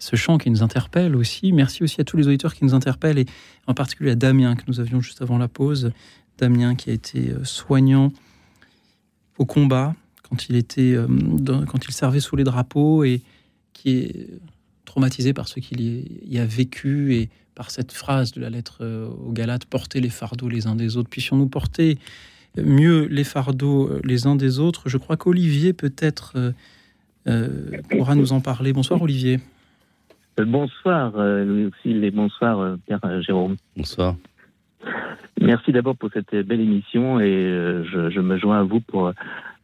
[0.00, 1.52] ce chant qui nous interpelle aussi.
[1.52, 3.26] Merci aussi à tous les auditeurs qui nous interpellent et
[3.68, 5.92] en particulier à Damien que nous avions juste avant la pause.
[6.38, 8.12] Damien qui a été euh, soignant
[9.38, 9.94] au combat
[10.28, 11.06] quand il était euh,
[11.68, 13.22] quand il servait sous les drapeaux et
[13.72, 14.26] qui est
[14.84, 19.06] traumatisé par ce qu'il y a vécu et par cette phrase de la lettre euh,
[19.06, 21.08] aux Galates portez les fardeaux les uns des autres.
[21.08, 21.98] Puissions-nous porter
[22.56, 24.88] mieux les fardeaux euh, les uns des autres.
[24.88, 26.52] Je crois qu'Olivier peut-être euh,
[27.26, 28.72] euh, pourra nous en parler.
[28.72, 29.40] Bonsoir Olivier.
[30.40, 33.56] Euh, Bonsoir euh, Louis Auxil et bonsoir euh, Pierre Jérôme.
[33.76, 34.16] Bonsoir.
[35.40, 39.12] Merci d'abord pour cette belle émission et je, je me joins à vous pour euh,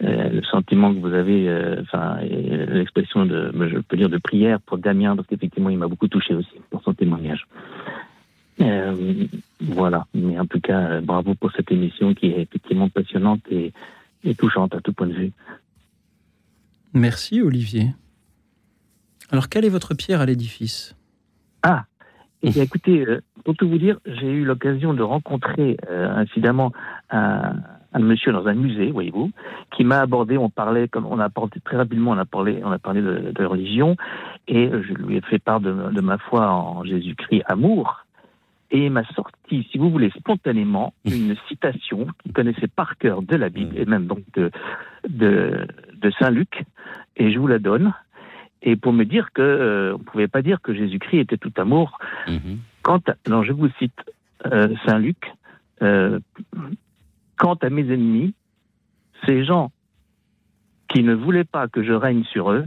[0.01, 4.61] le sentiment que vous avez, euh, enfin et l'expression de, je peux dire de prière
[4.61, 7.47] pour Damien parce qu'effectivement il m'a beaucoup touché aussi pour son témoignage.
[8.61, 9.27] Euh,
[9.61, 13.73] voilà, mais en tout cas bravo pour cette émission qui est effectivement passionnante et,
[14.25, 15.33] et touchante à tout point de vue.
[16.95, 17.91] Merci Olivier.
[19.33, 20.97] Alors quelle est votre pierre à l'édifice?
[21.63, 21.85] Ah,
[22.43, 26.73] eh bien, écoutez, euh, pour tout vous dire, j'ai eu l'occasion de rencontrer euh, incidemment
[27.11, 27.55] un,
[27.93, 29.33] un monsieur dans un musée, voyez-vous,
[29.75, 30.37] qui m'a abordé.
[30.37, 33.33] On parlait, comme on a parlé très rapidement, on a parlé, on a parlé de,
[33.33, 33.97] de religion,
[34.47, 38.05] et je lui ai fait part de, de ma foi en Jésus-Christ, amour.
[38.71, 43.37] Et il m'a sorti, si vous voulez, spontanément une citation qu'il connaissait par cœur de
[43.37, 44.51] la Bible, et même donc de,
[45.09, 46.65] de, de Saint Luc,
[47.17, 47.93] et je vous la donne.
[48.63, 51.53] Et pour me dire que euh, on ne pouvait pas dire que Jésus-Christ était tout
[51.57, 51.99] amour.
[52.83, 53.99] Quant à, non, je vous cite
[54.47, 55.33] euh, Saint Luc.
[55.83, 56.19] euh,
[57.37, 58.35] Quant à mes ennemis,
[59.27, 59.71] ces gens
[60.89, 62.67] qui ne voulaient pas que je règne sur eux,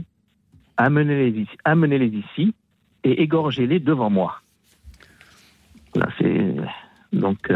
[0.76, 2.54] amenez-les ici, amenez-les ici
[3.02, 4.40] et égorgez-les devant moi.
[5.94, 6.54] Voilà, c'est
[7.12, 7.50] donc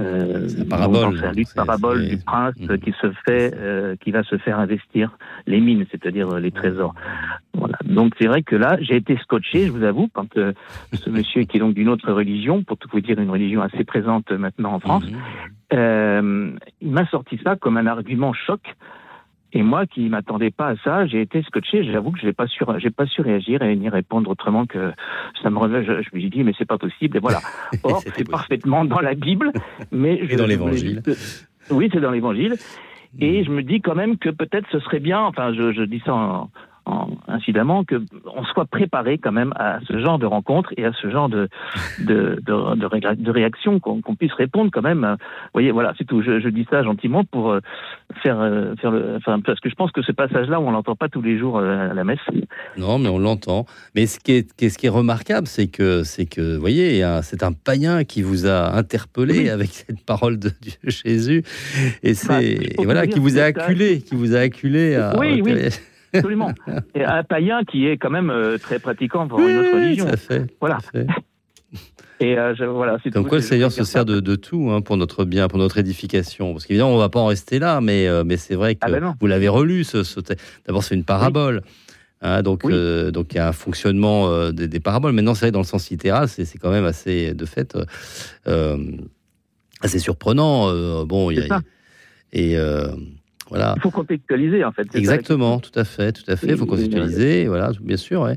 [0.00, 4.36] euh, euh, parabole, donc, Luc, parabole du prince qui se fait, euh, qui va se
[4.38, 5.16] faire investir
[5.46, 6.94] les mines, c'est-à-dire euh, les trésors.
[7.54, 7.78] Voilà.
[7.84, 10.52] Donc c'est vrai que là, j'ai été scotché, je vous avoue, quand euh,
[10.92, 13.84] ce monsieur qui est donc d'une autre religion, pour tout vous dire une religion assez
[13.84, 15.04] présente maintenant en France,
[15.72, 16.50] euh,
[16.80, 18.60] il m'a sorti ça comme un argument choc.
[19.56, 21.84] Et moi, qui m'attendais pas à ça, j'ai été scotché.
[21.84, 24.92] J'avoue que je n'ai pas su, j'ai pas su réagir et ni répondre autrement que
[25.42, 25.86] ça me revient.
[25.86, 27.16] Je, je me suis dit, mais c'est pas possible.
[27.16, 27.38] Et voilà.
[27.84, 29.52] Or, c'est parfaitement dans la Bible,
[29.92, 31.02] mais je, Et dans l'Évangile.
[31.70, 32.56] Oui, c'est dans l'Évangile.
[33.20, 35.20] Et je me dis quand même que peut-être ce serait bien.
[35.20, 36.50] Enfin, je, je dis ça en,
[36.86, 38.02] en- incidemment que
[38.34, 41.48] on soit préparé quand même à ce genre de rencontre et à ce genre de
[42.00, 45.02] de de, de, ré- de réaction qu'on qu'on puisse répondre quand même.
[45.18, 46.22] Vous voyez, voilà, c'est tout.
[46.22, 47.60] Je, je dis ça gentiment pour euh,
[48.22, 49.16] faire euh, faire le.
[49.16, 51.90] Enfin, parce que je pense que ce passage-là, on l'entend pas tous les jours euh,
[51.90, 52.18] à la messe.
[52.76, 53.66] Non, mais on l'entend.
[53.94, 57.42] Mais ce qui est, ce qui est remarquable, c'est que, c'est que, vous voyez, c'est
[57.42, 61.42] un païen qui vous a interpellé avec cette parole de Dieu Jésus,
[62.02, 64.96] et c'est, Bah, et pour voilà, qui vous a c'est acculé, qui vous a acculé
[64.96, 65.18] à.
[65.18, 65.52] Oui, oui.
[66.14, 66.52] Absolument.
[66.94, 70.06] Et un païen qui est quand même euh, très pratiquant pour une autre religion.
[70.06, 70.78] tout à fait, Voilà.
[72.20, 73.28] Et euh, je- voilà, c'est Comme tout.
[73.30, 76.52] quoi, le Seigneur se sert de, de tout hein, pour notre bien, pour notre édification.
[76.52, 78.80] Parce qu'évidemment, on ne va pas en rester là, mais, euh, mais c'est vrai que
[78.82, 79.14] Ah ben non.
[79.20, 79.82] vous l'avez relu.
[79.82, 80.34] Ce, ce te-
[80.66, 81.62] D'abord, c'est une parabole.
[82.22, 85.12] hein, donc, euh, donc, il y a un fonctionnement des, des paraboles.
[85.12, 87.76] Maintenant, c'est vrai, dans le sens littéral, c'est quand même assez, de fait,
[89.80, 91.04] assez surprenant.
[91.04, 91.42] Bon, il y a.
[91.42, 91.60] C'est ça.
[92.32, 92.56] Et
[93.48, 93.74] voilà.
[93.76, 94.86] Il faut contextualiser, en fait.
[94.94, 96.48] Exactement, tout à fait, tout à fait.
[96.48, 98.22] Il faut Et- conceptualiser, voilà, bien sûr.
[98.22, 98.36] ouais.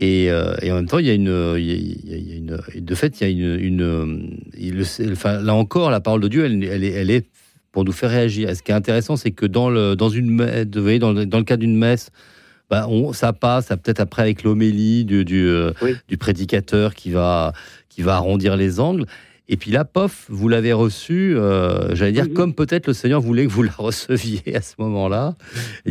[0.00, 2.32] Et, euh, et en même temps, il y a une, il y a- il y
[2.32, 4.80] a- une, de fait, il y a une, il
[5.12, 7.26] enfin, là encore, la parole de Dieu, elle, elle est, elle est
[7.72, 8.48] pour nous faire réagir.
[8.48, 10.30] Et ce qui est intéressant, c'est que dans le, dans une,
[10.72, 12.10] vous voyez, dans le, dans le cas d'une messe,
[12.70, 15.72] bah, on, ça passe, ça peut-être après avec l'homélie du, du, euh,
[16.06, 17.52] du prédicateur qui va,
[17.88, 19.04] qui va arrondir les angles.
[19.50, 23.46] Et puis là, pof, vous l'avez reçu, euh, j'allais dire, comme peut-être le Seigneur voulait
[23.46, 25.36] que vous la receviez à ce moment-là.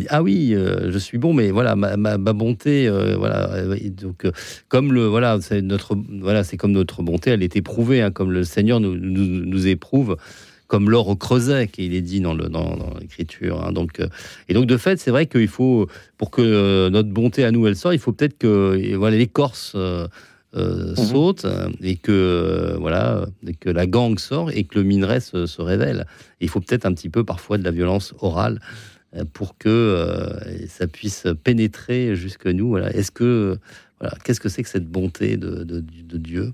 [0.09, 3.49] Ah oui, euh, je suis bon, mais voilà, ma, ma- ma bonté, euh, voilà.
[3.81, 4.27] et donc,
[4.67, 8.31] comme le, voilà, c'est notre, voilà, c'est comme notre bonté, elle est éprouvée, hein, comme
[8.31, 10.17] le Seigneur nous, nous, nous éprouve,
[10.67, 13.65] comme l'or au creuset, qu'il est dit dans le dans, dans l'écriture.
[13.65, 13.71] hein.
[13.71, 14.07] donc, euh,
[14.49, 17.65] et donc de fait, c'est vrai qu'il faut, pour que euh, notre bonté à nous
[17.65, 19.73] elle sorte, il faut peut-être que, et voilà, l'écorce.
[19.75, 20.07] euh,
[20.55, 23.25] euh, saute euh, et que euh, voilà
[23.59, 26.05] que la gangue sort et que le minerai se, se révèle.
[26.39, 28.59] Et il faut peut-être un petit peu parfois de la violence orale
[29.33, 32.69] pour que euh, ça puisse pénétrer jusque nous.
[32.69, 32.93] Voilà.
[32.95, 33.57] Est-ce que
[33.99, 36.53] voilà, qu'est-ce que c'est que cette bonté de, de- de Dieu?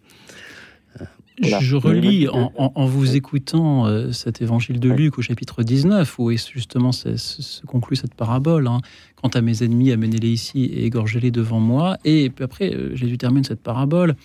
[1.41, 6.19] Je relis en, en- en vous écoutant euh, cet évangile de Luc au chapitre 19,
[6.19, 8.67] où est justement se, se conclut cette parabole.
[8.67, 8.79] hein.
[9.15, 11.97] Quant à mes ennemis, amenez-les ici et égorgez-les devant moi.
[12.05, 14.15] Et puis après, euh, Jésus termine cette parabole.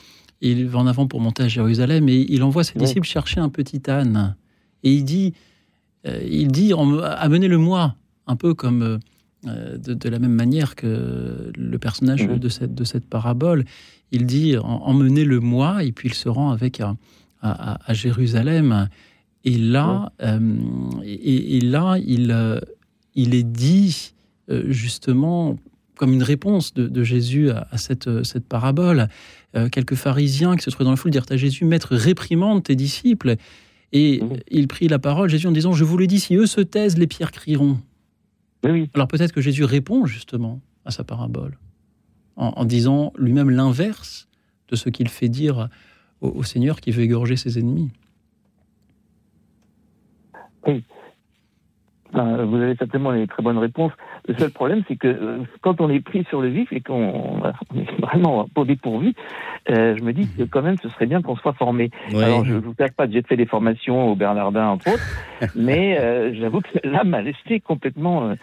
[0.40, 3.48] Il va en avant pour monter à Jérusalem et il envoie ses disciples chercher un
[3.48, 4.36] petit âne.
[4.84, 5.32] Et il dit,
[6.06, 7.94] euh, il dit en- amenez-le-moi,
[8.26, 8.98] un peu comme
[9.44, 13.64] de, de la même manière que le personnage de, cette, de cette parabole.
[14.12, 16.96] Il dit en- emmenez-le-moi, et puis il se rend avec à,
[17.42, 18.88] à- Jérusalem.
[19.44, 20.58] Et là, euh,
[21.04, 22.58] et, et là il, euh,
[23.14, 24.12] il est dit
[24.50, 25.56] euh, justement
[25.96, 29.08] comme une réponse de, de Jésus à, à cette, euh, cette parabole.
[29.56, 32.76] Euh, quelques pharisiens qui se trouvaient dans la foule dirent à Jésus Maître, réprimande tes
[32.76, 33.36] disciples.
[33.92, 34.20] Et
[34.50, 36.98] il prit la parole, Jésus, en disant Je vous le dis, si eux se taisent,
[36.98, 37.78] les pierres crieront.
[38.94, 41.56] Alors peut-être que Jésus répond justement à sa parabole
[42.38, 44.28] en, disant lui-même l'inverse
[44.68, 45.68] de ce qu'il fait dire
[46.20, 47.90] au, Seigneur qui veut égorger ses ennemis.
[52.12, 53.92] Vous avez certainement les très bonnes réponses.
[54.26, 57.40] Le seul problème, c'est que euh, quand on est pris sur le vif et qu'on
[57.42, 59.12] on est vraiment pas dépourvu,
[59.70, 61.90] euh, je me dis que quand même, ce serait bien qu'on soit formé.
[62.12, 62.24] Ouais.
[62.24, 65.02] Alors, je ne vous cache pas que j'ai fait des formations au Bernardin, entre autres,
[65.54, 68.30] mais euh, j'avoue que là m'a laissé complètement...
[68.30, 68.34] euh,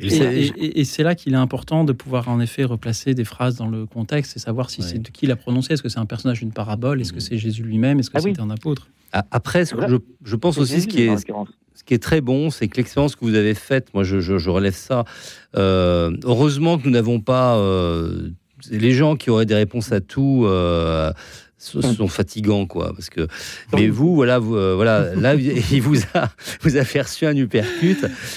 [0.00, 3.86] Et, c'est- là qu'il est important de pouvoir en effet replacer des phrases dans le
[3.86, 5.72] contexte et savoir si c'est de qui l'a prononcé.
[5.74, 7.00] Est-ce que c'est un personnage d'une parabole?
[7.00, 7.98] Est-ce que c'est Jésus lui-même?
[8.00, 8.88] Est-ce que c'est un apôtre?
[9.12, 11.08] Après, ce que je, je pense aussi, ce qui est,
[11.74, 14.38] ce qui est très bon, c'est que l'expérience que vous avez faite, moi je, je-
[14.38, 15.04] je relève ça,
[15.56, 17.56] euh, heureusement que nous n'avons pas...
[17.56, 18.30] euh,
[18.70, 20.42] les gens qui auraient des réponses à tout...
[20.46, 21.12] euh,
[21.58, 23.26] ce sont fatigants quoi parce que
[23.74, 25.34] mais vous voilà vous, euh, voilà là
[25.72, 26.30] il vous a
[26.62, 27.96] vous a fait reçu un uppercut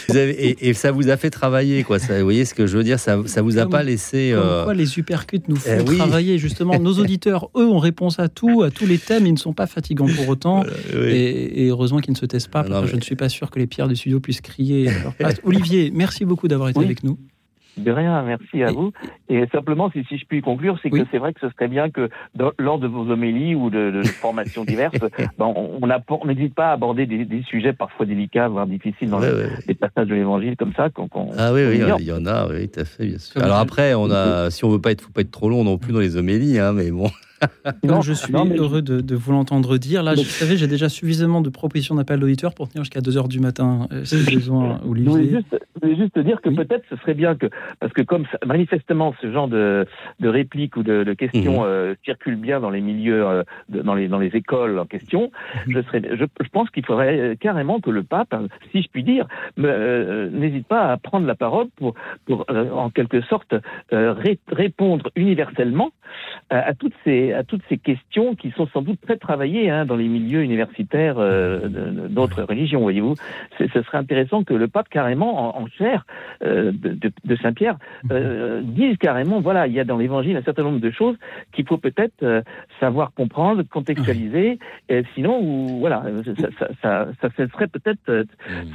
[0.09, 2.65] vous avez, et, et ça vous a fait travailler quoi ça, vous voyez ce que
[2.65, 5.55] je veux dire ça ça vous a Comme- pas laissé euh, quoi les uppercuts nous
[5.55, 5.97] font eh oui.
[5.97, 6.79] travailler justement.
[6.79, 9.27] Nos auditeurs, eux, ont réponse à tout, à tous les thèmes.
[9.27, 10.63] Ils ne sont pas fatigants pour autant.
[10.93, 12.63] et, et heureusement qu'ils ne se taisent pas.
[12.63, 14.89] parce que Je ne suis pas sûr que les pierres du studio puissent crier.
[14.89, 15.35] à leur place.
[15.43, 16.85] Olivier, merci beaucoup d'avoir été Oui.
[16.85, 17.17] avec nous.
[17.77, 18.91] De rien, merci à vous.
[19.29, 21.89] Et simplement, si, si je puis conclure, c'est que c'est vrai que ce serait bien
[21.89, 24.93] que dans- lors de vos homélies ou de, de formations diverses,
[25.37, 28.67] ben, on on appor- on n'hésite pas à aborder des, des sujets parfois délicats, voire
[28.67, 30.89] difficiles dans le- les passages de l'Évangile comme ça.
[30.89, 33.41] qu'on- qu'on- Ah oui, oui, il y en a, oui, tout à fait, bien sûr.
[33.41, 35.77] Alors après, on a, si on veut pas être, faut pas être trop long non
[35.77, 37.09] plus dans les homélies, hein, mais bon.
[37.87, 40.03] Comme je suis heureux de, de vous l'entendre dire.
[40.03, 43.39] Là, vous savez, j'ai déjà suffisamment de propositions d'appel d'auditeurs pour tenir jusqu'à 2h du
[43.39, 45.37] matin, euh, si besoin, Je voulais Olivier.
[45.37, 47.47] juste, je voulais juste te dire que peut-être ce serait bien que,
[47.79, 49.85] parce que comme manifestement ce genre de,
[50.19, 51.65] de répliques ou de, de questions Mhm.
[51.67, 55.31] euh, circulent bien dans les milieux, euh, dans, les, dans les écoles en question,
[55.67, 55.73] Mhm.
[55.73, 58.87] je, serais, je, je pense qu'il faudrait euh, carrément que le pape, hein, si je
[58.89, 59.27] puis dire,
[59.57, 61.95] me- euh, n'hésite pas à prendre la parole pour,
[62.25, 63.55] pour euh, en quelque sorte,
[63.93, 65.91] euh, ré- répondre universellement
[66.49, 69.95] à toutes ces, à toutes ces questions qui sont sans doute très travaillées hein, dans
[69.95, 71.67] les milieux universitaires euh,
[72.09, 73.15] d'autres religions, voyez-vous.
[73.57, 76.05] Ce serait intéressant que le pape, carrément, en, en chair
[76.43, 77.77] euh, de, Saint-Pierre,
[78.11, 81.15] euh, dise carrément, voilà, il y a dans l'Évangile un certain nombre de choses
[81.53, 82.43] qu'il faut peut-être
[82.79, 84.59] savoir comprendre, contextualiser,
[84.89, 88.23] et sinon, ou, voilà, ça, ça, ça, ça, ça serait peut-être euh,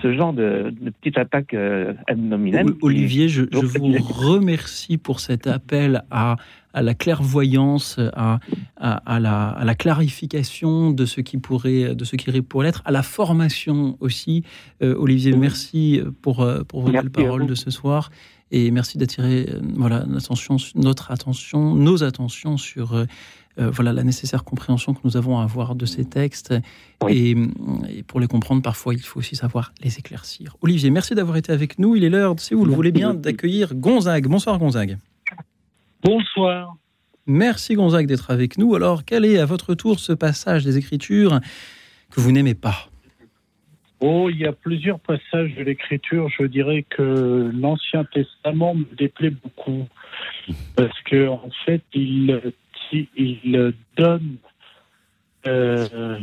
[0.02, 2.74] ce genre de, de petite attaque ad nominem.
[2.82, 3.94] Olivier, je, je vous
[4.30, 6.36] remercie pour cet appel à,
[6.76, 8.38] à la clairvoyance, à,
[8.76, 12.82] à, à la, à la clarification de ce qui pourrait, de ce qui pourrait l'être,
[12.84, 14.44] à la formation aussi.
[14.82, 18.10] Euh, Olivier, merci pour, euh, pour vos belles paroles de ce soir.
[18.50, 23.06] Et merci d'attirer euh, voilà, notre attention, nos attentions sur euh,
[23.58, 26.54] euh, voilà, la nécessaire compréhension que nous avons à avoir de ces textes.
[27.08, 27.30] Et,
[27.88, 30.56] et pour les comprendre, parfois, il faut aussi savoir les éclaircir.
[30.60, 31.96] Olivier, merci d'avoir été avec nous.
[31.96, 34.26] Il est l'heure, si vous le voulez bien, d'accueillir Gonzague.
[34.28, 34.98] Bonsoir Gonzague.
[36.06, 36.76] Bonsoir.
[37.26, 38.76] Merci Gonzague d'être avec nous.
[38.76, 41.40] Alors, quel est à votre tour ce passage des Écritures
[42.12, 42.88] que vous n'aimez pas?
[43.98, 46.28] Oh, il y a plusieurs passages de l'Écriture.
[46.38, 49.88] Je dirais que l'Ancien Testament me déplaît beaucoup
[50.76, 52.40] parce que en fait, il,
[52.92, 54.36] il donne
[55.48, 56.20] euh,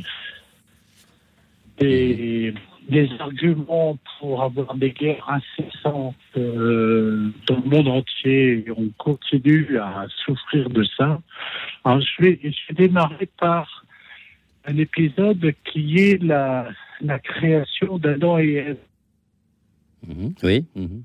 [1.78, 2.54] des,
[2.90, 8.66] des arguments pour avoir des guerres incessantes euh, dans le monde entier.
[8.66, 11.22] Et on continue à souffrir de ça.
[11.84, 13.86] Alors, je vais, je vais démarrer par
[14.66, 16.70] un épisode qui est la,
[17.02, 18.78] la création d'Adam et Ève.
[20.08, 20.36] Mhm.
[20.44, 20.66] Oui.
[20.76, 21.04] mhm.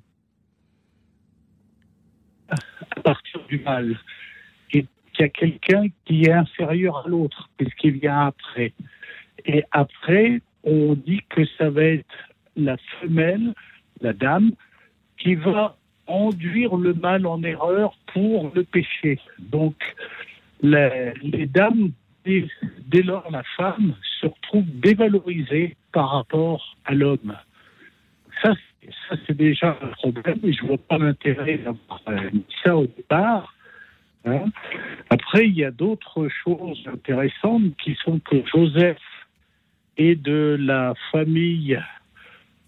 [2.50, 3.96] à partir du mal.
[4.72, 8.72] Et qu'il y a quelqu'un qui est inférieur à l'autre, puisqu'il vient après.
[9.44, 12.16] Et après, on dit que ça va être
[12.56, 13.54] la femelle,
[14.00, 14.52] la dame,
[15.18, 15.76] qui va
[16.06, 19.18] enduire le mal en erreur pour le péché.
[19.38, 19.74] Donc,
[20.62, 21.92] les, dames,
[22.24, 27.36] dès, lors, la femme se retrouve dévalorisée par rapport à l'homme.
[28.42, 28.54] Ça,
[29.08, 32.30] ça c'est déjà un problème et je vois pas l'intérêt d'avoir euh,
[32.64, 33.54] ça au départ.
[34.24, 34.46] hein.
[35.10, 38.98] Après, il y a d'autres choses intéressantes qui sont que Joseph
[39.98, 41.78] est de la famille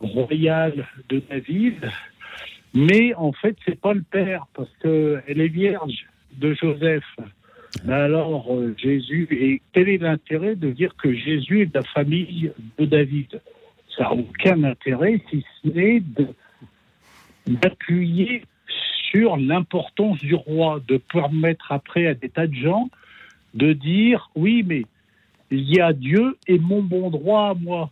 [0.01, 1.91] royale de David,
[2.75, 7.05] Mais en fait, c'est pas le père parce que elle est vierge de Joseph.
[7.89, 12.53] Alors euh, Jésus et quel est l'intérêt de dire que Jésus est de la famille
[12.79, 13.41] de David?
[13.97, 16.03] Ça n'a aucun intérêt si ce n'est
[17.47, 18.43] d'appuyer
[19.11, 22.89] sur l'importance du roi, de permettre après à des tas de gens
[23.55, 24.85] de dire oui, mais
[25.51, 27.91] il y a Dieu et mon bon droit à moi.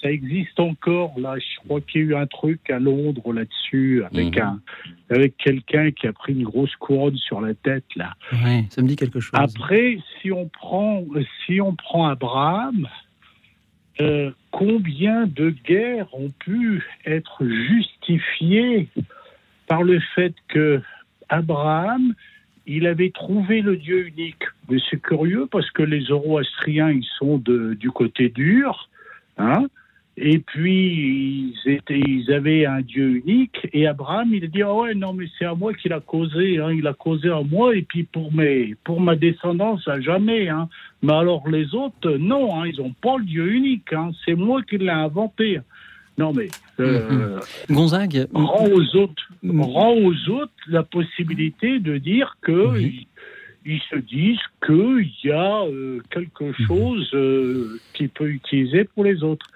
[0.00, 1.36] Ça existe encore là.
[1.38, 4.60] Je crois qu'il y a eu un truc à Londres là-dessus avec un
[5.10, 8.14] avec quelqu'un qui a pris une grosse couronne sur la tête là.
[8.32, 9.30] Ouais, ça me dit quelque chose.
[9.34, 11.04] Après, si on prend,
[11.46, 12.88] si on prend Abraham,
[14.00, 18.88] euh, combien de guerres ont pu être justifiées
[19.68, 20.82] par le fait que
[21.28, 22.14] Abraham,
[22.66, 24.44] il avait trouvé le Dieu unique.
[24.68, 28.88] Mais c'est curieux parce que les Zoroastriens, ils sont du côté dur,
[29.38, 29.66] hein.
[30.18, 31.54] Et puis,
[31.88, 33.66] ils avaient un Dieu unique.
[33.72, 36.58] Et Abraham, il a dit, ah ouais, non, mais c'est à moi qu'il a causé.
[36.58, 36.70] Hein.
[36.72, 37.74] Il a causé à moi.
[37.74, 40.48] Et puis, pour, mes, pour ma descendance, à jamais.
[40.50, 40.68] Hein.
[41.02, 43.90] Mais alors, les autres, non, hein, ils n'ont pas le Dieu unique.
[43.94, 44.10] Hein.
[44.24, 45.60] C'est moi qui l'ai inventé.
[46.18, 46.48] Non, mais...
[46.80, 47.40] euh,
[47.70, 52.52] Gonzague, rend aux autres, rend aux autres la possibilité de dire que
[53.64, 59.22] ils se disent qu'il y a euh, quelque chose euh, qu'il peut utiliser pour les
[59.22, 59.46] autres.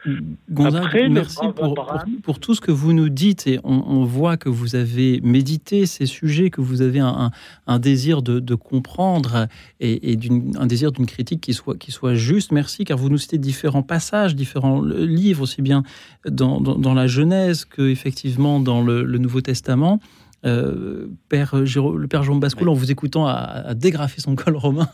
[0.50, 3.82] Gonzague, Après, merci pour, pour, Abraham- pour tout ce que vous nous dites et on,
[3.86, 7.30] on voit que vous avez médité ces sujets, que vous avez un, un-
[7.66, 9.48] un désir de, de comprendre
[9.80, 10.18] et, et
[10.56, 12.52] un désir d'une critique qui soit, qui soit juste.
[12.52, 15.82] Merci car vous nous citez différents passages, différents livres, aussi bien
[16.28, 20.00] dans, dans, dans la Genèse que effectivement dans le, le Nouveau Testament.
[20.44, 24.56] Euh, Père Jérôme, le Père Jérôme Bascoul, en vous écoutant, a, a dégrafé son col
[24.56, 24.88] romain.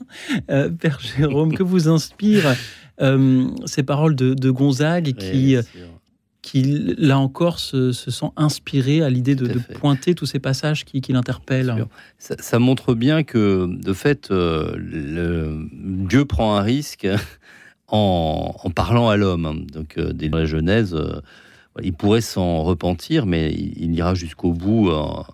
[0.50, 2.54] Euh, Père Jérôme, que vous inspire
[3.00, 5.62] euh, ces paroles de, de Gonzague qui, euh,
[6.40, 6.62] qui,
[6.96, 11.00] là encore, se, se sent inspiré à l'idée de, de pointer tous ces passages qui,
[11.00, 11.86] qui l'interpellent.
[12.18, 15.68] Ça, ça montre bien que, de fait, le-
[16.08, 17.06] Dieu prend un risque
[17.88, 19.66] en, en parlant à l'homme.
[19.72, 20.96] Donc, dès la Genèse,
[21.82, 25.24] il pourrait s'en repentir, mais il, ira jusqu'au bout en,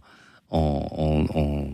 [0.51, 1.67] en-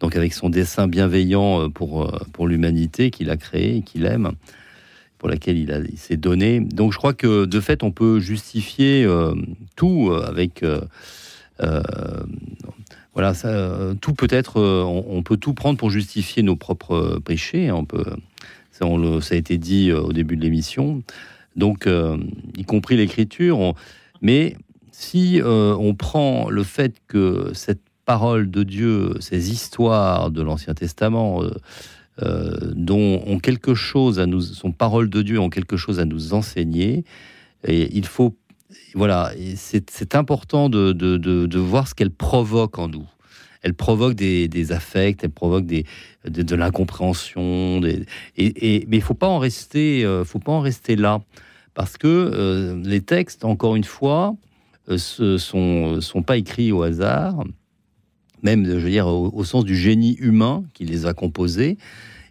[0.00, 4.04] donc avec son dessein bienveillant euh, pour, euh, pour l'humanité qu'il a créée et qu'il
[4.04, 4.32] aime,
[5.18, 6.58] pour laquelle il, a- s'est donné.
[6.58, 9.34] Donc, je crois que, de fait, on peut justifier euh,
[9.76, 10.62] tout euh, avec...
[10.64, 10.80] euh,
[11.60, 11.82] euh,
[13.14, 16.94] voilà, ça, euh, tout peut être, euh, on, peut tout prendre pour justifier nos propres
[16.94, 17.68] euh, péchés.
[17.68, 18.04] hein, On peut,
[18.72, 21.02] ça, a été dit euh, au début de l'émission.
[21.56, 22.16] Donc, euh,
[22.56, 23.74] y compris l'écriture.
[24.20, 24.56] mais
[24.90, 30.74] si euh, on prend le fait que cette parole de Dieu, ces histoires de l'Ancien
[30.74, 31.42] Testament,
[32.22, 36.04] euh, dont ont quelque chose à nous, sont paroles de Dieu ont quelque chose à
[36.04, 37.04] nous enseigner,
[37.66, 38.36] et il faut
[38.94, 43.06] voilà, c'est important de, de- de- de voir ce qu'elle provoque en nous.
[43.62, 47.80] Elle provoque des, affects, elle provoque de, l'incompréhension.
[47.80, 48.04] des-
[48.36, 51.22] Et, mais il faut euh, faut pas en rester là,
[51.74, 54.34] parce que euh, les textes, encore une fois,
[54.88, 57.44] euh, ce sont pas écrits au hasard,
[58.42, 61.78] même, je veux dire, au, sens du génie humain qui les a composés,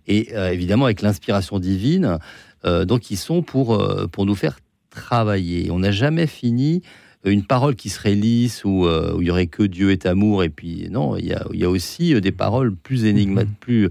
[0.08, 2.18] et euh, évidemment avec l'inspiration divine.
[2.66, 4.60] euh, donc, ils sont pour euh, pour nous faire
[4.90, 5.72] travailler.
[5.72, 6.88] On n'a jamais fini euh,
[7.24, 10.50] une parole qui serait lisse euh, où il y aurait que Dieu est amour et
[10.50, 13.90] puis non, il y a, il y a aussi euh, des paroles plus, énigma- plus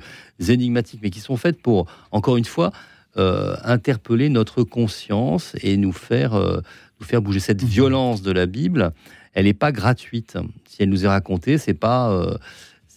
[0.49, 2.73] énigmatiques, mais qui sont faites pour, encore une fois,
[3.17, 6.61] euh, interpeller notre conscience et nous faire, euh,
[7.01, 7.41] nous faire bouger.
[7.41, 8.93] Cette violence de la Bible,
[9.35, 10.37] elle n'est pas gratuite.
[10.67, 12.37] Si elle nous est racontée, c'est pas euh,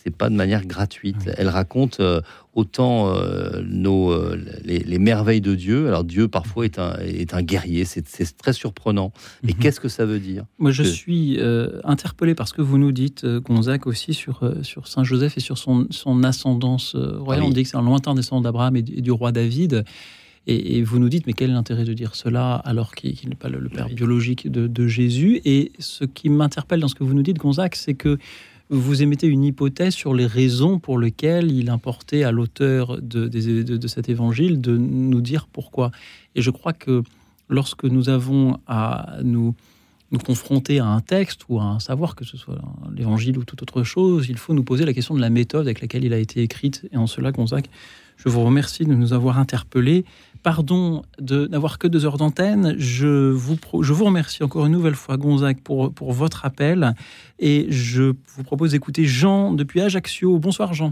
[0.03, 1.30] c'est pas de manière gratuite.
[1.38, 2.19] Elle raconte euh,
[2.53, 5.88] autant euh, nos, euh, les, les merveilles de Dieu.
[5.88, 8.03] Alors Dieu parfois est un, est un guerrier, c'est
[8.38, 9.13] très surprenant.
[9.43, 10.43] Mais qu'est-ce que ça veut dire?
[10.59, 11.39] Moi, je Que- suis
[11.85, 15.57] interpellé par ce que vous nous dites, Gonzague, aussi sur, sur Saint Joseph et sur
[15.57, 17.43] son, son ascendance royale.
[17.43, 17.51] Ah oui.
[17.51, 19.85] On dit que c'est un lointain descendant d'Abraham et, du- et du roi David.
[20.45, 23.35] Et, et vous nous dites, mais quel est l'intérêt de dire cela alors qu'il n'est
[23.35, 25.39] pas le, le père biologique de, de Jésus?
[25.45, 28.17] Et ce qui m'interpelle dans ce que vous nous dites, Gonzague, c'est que
[28.74, 34.10] vous émettez une hypothèse sur les raisons pour lesquelles il importait à l'auteur de, cet
[34.10, 35.91] évangile de nous dire pourquoi.
[36.36, 37.04] Et je crois que
[37.50, 39.54] lorsque nous avons à nous,
[40.12, 42.60] nous confronter à un texte ou à un savoir, que ce soit
[42.95, 45.82] l'évangile ou toute autre chose, il faut nous poser la question de la méthode avec
[45.82, 46.88] laquelle il a été écrite.
[46.91, 47.68] Et en cela, Gonzague,
[48.18, 50.06] je vous remercie de nous avoir interpellés.
[50.44, 52.76] Pardon de n'avoir que deux heures d'antenne.
[52.78, 56.94] Je vous, je vous remercie encore une nouvelle fois, Gonzague, pour, pour votre appel.
[57.40, 60.38] Et je vous propose d'écouter Jean depuis Ajaccio.
[60.40, 60.91] Bonsoir, Jean.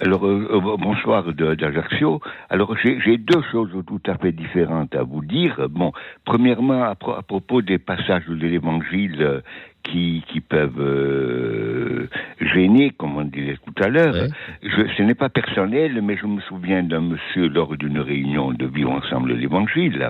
[0.00, 2.20] Alors, euh, euh, bonsoir d'Ajaccio.
[2.50, 5.68] Alors, j'ai deux choses tout à fait différentes à vous dire.
[5.70, 5.92] Bon,
[6.24, 9.40] premièrement, à propos des passages de l'Évangile euh,
[9.84, 12.08] qui, qui peuvent euh,
[12.40, 14.14] gêner, comme on disait tout à l'heure,
[14.62, 18.66] je- ce n'est pas personnel, mais je me souviens d'un monsieur lors d'une réunion de
[18.66, 20.08] Vivre ensemble l'Évangile,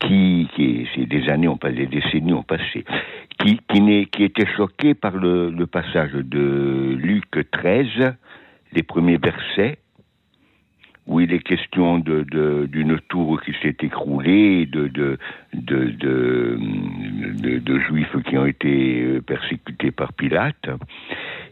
[0.00, 2.84] qui, qui c'est des années ont passé, des décennies ont passé,
[3.40, 8.14] qui, qui, n'est- qui était choqué par le, le passage de Luc 13,
[8.74, 9.78] les premiers versets,
[11.08, 15.18] où il est question de, de- d'une tour qui s'est écroulée, de, de-
[17.58, 20.68] de juifs qui ont été euh, persécutés par Pilate,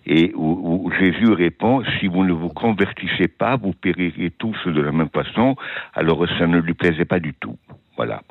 [0.06, 4.80] et où, où Jésus répond, si vous ne vous convertissez pas, vous périrez tous de
[4.80, 5.56] la même façon,
[5.94, 7.56] alors ça ne lui plaisait pas du tout.
[7.96, 8.22] Voilà.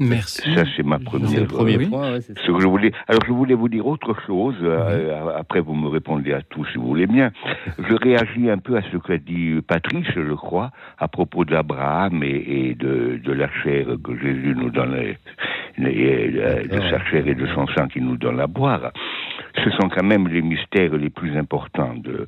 [0.00, 0.54] Merci.
[0.54, 1.40] Ça, c'est ma première.
[1.42, 2.90] le premier euh, point, ouais, ce que je voulais.
[3.06, 4.56] Alors, je voulais vous dire autre chose.
[4.62, 7.30] euh, après, vous me répondez à tout si vous voulez bien.
[7.78, 12.28] Je réagis un peu à ce qu'a dit Patrice, je crois, à propos d'Abraham et,
[12.70, 15.18] et de, de la chair que Jésus nous donne, et-
[15.78, 18.92] et, euh, de sa chair et de son sang qu'il nous donne à boire.
[19.62, 22.26] Ce sont quand même les mystères les plus importants de,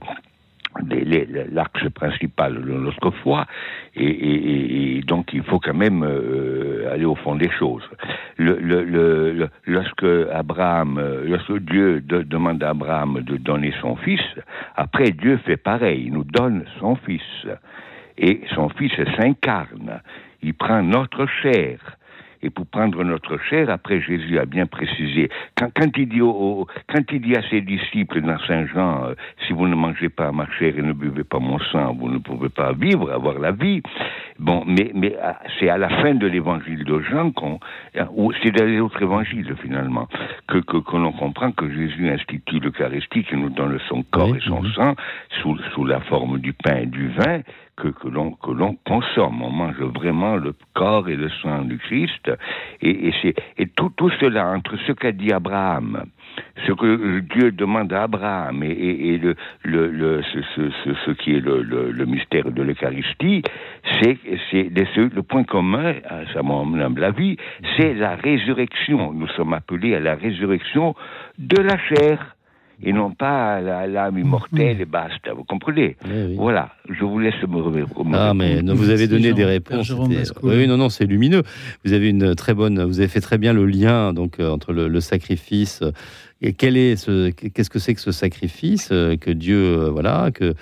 [1.52, 3.46] l'axe principal de notre foi,
[3.94, 7.88] et, et- et- donc il faut quand même euh, aller au fond des choses.
[8.36, 13.96] Le, le- le- lorsque Abraham, euh, lorsque Dieu de- demande à Abraham de donner son
[13.96, 14.20] fils,
[14.76, 17.22] après Dieu fait pareil, il nous donne son fils,
[18.18, 20.00] et son fils s'incarne,
[20.42, 21.78] il prend notre chair.
[22.42, 26.66] Et pour prendre notre chair, après Jésus a bien précisé, quand, quand, il, dit au-
[26.88, 29.14] quand il dit à ses disciples dans Saint Jean, euh,
[29.46, 32.18] si vous ne mangez pas ma chair et ne buvez pas mon sang, vous ne
[32.18, 33.82] pouvez pas vivre, avoir la vie.
[34.38, 37.60] Bon, mais, mais ah, c'est à la fin de l'évangile de Jean qu'on,
[37.96, 40.08] euh, ou c'est dans les autres évangiles finalement,
[40.48, 44.40] que, que, que l'on comprend que Jésus institue l'Eucharistie, qui nous donne son corps et
[44.40, 44.94] son sang
[45.40, 47.40] sous, sous la forme du pain et du vin,
[47.76, 49.42] que, que l'on que l'on consomme.
[49.42, 52.30] On mange vraiment le corps et le sang du Christ.
[52.80, 56.04] Et, et, c'est, et tout, tout cela, entre ce qu'a dit Abraham,
[56.66, 61.10] ce que Dieu demande à Abraham et, et, le, le, le, ce, ce, ce, ce
[61.12, 63.42] qui est le, le, mystère de l'Eucharistie,
[64.00, 64.18] c'est,
[64.50, 67.36] c'est le, point commun à mon humble avis,
[67.76, 69.12] c'est la résurrection.
[69.12, 70.94] Nous sommes appelés à la résurrection
[71.38, 72.36] de la chair
[72.82, 75.32] et non pas à l'âme immortelle et basta.
[75.34, 75.96] Vous comprenez
[76.36, 77.88] Voilà, je vous laisse me remettre.
[78.14, 79.90] Ah, mais non, vous avez donné des réponses.
[80.42, 81.42] Oui, oui, non, non, c'est lumineux.
[81.84, 84.72] Vous avez une très bonne, vous avez fait très bien le lien donc euh, entre
[84.72, 85.90] le, le sacrifice euh,
[86.40, 90.54] et quel est ce, qu'est-ce que c'est que ce sacrifice euh, que Dieu, voilà, que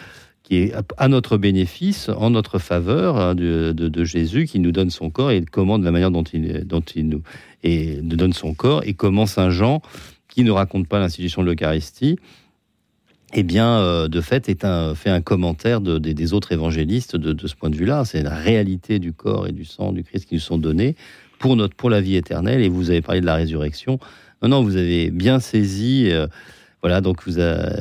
[0.43, 4.73] qui est à- notre bénéfice, en notre faveur hein, de, de- de Jésus, qui nous
[4.73, 7.23] donne son corps et comment de la manière dont il, dont il nous,
[7.63, 9.81] et nous donne son corps et comment Saint Jean,
[10.31, 12.19] qui ne raconte pas l'institution de l'Eucharistie,
[13.35, 14.47] eh bien, euh, de fait,
[14.97, 18.05] fait un commentaire de- des- autres évangélistes de, ce point de vue-là.
[18.05, 20.97] C'est la réalité du corps et du sang du Christ qui nous sont donnés
[21.39, 22.61] pour, notre, pour la vie éternelle.
[22.63, 24.01] Et vous avez parlé de la résurrection.
[24.43, 26.11] Non, vous avez bien saisi.
[26.11, 26.27] euh,
[26.83, 27.35] voilà, donc vous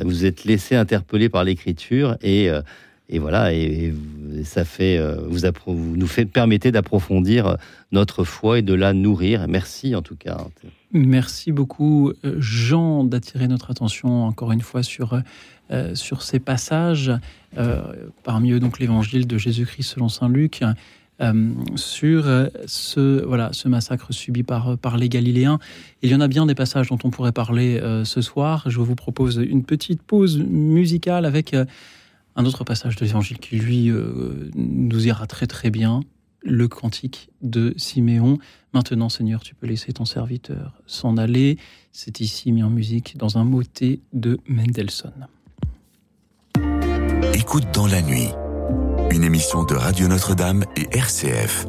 [0.04, 2.60] vous êtes laissé interpeller par l'écriture et, euh,
[3.08, 3.94] et voilà, et,
[4.44, 5.40] ça fait, vous,
[5.96, 7.56] nous fait, permettez d'approfondir
[7.92, 9.48] notre foi et de la nourrir.
[9.48, 10.36] Merci en tout cas.
[10.92, 15.22] Merci beaucoup, euh, Jean, d'attirer notre attention encore une fois sur,
[15.70, 17.12] euh, sur ces passages,
[17.56, 20.62] euh, parmi eux donc l'évangile de Jésus-Christ selon saint Luc,
[21.76, 22.24] sur
[22.64, 25.58] ce, voilà, ce massacre subi par, par les Galiléens.
[26.00, 28.64] Il y en a bien des passages dont on pourrait parler ce soir.
[28.70, 31.54] Je vous propose une petite pause musicale avec
[32.36, 33.92] un autre passage de l'évangile qui, lui,
[34.54, 36.00] nous ira très très bien,
[36.42, 38.38] le cantique de Siméon.
[38.72, 41.58] Maintenant, Seigneur, tu peux laisser ton serviteur s'en aller.
[41.92, 45.28] C'est ici mis en musique dans un motet de Mendelssohn.
[47.34, 48.28] Écoute dans la nuit,
[49.10, 51.66] une émission de Radio Notre-Dame et RCF.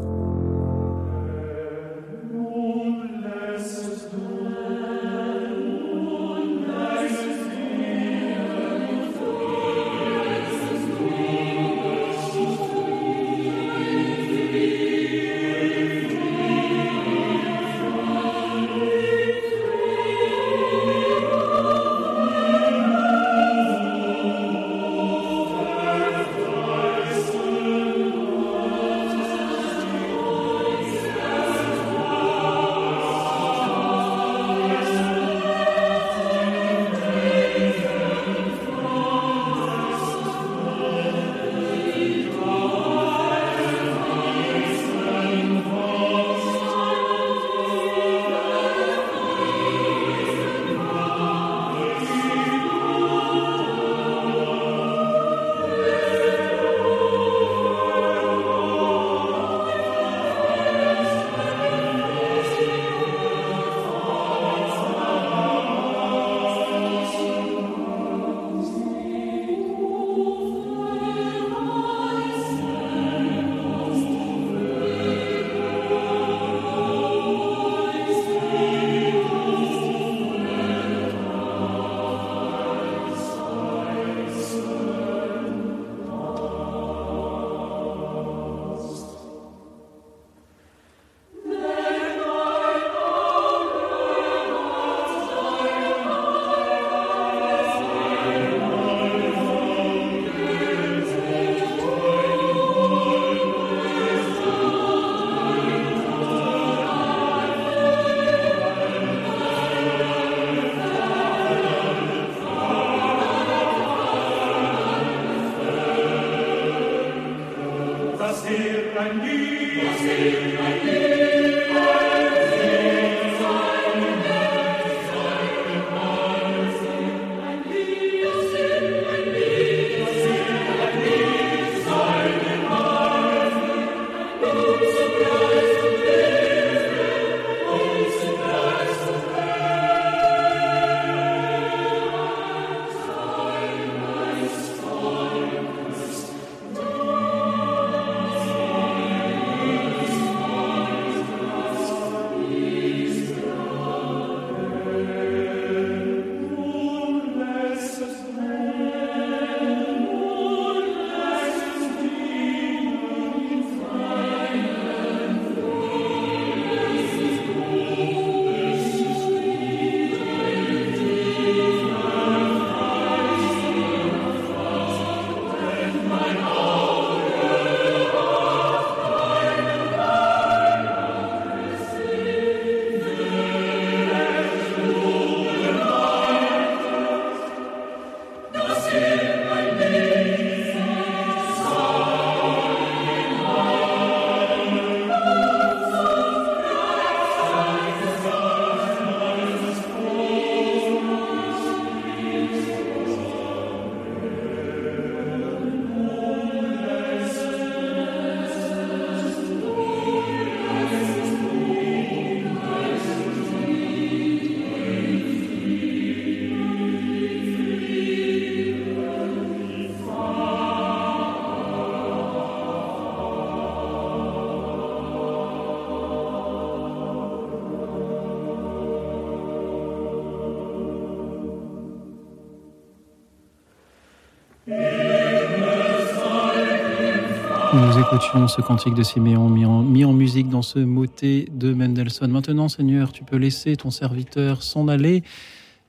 [238.22, 242.32] Ce cantique de Siméon mis en, mis en musique dans ce motet de Mendelssohn.
[242.32, 245.24] Maintenant, Seigneur, tu peux laisser ton serviteur s'en aller.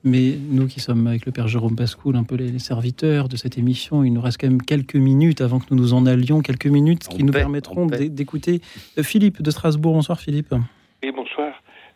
[0.03, 3.59] Mais nous qui sommes avec le Père Jérôme Pascoul, un peu les serviteurs de cette
[3.59, 6.67] émission, il nous reste quand même quelques minutes avant que nous nous en allions, quelques
[6.67, 8.63] minutes qui nous permettront d'écouter
[8.99, 9.93] euh, Philippe de Strasbourg.
[9.93, 10.55] Bonsoir Philippe.
[11.03, 11.53] Oui, bonsoir.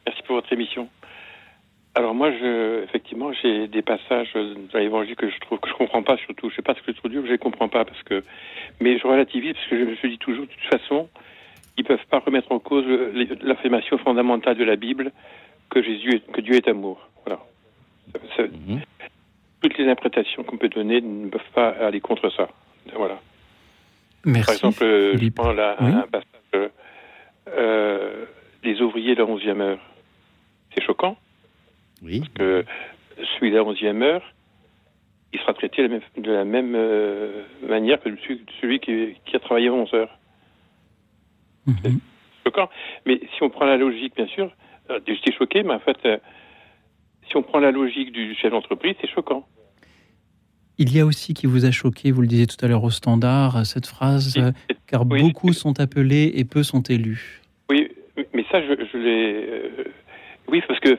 [0.06, 0.86] Merci pour votre émission.
[1.96, 6.02] Alors moi, je, effectivement, j'ai des passages dans l'Évangile que je trouve que je comprends
[6.02, 6.18] pas.
[6.18, 8.22] Surtout, je sais pas ce que je trouve dur, je les comprends pas parce que,
[8.80, 11.08] mais je relativise parce que je me suis dit toujours, de toute façon,
[11.78, 12.84] ils peuvent pas remettre en cause
[13.42, 15.10] l'affirmation fondamentale de la Bible
[15.70, 17.08] que Jésus, est- que Dieu est amour.
[17.24, 17.40] Voilà.
[18.12, 18.48] Ça- ça-
[19.62, 22.48] Toutes les interprétations qu'on peut donner ne peuvent pas aller contre ça.
[22.94, 23.18] Voilà.
[24.26, 24.46] Merci.
[24.46, 25.92] Par exemple, euh, je prends là, Oui.
[25.92, 26.68] un passage, euh,
[27.48, 28.24] euh,
[28.62, 29.78] les ouvriers de la 11e heure.
[30.74, 31.16] C'est choquant.
[32.02, 32.20] Oui.
[32.20, 32.64] Parce que
[33.38, 34.22] celui de la 11e heure,
[35.32, 38.10] il sera traité de la même, de la même euh, manière que
[38.60, 40.18] celui, qui, qui a travaillé 11 heures.
[41.66, 41.92] C'est
[42.44, 42.68] choquant.
[43.06, 44.50] Mais si on prend la logique, bien sûr,
[44.90, 46.18] euh, j'étais choqué, mais en fait, euh,
[47.28, 49.46] si on prend la logique du chef d'entreprise, c'est choquant.
[50.78, 52.90] Il y a aussi qui vous a choqué, vous le disiez tout à l'heure au
[52.90, 54.38] standard, cette phrase,
[54.86, 57.40] car beaucoup sont appelés et peu sont élus.
[57.70, 57.88] Oui,
[58.34, 59.70] mais ça, je, je l'ai.
[60.48, 60.98] oui, parce que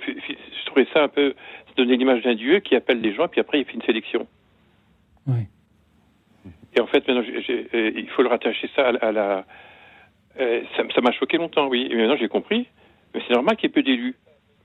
[0.83, 1.33] trouvais ça un peu.
[1.77, 4.25] donner l'image d'un Dieu qui appelle les gens, puis après, il fait une sélection.
[5.27, 5.41] Oui.
[6.75, 9.45] Et en fait, maintenant, euh, il faut le rattacher ça à, la- à la.
[10.39, 11.87] euh, ça ça m'a choqué longtemps, oui.
[11.91, 12.65] Et maintenant, j'ai compris.
[13.13, 14.15] Mais c'est normal qu'il y ait peu d'élus.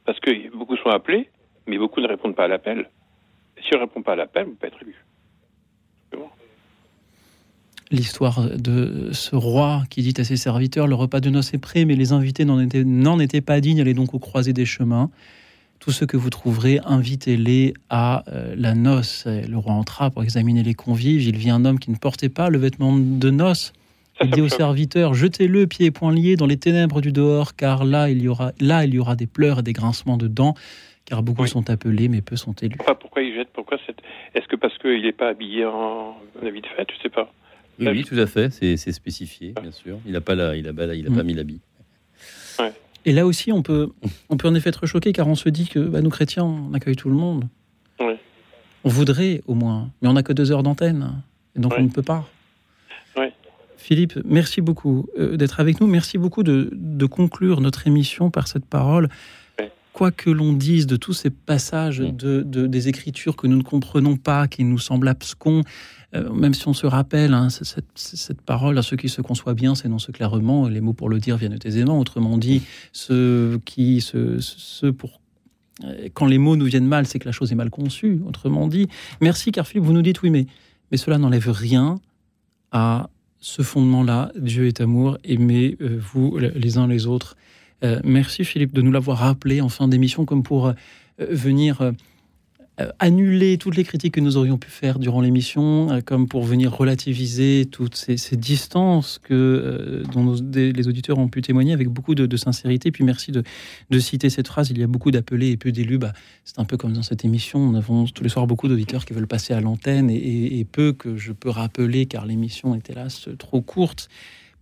[0.06, 1.28] Parce que beaucoup sont appelés,
[1.66, 2.89] mais beaucoup ne répondent pas à l'appel.
[3.62, 4.97] Si on ne répond pas à l'appel, on ne peut pas être élu.
[7.90, 11.84] L'histoire de ce roi qui dit à ses serviteurs Le repas de noces est prêt,
[11.84, 15.10] mais les invités n'en étaient, n'en étaient pas dignes, allez donc au croisé des chemins.
[15.82, 19.26] Tous ceux que vous trouverez, invitez-les à euh, la noce.
[19.26, 21.24] Et Le roi entra pour examiner les convives.
[21.26, 23.72] Il vit un homme qui ne portait pas le vêtement de noces.
[24.22, 27.84] Il dit aux serviteurs Jetez-le pieds et poings liés dans les ténèbres du dehors, car
[27.84, 30.54] là il y aura, là, il y aura des pleurs et des grincements de dents,
[31.04, 32.76] car beaucoup sont appelés, mais peu sont élus.
[32.76, 33.98] Pas pourquoi il jette, pourquoi cette...
[34.36, 37.32] Est-ce que parce qu'il n'est pas habillé en, en habit de fête Je sais pas.
[37.80, 39.98] Oui, oui, tout à fait, c'est c'est spécifié, bien sûr.
[40.06, 41.16] Il n'a pas, la, il a, il a Mm.
[41.16, 41.60] pas mis l'habit.
[43.05, 43.91] Et là aussi, on peut,
[44.29, 46.73] on peut en effet être choqué, car on se dit que bah, nous chrétiens, on
[46.74, 47.49] accueille tout le monde.
[48.01, 48.15] Oui.
[48.85, 51.23] On voudrait au moins, mais on n'a que deux heures d'antenne,
[51.57, 52.29] et donc on ne peut pas.
[53.16, 53.27] Oui.
[53.77, 55.87] Philippe, merci beaucoup euh, d'être avec nous.
[55.89, 59.09] Merci beaucoup de, de conclure notre émission par cette parole.
[59.93, 63.62] Quoi que l'on dise de tous ces passages de, de- des Écritures que nous ne
[63.62, 65.65] comprenons pas, qui nous semblent abscons,
[66.14, 69.74] euh, même si on se rappelle hein, cette, parole, à ceux qui se conçoivent bien,
[69.74, 71.98] s'énonce clairement, les mots pour le dire viennent aisément.
[71.98, 72.62] Autrement dit,
[72.93, 75.20] ceux qui, ceux, ceux pour
[75.84, 78.20] euh, quand les mots nous viennent mal, c'est que la chose est mal conçue.
[78.26, 78.89] Autrement dit,
[79.20, 80.47] merci car Philippe, vous nous dites oui, mais,
[80.90, 81.98] mais cela n'enlève rien
[82.72, 83.09] à
[83.40, 84.32] ce fondement-là.
[84.36, 87.36] Dieu est amour, aimez-vous les uns les autres.
[87.84, 90.72] Euh, merci Philippe de nous l'avoir rappelé en fin d'émission, comme pour euh,
[91.18, 91.93] venir euh, euh,
[92.99, 96.73] annuler toutes les critiques que nous aurions pu faire durant l'émission, euh, comme pour venir
[96.74, 102.15] relativiser toutes ces, ces distances que, euh, dont les auditeurs ont pu témoigner avec beaucoup
[102.15, 102.90] de, sincérité.
[102.90, 103.43] Puis merci de,
[103.99, 105.99] citer cette phrase, il y a beaucoup d'appelés et peu d'élus.
[105.99, 106.12] Bah,
[106.44, 109.12] c'est un peu comme dans cette émission, nous avons tous les soirs beaucoup d'auditeurs qui
[109.12, 113.28] veulent passer à l'antenne et, et- peu que je peux rappeler car l'émission est hélas
[113.36, 114.09] trop courte.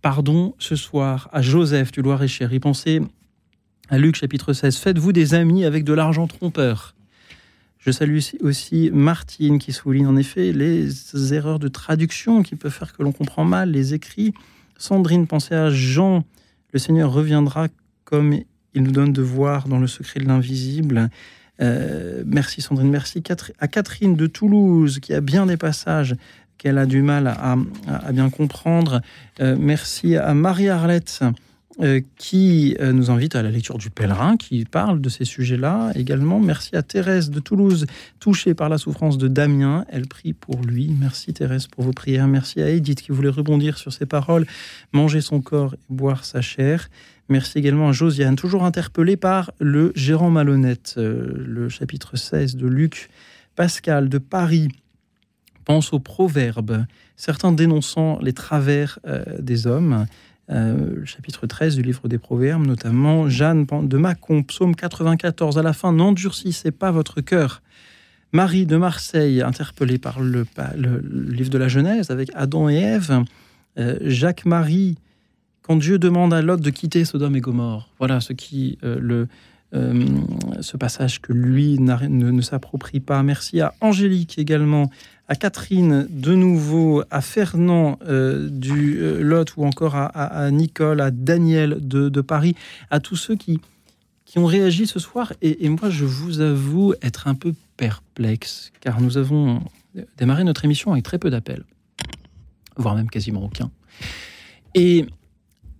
[0.01, 2.51] Pardon ce soir à Joseph du Loir-et-Cher.
[2.51, 2.99] Il pensait
[3.89, 4.77] à Luc chapitre 16.
[4.77, 6.95] Faites-vous des amis avec de l'argent trompeur.
[7.81, 12.93] Je salue aussi- Martine qui souligne en effet les erreurs de traduction qui peuvent faire
[12.93, 14.33] que l'on comprend mal les écrits.
[14.77, 16.23] Sandrine pensait à Jean.
[16.73, 17.67] Le Seigneur reviendra
[18.03, 18.33] comme
[18.75, 21.09] il nous donne de voir dans le secret de l'invisible.
[21.59, 23.23] Euh, merci Sandrine, merci
[23.59, 26.15] à Catherine de Toulouse qui a bien des passages
[26.59, 27.57] qu'elle a du mal à,
[28.11, 29.01] bien comprendre.
[29.39, 31.21] Euh, merci à Marie-Arlette
[32.17, 36.39] qui euh, nous invite à la lecture du pèlerin, qui parle de ces sujets-là également.
[36.39, 37.85] Merci à Thérèse de Toulouse,
[38.19, 39.85] touchée par la souffrance de Damien.
[39.89, 40.95] Elle prie pour lui.
[40.99, 42.27] Merci Thérèse pour vos prières.
[42.27, 44.45] Merci à Edith qui voulait rebondir sur ces paroles,
[44.91, 46.89] manger son corps et boire sa chair.
[47.29, 52.67] Merci également à Josiane, toujours interpellée par le gérant malhonnête, euh, le chapitre 16 de
[52.67, 53.09] Luc.
[53.55, 54.67] Pascal de Paris
[55.63, 56.85] pense aux proverbes,
[57.15, 60.05] certains dénonçant les travers euh, des hommes.
[60.49, 65.71] Euh, chapitre 13 du livre des Proverbes, notamment Jeanne de Mâcon, psaume 94, à la
[65.71, 67.61] fin, n'endurcissez pas votre cœur.
[68.33, 72.69] Marie de Marseille, interpellée par le, pa- le- le livre de la Genèse avec Adam
[72.69, 73.23] et Ève.
[73.77, 74.97] Euh, Jacques-Marie,
[75.61, 79.27] quand Dieu demande à Lot de quitter Sodome et Gomorre, voilà ce qui euh, le,
[79.73, 80.05] euh,
[80.59, 83.23] ce passage que lui ne, s'approprie pas.
[83.23, 84.89] Merci à Angélique également,
[85.29, 91.09] à Catherine de nouveau, à Fernand euh, du euh, Lot ou encore à, Nicole, à
[91.09, 92.55] Daniel de, de Paris,
[92.89, 93.61] à tous ceux qui,
[94.25, 95.31] qui ont réagi ce soir.
[95.41, 99.61] Et, et moi, je vous avoue être un peu perplexe, car nous avons
[100.17, 101.63] démarré notre émission avec très peu d'appels,
[102.75, 103.71] voire même quasiment aucun.
[104.75, 105.05] Et,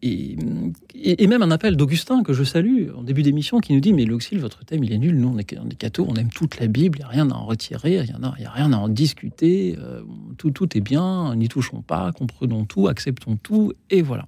[0.03, 4.05] et, même un appel d'Augustin que je salue en début d'émission qui nous dit Mais
[4.05, 5.15] Luxil, votre thème il est nul.
[5.15, 7.35] Nous, on est, on cathos, on aime toute la Bible, il n'y a rien à
[7.35, 9.77] en retirer, il n'y a rien à en discuter.
[9.79, 10.01] euh,
[10.37, 14.27] tout, tout est bien, n'y touchons pas, comprenons tout, acceptons tout, et voilà.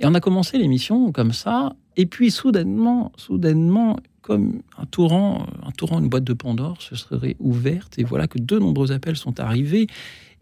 [0.00, 5.70] Et on a commencé l'émission comme ça, et puis soudainement, soudainement, comme un torrent, un
[5.70, 9.40] torrent, une boîte de Pandore se serait ouverte, et voilà que de nombreux appels sont
[9.40, 9.86] arrivés.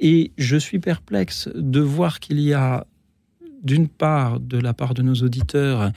[0.01, 2.87] Et je suis perplexe de voir qu'il y a,
[3.65, 5.91] d'une part, de la part de nos auditeurs,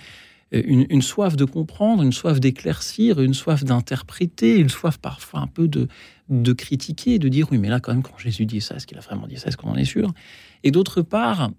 [0.53, 5.48] euh, une, soif de comprendre, une soif d'éclaircir, une soif d'interpréter, une soif parfois un
[5.48, 5.88] peu de,
[6.30, 8.98] de critiquer, de dire oui, mais là, quand même, quand Jésus dit ça, est-ce qu'il
[8.98, 10.14] a vraiment dit ça Est-ce qu'on en est sûr?
[10.64, 11.52] Et d'autre part,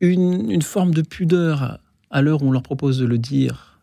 [0.00, 1.80] une, une forme de pudeur
[2.10, 3.78] à l'heure où on leur propose de le dire,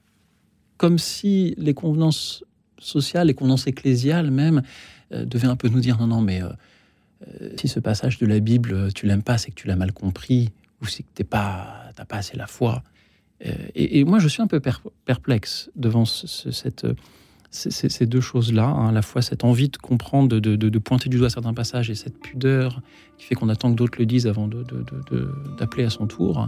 [0.78, 2.44] comme si les convenances
[2.80, 4.64] sociales, les convenances ecclésiales même,
[5.14, 6.50] euh, devaient un peu nous dire non, non, mais euh,
[7.58, 10.50] si ce passage de la Bible, tu l'aimes pas, c'est que tu l'as mal compris,
[10.82, 12.84] ou c'est que tu pas, t'as pas assez la foi.
[13.46, 16.86] Euh, et, moi, je suis un peu per- perplexe devant ce- ce- cette,
[17.52, 21.30] ces, deux choses-là, hein, à la fois cette envie de comprendre, de, pointer du doigt
[21.30, 22.82] certains passages, et cette pudeur
[23.18, 24.48] qui fait qu'on attend que d'autres le disent avant
[25.58, 26.48] d'appeler à son tour.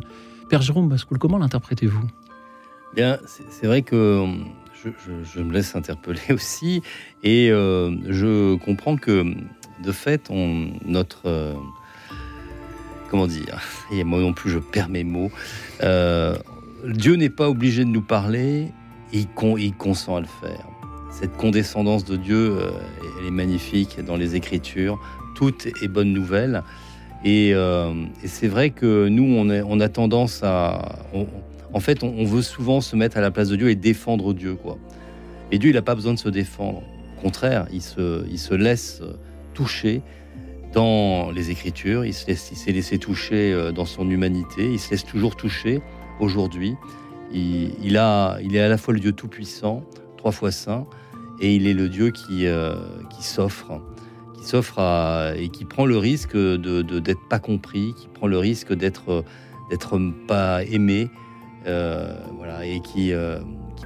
[0.50, 2.08] Père Jérôme Bascoul, comment l'interprétez-vous?
[2.96, 4.28] Bien, c'est vrai que euh,
[5.24, 6.82] je, me laisse interpeller aussi,
[7.24, 9.34] et euh, je comprends que
[9.84, 10.30] de fait,
[10.86, 11.54] notre euh,
[13.14, 13.62] comment dire,
[13.92, 15.30] et moi non plus, je perds mes mots.
[15.84, 16.36] euh,
[16.84, 18.70] Dieu n'est pas obligé de nous parler,
[19.12, 20.66] il, con- il consent à le faire.
[21.12, 22.72] Cette condescendance de Dieu, euh,
[23.20, 25.00] elle est magnifique dans les Écritures.
[25.36, 26.64] Tout est bonne nouvelle.
[27.24, 30.96] Et, euh, et c'est vrai que nous, on, a tendance à...
[31.72, 34.34] en fait, on, on veut souvent se mettre à la place de Dieu et défendre
[34.34, 34.56] Dieu.
[34.56, 34.80] quoi.
[35.52, 36.82] Et Dieu, il n'a pas besoin de se défendre.
[37.20, 39.04] Au contraire, il se, il se laisse
[39.54, 40.02] toucher
[40.74, 45.36] dans les Écritures, il s'est laissé toucher euh, dans son humanité, il se laisse toujours
[45.36, 45.82] toucher
[46.20, 46.76] aujourd'hui.
[47.32, 49.84] Il, il est à la fois le Dieu tout-puissant,
[50.18, 50.86] trois fois saint,
[51.40, 52.76] et il est le Dieu qui, euh,
[53.20, 53.82] s'offre,
[54.36, 54.80] qui s'offre
[55.38, 59.24] et qui prend le risque d'être pas compris, qui prend le risque d'être
[60.28, 61.10] pas aimé,
[61.66, 63.14] euh, voilà, et qui,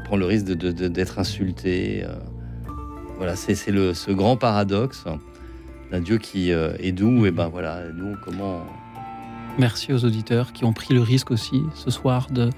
[0.05, 2.05] prend le risque d'être insulté.
[3.17, 5.05] voilà, c'est ce grand paradoxe
[5.91, 7.25] d'un Dieu qui euh, est doux.
[7.25, 8.65] Et ben voilà, nous comment
[9.57, 12.49] Merci aux auditeurs qui ont pris le risque aussi ce soir de,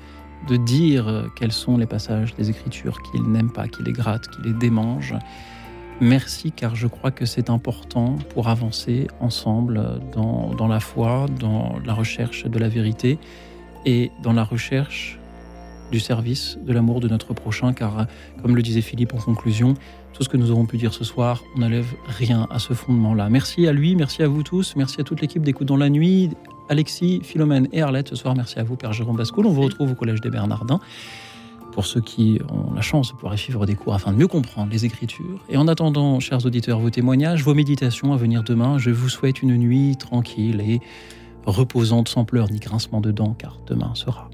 [0.48, 4.30] de dire euh, quels sont les passages des Écritures qu'ils n'aiment pas, qui les grattent,
[4.30, 5.16] qui les démangent.
[6.02, 11.80] Merci car je crois que c'est important pour avancer ensemble dans, dans la foi, dans
[11.86, 13.18] la recherche de la vérité
[13.86, 15.20] et dans la recherche
[15.92, 18.04] du service, de l'amour de notre prochain, car euh,
[18.42, 19.74] comme le disait Philippe en conclusion,
[20.20, 23.30] tout ce que nous aurons pu dire ce soir, on n'enlève rien à ce fondement-là.
[23.30, 26.32] Merci à lui, merci à vous tous, merci à toute l'équipe d'Écoute dans la nuit,
[26.68, 28.36] Alexis, Philomène et Arlette ce soir.
[28.36, 29.46] Merci à vous, Père Jérôme Bascoul.
[29.46, 30.82] On vous retrouve au Collège des Bernardins
[31.72, 34.28] pour ceux qui ont la chance de pouvoir y suivre des cours afin de mieux
[34.28, 35.40] comprendre les Écritures.
[35.48, 39.42] Et en attendant, chers auditeurs, vos témoignages, vos méditations à venir demain, je vous souhaite
[39.42, 40.82] une nuit tranquille et
[41.46, 44.30] reposante sans pleurs ni grincement de dents, car demain sera